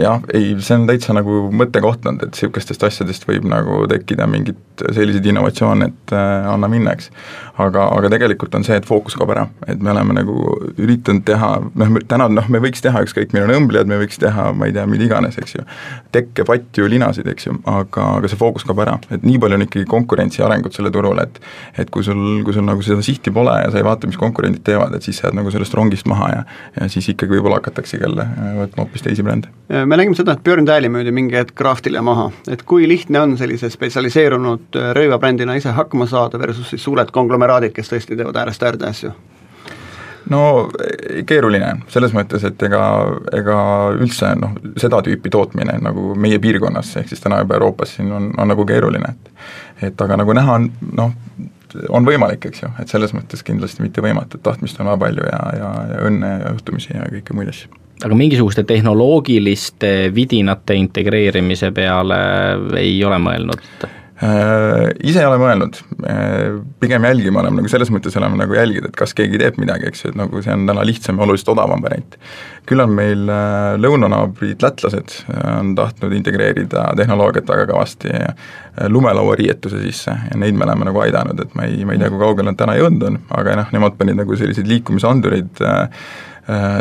jah, 0.00 0.22
ei, 0.34 0.56
see 0.62 0.76
on 0.78 0.86
täitsa 0.88 1.14
nagu 1.14 1.48
mõttekoht 1.54 2.06
olnud, 2.08 2.24
et 2.26 2.34
niisugustest 2.34 2.82
asjadest 2.88 3.26
võib 3.28 3.46
nagu 3.48 3.84
tekkida 3.90 4.26
mingit 4.30 4.82
selliseid 4.94 5.26
innovatsioone, 5.30 5.88
et 5.90 6.14
äh, 6.14 6.48
anna 6.50 6.70
minna, 6.70 6.94
eks. 6.96 7.10
aga, 7.58 7.88
aga 7.94 8.10
tegelikult 8.12 8.54
on 8.58 8.66
see, 8.66 8.76
et 8.78 8.86
fookus 8.86 9.16
kaob 9.18 9.32
ära, 9.34 9.46
et 9.70 9.80
me 9.82 9.92
oleme 9.92 10.14
nagu 10.18 10.34
üritanud 10.78 11.24
teha, 11.26 11.50
noh, 11.78 11.98
täna 12.10 12.28
noh, 12.30 12.46
me 12.50 12.60
võiks 12.62 12.82
teha 12.84 13.02
ükskõik, 13.06 13.34
meil 13.34 13.46
on 13.48 13.54
õmblejad, 13.56 13.90
me 13.90 14.00
võiks 14.02 14.20
teha, 14.22 14.48
ma 14.54 14.68
ei 14.68 14.74
tea, 14.74 14.86
mida 14.90 15.06
iganes, 15.06 15.38
eks 15.40 15.56
ju, 15.56 15.66
tekke, 16.14 16.46
patju, 16.48 16.86
linasid, 16.90 17.30
eks 17.30 17.48
ju, 17.48 17.56
aga, 17.70 18.08
aga 18.18 18.30
see 18.30 18.40
fookus 18.40 18.66
kaob 18.66 18.82
ära, 18.84 18.98
et 19.14 19.26
nii 19.26 19.38
palju 19.42 19.58
on 19.58 19.66
ikkagi 19.66 19.88
konkurentsi 19.90 20.42
arengut 20.46 20.78
selle 20.78 20.92
turul, 20.94 21.22
et 21.22 21.40
et 21.78 21.90
kui 21.94 22.02
sul, 22.06 22.42
kui 22.46 22.54
sul 22.54 22.66
nagu 22.66 22.82
seda 22.82 23.02
sihti 23.04 23.30
pole 23.34 23.54
ja 23.60 23.70
sa 23.70 23.78
ei 23.78 23.86
vaata, 23.86 24.10
mis 24.10 24.18
konkurendid 24.18 24.64
teevad, 24.66 24.94
et 24.94 25.06
siis 25.06 25.18
sa 25.20 25.28
jääd 25.28 25.38
nagu 25.38 25.50
sellest 25.54 25.74
rongist 25.78 26.08
maha 26.10 26.30
ja 26.34 26.44
ja 26.78 26.88
siis 26.90 27.08
ikkagi 27.12 27.36
võib-olla 27.36 27.60
hakataksegi 27.60 28.04
jälle 28.04 28.26
äh, 28.26 28.54
võtma 28.62 28.84
hoopis 28.84 29.04
teisi 29.04 29.24
brände 29.26 29.50
me 29.68 29.96
nägime 29.96 30.16
seda, 30.16 30.32
et 30.32 30.44
Björn 30.44 30.66
Tääli 30.66 30.88
müüdi 30.88 31.12
mingi 31.12 31.36
hetk 31.36 31.56
Craftile 31.58 32.00
maha, 32.00 32.30
et 32.48 32.62
kui 32.68 32.88
lihtne 32.88 33.20
on 33.20 33.36
sellise 33.38 33.70
spetsialiseerunud 33.70 34.76
äh, 34.76 34.92
röövabrändina 34.96 35.56
ise 35.58 35.74
hakkama 35.76 36.06
saada 36.06 36.38
versus 36.38 36.70
siis 36.70 36.84
suured 36.84 37.12
konglomeraadid, 37.12 37.74
kes 37.76 37.92
tõesti 37.92 38.16
teevad 38.16 38.36
äärest 38.40 38.64
äärde 38.64 38.88
asju? 38.88 39.12
no 40.28 40.40
e, 40.84 41.22
keeruline, 41.28 41.74
selles 41.92 42.12
mõttes, 42.16 42.44
et 42.48 42.62
ega, 42.62 42.82
ega 43.36 43.58
üldse 43.96 44.32
noh, 44.40 44.56
seda 44.80 45.02
tüüpi 45.04 45.30
tootmine 45.32 45.78
nagu 45.84 46.14
meie 46.16 46.40
piirkonnas, 46.42 46.94
ehk 47.00 47.12
siis 47.12 47.22
täna 47.24 47.42
juba 47.42 47.56
Euroopas 47.60 47.96
siin 47.96 48.12
on, 48.12 48.32
on 48.40 48.52
nagu 48.52 48.66
keeruline, 48.68 49.14
et 49.14 49.88
et 49.88 50.00
aga 50.04 50.16
nagu 50.18 50.34
näha 50.34 50.54
on 50.58 50.70
noh, 50.96 51.12
on 51.92 52.08
võimalik, 52.08 52.48
eks 52.48 52.64
ju, 52.64 52.70
et 52.80 52.88
selles 52.88 53.12
mõttes 53.14 53.44
kindlasti 53.44 53.84
mitte 53.84 54.04
võimatu, 54.04 54.40
et 54.40 54.44
tahtmist 54.48 54.80
on 54.80 54.88
väga 54.88 55.02
palju 55.04 55.28
ja, 55.28 55.42
ja, 55.60 55.74
ja 55.92 56.00
õnne 56.08 56.32
ja 56.38 56.54
juhtumisi 56.56 56.96
ja 56.96 57.04
kõiki 57.12 57.36
muid 57.36 57.52
asju 57.52 57.87
aga 58.04 58.14
mingisuguste 58.18 58.64
tehnoloogiliste 58.68 59.92
vidinate 60.14 60.76
integreerimise 60.78 61.72
peale 61.74 62.18
ei 62.78 62.98
ole 63.04 63.18
mõelnud? 63.22 63.64
Äh, 64.18 64.88
ise 65.06 65.20
ei 65.22 65.28
ole 65.28 65.36
mõelnud, 65.38 65.76
äh, 66.10 66.56
pigem 66.82 67.04
jälgima 67.06 67.38
oleme, 67.38 67.60
nagu 67.60 67.70
selles 67.70 67.90
mõttes 67.94 68.16
oleme 68.18 68.34
nagu 68.40 68.56
jälgida, 68.56 68.88
et 68.90 68.96
kas 68.98 69.12
keegi 69.14 69.38
teeb 69.38 69.60
midagi, 69.62 69.86
eks 69.86 70.02
ju, 70.02 70.10
et 70.10 70.18
nagu 70.18 70.40
see 70.42 70.50
on 70.56 70.64
täna 70.66 70.82
lihtsam 70.86 71.20
ja 71.20 71.22
oluliselt 71.22 71.52
odavam 71.52 71.84
variant. 71.84 72.16
küll 72.66 72.82
on 72.82 72.90
meil 72.98 73.30
äh, 73.30 73.76
lõunanaabrid 73.78 74.64
lätlased, 74.64 75.14
on 75.54 75.70
tahtnud 75.78 76.16
integreerida 76.18 76.88
tehnoloogiat 76.98 77.46
väga 77.46 77.68
kõvasti 77.70 78.10
lumelauariietuse 78.90 79.84
sisse 79.86 80.10
ja 80.10 80.38
neid 80.38 80.58
me 80.58 80.66
oleme 80.66 80.90
nagu 80.90 81.00
aidanud, 81.06 81.38
et 81.38 81.54
ma 81.54 81.70
ei, 81.70 81.86
ma 81.86 81.94
ei 81.94 82.02
tea, 82.02 82.10
kui 82.10 82.18
kaugele 82.18 82.50
nad 82.50 82.58
täna 82.58 82.74
jõudnud 82.78 83.06
on, 83.06 83.20
aga 83.38 83.54
noh, 83.62 83.70
nemad 83.76 83.94
panid 84.02 84.18
nagu 84.18 84.36
selliseid 84.38 84.66
liikumisandurid 84.66 85.62
äh, 85.62 86.10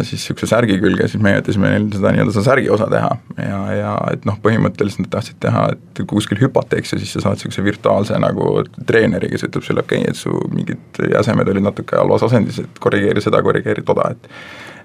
siis 0.07 0.21
niisuguse 0.21 0.47
särgi 0.47 0.77
külge, 0.79 1.09
siis 1.11 1.21
meie 1.23 1.41
ütlesime 1.41 1.71
neil 1.73 1.87
seda 1.91 2.13
nii-öelda 2.15 2.33
seda 2.35 2.45
särgi 2.45 2.69
osa 2.71 2.87
teha. 2.91 3.09
Ja, 3.41 3.57
ja 3.75 3.95
et 4.13 4.23
noh, 4.27 4.37
põhimõtteliselt 4.43 5.03
nad 5.03 5.11
tahtsid 5.17 5.41
teha, 5.43 5.65
et 5.75 6.03
kuskil 6.07 6.39
hüpata, 6.39 6.79
eks 6.79 6.93
ju, 6.93 7.01
siis 7.01 7.11
sa 7.17 7.25
saad 7.25 7.35
niisuguse 7.39 7.65
virtuaalse 7.65 8.19
nagu 8.23 8.53
treeneri, 8.87 9.31
kes 9.33 9.43
ütleb 9.49 9.65
sulle, 9.67 9.83
okei 9.83 10.05
okay,, 10.05 10.13
et 10.13 10.19
su 10.19 10.31
mingid 10.53 11.01
jäsemed 11.11 11.51
olid 11.51 11.67
natuke 11.67 11.99
halvas 11.99 12.23
asendis, 12.29 12.61
et 12.63 12.79
korrigeeri 12.83 13.23
seda, 13.23 13.43
korrigeeri 13.43 13.83
toda, 13.87 14.13
et 14.15 14.31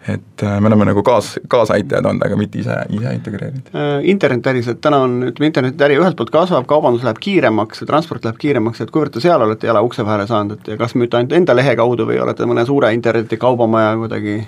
et 0.08 0.42
äh, 0.42 0.60
me 0.60 0.66
oleme 0.66 0.88
nagu 0.88 1.02
kaas, 1.06 1.34
kaasaaitajad 1.48 2.06
olnud, 2.10 2.24
aga 2.26 2.36
mitte 2.38 2.58
ise, 2.58 2.76
ise 2.90 3.12
integreerinud. 3.14 3.68
Äh, 3.74 3.92
internetiäris, 4.10 4.70
et 4.72 4.80
täna 4.82 5.02
on, 5.06 5.18
ütleme, 5.30 5.50
internetiäri 5.52 5.98
ühelt 6.00 6.18
poolt 6.18 6.32
kasvab, 6.34 6.66
kaubandus 6.70 7.04
läheb 7.06 7.20
kiiremaks 7.22 7.84
transport 7.86 8.26
läheb 8.26 8.40
kiiremaks, 8.42 8.82
et 8.82 8.90
kuivõrd 8.94 9.14
te 9.14 9.22
seal 9.22 9.46
olete 9.46 9.70
jala 9.70 9.84
ukse 9.86 10.06
vahele 10.06 10.26
saanud, 10.30 10.58
et 10.58 10.72
ja 10.74 10.80
kas 10.80 10.96
müüte 10.98 11.20
ainult 11.20 11.36
enda 11.38 11.56
lehe 11.56 11.76
kaudu 11.78 12.08
või 12.08 12.18
olete 12.22 12.48
mõne 12.50 12.66
suure 12.66 12.90
internetikaubamaja 12.96 13.94
kuidagi 14.02 14.40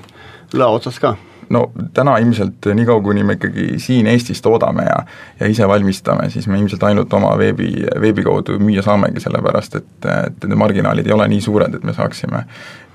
lõa 0.59 0.75
otsas 0.81 0.99
ka? 1.03 1.15
No 1.51 1.65
täna 1.95 2.17
ilmselt 2.23 2.69
niikaua, 2.75 3.03
kuni 3.03 3.25
me 3.25 3.39
ikkagi 3.39 3.79
siin 3.83 4.07
Eestis 4.07 4.43
toodame 4.43 4.87
ja 4.89 5.03
ja 5.41 5.51
ise 5.51 5.69
valmistame, 5.69 6.31
siis 6.31 6.49
me 6.49 6.59
ilmselt 6.59 6.83
ainult 6.83 7.13
oma 7.13 7.35
veebi, 7.39 7.71
veebi 8.01 8.23
kaudu 8.23 8.59
müüa 8.63 8.83
saamegi, 8.83 9.21
sellepärast 9.21 9.77
et, 9.81 10.09
et 10.27 10.49
need 10.49 10.59
marginaalid 10.59 11.07
ei 11.07 11.17
ole 11.17 11.29
nii 11.29 11.41
suured, 11.45 11.75
et 11.75 11.85
me 11.85 11.93
saaksime 11.97 12.45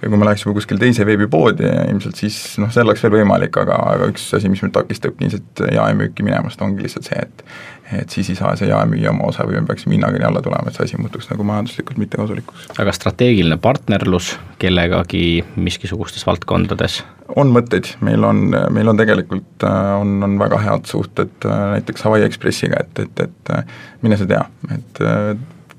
ja 0.01 0.09
kui 0.09 0.17
me 0.17 0.25
läheksime 0.25 0.53
kuskile 0.55 0.79
teise 0.79 1.05
veebipoodi 1.05 1.67
ilmselt, 1.89 2.15
siis 2.15 2.37
noh, 2.61 2.71
see 2.71 2.83
oleks 2.85 3.03
veel 3.03 3.17
võimalik, 3.19 3.57
aga, 3.59 3.81
aga 3.95 4.07
üks 4.13 4.29
asi, 4.37 4.51
mis 4.51 4.63
meid 4.63 4.73
takistabki 4.75 5.27
ilmselt 5.27 5.65
jaemüüki 5.75 6.25
minemast, 6.25 6.61
ongi 6.63 6.85
lihtsalt 6.85 7.11
see, 7.11 7.27
et 7.27 7.45
et 7.89 8.13
siis 8.13 8.27
ei 8.29 8.37
saa 8.37 8.51
see 8.53 8.67
jaemüüja 8.69 9.09
oma 9.09 9.31
osa 9.31 9.47
või 9.49 9.57
me 9.57 9.65
peaksime 9.65 9.95
hinnagani 9.95 10.27
alla 10.27 10.43
tulema, 10.45 10.69
et 10.69 10.77
see 10.77 10.85
asi 10.85 10.99
muutuks 11.01 11.31
nagu 11.31 11.45
majanduslikult 11.47 11.97
mittekasulikuks. 11.97 12.67
aga 12.77 12.93
strateegiline 12.93 13.57
partnerlus 13.61 14.35
kellegagi 14.61 15.23
miskisugustes 15.57 16.27
valdkondades? 16.29 17.01
On 17.37 17.51
mõtteid, 17.53 17.91
meil 18.05 18.23
on, 18.25 18.41
meil 18.73 18.91
on 18.91 18.99
tegelikult, 18.99 19.65
äh, 19.65 19.93
on, 19.99 20.17
on 20.25 20.37
väga 20.41 20.59
head 20.63 20.89
suhted 20.89 21.47
äh, 21.47 21.63
näiteks 21.75 22.05
Hawaii 22.05 22.25
Expressiga, 22.25 22.83
et, 22.83 23.03
et, 23.05 23.23
et 23.27 23.53
äh, 23.53 23.79
mine 24.05 24.17
sa 24.19 24.27
tea, 24.29 24.43
et 24.75 25.01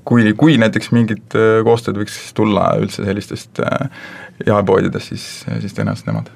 kui, 0.07 0.31
kui 0.39 0.57
näiteks 0.61 0.93
mingid 0.97 1.39
koostööd 1.67 2.01
võiks 2.01 2.19
tulla 2.37 2.73
üldse 2.81 3.05
sellistest 3.07 3.61
jaepoodidest, 4.47 5.13
siis, 5.13 5.27
siis 5.63 5.77
tõenäoliselt 5.77 6.11
nemad 6.11 6.31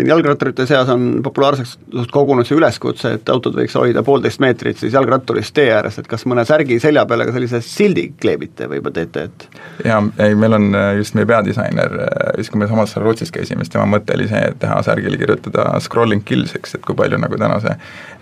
siin 0.00 0.08
jalgratturite 0.08 0.66
seas 0.66 0.88
on 0.88 1.20
populaarseks 1.24 1.76
kogunud 2.12 2.48
see 2.48 2.56
üleskutse, 2.56 3.12
et 3.18 3.32
autod 3.32 3.56
võiks 3.58 3.76
hoida 3.76 4.02
poolteist 4.06 4.40
meetrit 4.42 4.80
siis 4.80 4.94
jalgratturist 4.96 5.54
tee 5.56 5.68
ääres, 5.74 5.98
et 6.00 6.08
kas 6.10 6.24
mõne 6.30 6.44
särgi 6.48 6.80
selja 6.82 7.04
peale 7.08 7.26
ka 7.28 7.34
sellise 7.36 7.60
sildi 7.64 8.06
kleebite 8.20 8.68
või 8.70 8.80
juba 8.80 8.92
teete, 8.96 9.26
et 9.28 9.46
jaa, 9.84 10.00
ei 10.24 10.36
meil 10.38 10.56
on 10.56 10.68
äh, 10.74 10.92
just 11.00 11.16
meie 11.18 11.28
peadisainer, 11.28 11.96
äh, 12.06 12.30
siis 12.40 12.52
kui 12.52 12.62
me 12.62 12.68
samas 12.70 12.94
seal 12.94 13.04
Rootsis 13.04 13.32
käisime, 13.34 13.66
siis 13.66 13.74
tema 13.74 13.86
mõte 13.90 14.16
oli 14.16 14.28
see, 14.30 14.42
et 14.52 14.60
teha 14.62 14.80
särgile 14.86 15.20
kirjutada 15.20 15.66
scrolling 15.84 16.24
kills, 16.26 16.54
eks, 16.58 16.78
et 16.78 16.86
kui 16.86 16.96
palju 16.98 17.20
nagu 17.20 17.40
täna 17.40 17.60
see 17.64 17.76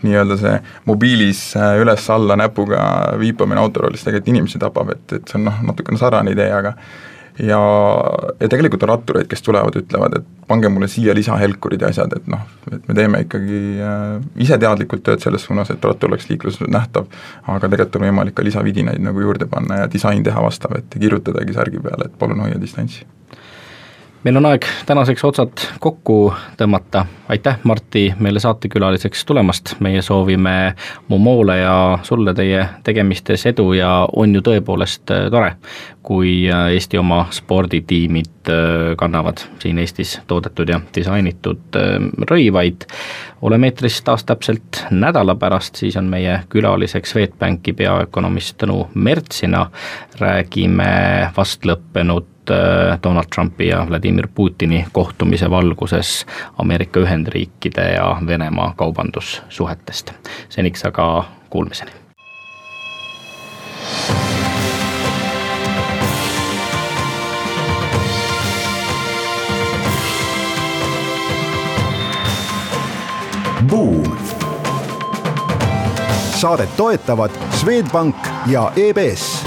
nii-öelda 0.06 0.38
see 0.40 0.56
mobiilis 0.90 1.44
äh, 1.58 1.76
üles-alla 1.82 2.38
näpuga 2.38 2.80
viipamine 3.20 3.62
autoroolis 3.62 4.06
tegelikult 4.06 4.34
inimesi 4.34 4.62
tapab, 4.62 4.94
et, 4.96 5.06
et 5.20 5.30
see 5.30 5.38
on 5.40 5.48
noh, 5.50 5.62
natukene 5.70 6.00
sarnane 6.00 6.34
idee, 6.34 6.50
aga 6.54 6.74
ja, 7.38 7.60
ja 8.40 8.48
tegelikult 8.48 8.82
on 8.86 8.92
rattureid, 8.92 9.28
kes 9.30 9.42
tulevad, 9.46 9.76
ütlevad, 9.78 10.18
et 10.18 10.46
pange 10.48 10.70
mulle 10.72 10.88
siia 10.90 11.14
lisahelkurid 11.16 11.84
ja 11.84 11.90
asjad, 11.92 12.14
et 12.16 12.30
noh, 12.30 12.42
et 12.72 12.88
me 12.88 12.96
teeme 12.96 13.22
ikkagi 13.24 13.60
äh, 13.84 14.16
ise 14.44 14.58
teadlikult 14.60 15.04
tööd 15.06 15.24
selles 15.24 15.44
suunas, 15.48 15.70
et 15.74 15.84
rattur 15.84 16.12
oleks 16.12 16.28
liikluses 16.30 16.70
nähtav, 16.70 17.06
aga 17.46 17.68
tegelikult 17.68 18.00
on 18.00 18.08
võimalik 18.08 18.38
ka 18.38 18.46
lisavidinaid 18.46 19.04
nagu 19.04 19.22
juurde 19.24 19.48
panna 19.50 19.84
ja 19.84 19.92
disain 19.92 20.24
teha 20.26 20.42
vastav, 20.44 20.78
et 20.80 20.98
kirjutadagi 20.98 21.56
särgi 21.56 21.84
peale, 21.84 22.10
et 22.10 22.18
palun 22.18 22.46
hoia 22.46 22.60
distantsi 22.60 23.06
meil 24.24 24.36
on 24.36 24.46
aeg 24.50 24.66
tänaseks 24.86 25.24
otsad 25.24 25.62
kokku 25.80 26.32
tõmmata, 26.58 27.04
aitäh, 27.30 27.58
Martti, 27.62 28.08
meile 28.18 28.40
saatekülaliseks 28.42 29.24
tulemast, 29.24 29.76
meie 29.84 30.02
soovime 30.02 30.74
Momole 31.08 31.58
ja 31.58 31.98
sulle 32.02 32.34
teie 32.34 32.64
tegemistes 32.84 33.46
edu 33.46 33.72
ja 33.72 33.92
on 34.12 34.34
ju 34.34 34.42
tõepoolest 34.42 35.12
äh, 35.14 35.28
tore, 35.30 35.52
kui 36.02 36.48
äh, 36.50 36.72
Eesti 36.74 36.98
oma 36.98 37.26
sporditiimid 37.30 38.50
äh, 38.50 38.94
kannavad 38.98 39.44
siin 39.62 39.78
Eestis 39.78 40.18
toodetud 40.26 40.68
ja 40.68 40.80
disainitud 40.94 41.78
rõivaid. 42.30 42.88
oleme 43.42 43.70
eetris 43.70 44.02
taas 44.02 44.24
täpselt 44.24 44.82
nädala 44.90 45.34
pärast, 45.34 45.76
siis 45.76 45.96
on 45.96 46.10
meie 46.10 46.40
külaliseks 46.48 47.14
Swedbanki 47.14 47.72
peaökonomist 47.72 48.58
Tõnu 48.58 48.88
Mertsina, 48.94 49.68
räägime 50.18 51.30
vast 51.36 51.64
lõppenud 51.64 52.37
Donald 53.02 53.26
Trumpi 53.34 53.68
ja 53.68 53.86
Vladimir 53.88 54.28
Putini 54.34 54.86
kohtumise 54.92 55.50
valguses 55.50 56.26
Ameerika 56.58 57.00
Ühendriikide 57.00 57.80
ja 57.80 58.16
Venemaa 58.26 58.74
kaubandussuhetest. 58.76 60.12
seniks 60.48 60.84
aga 60.84 61.24
kuulmiseni. 61.50 61.90
Buum. 73.68 74.18
saadet 76.36 76.76
toetavad 76.76 77.30
Swedbank 77.50 78.16
ja 78.46 78.72
EBS, 78.76 79.44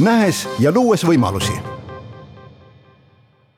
nähes 0.00 0.48
ja 0.58 0.72
luues 0.74 1.06
võimalusi 1.06 1.52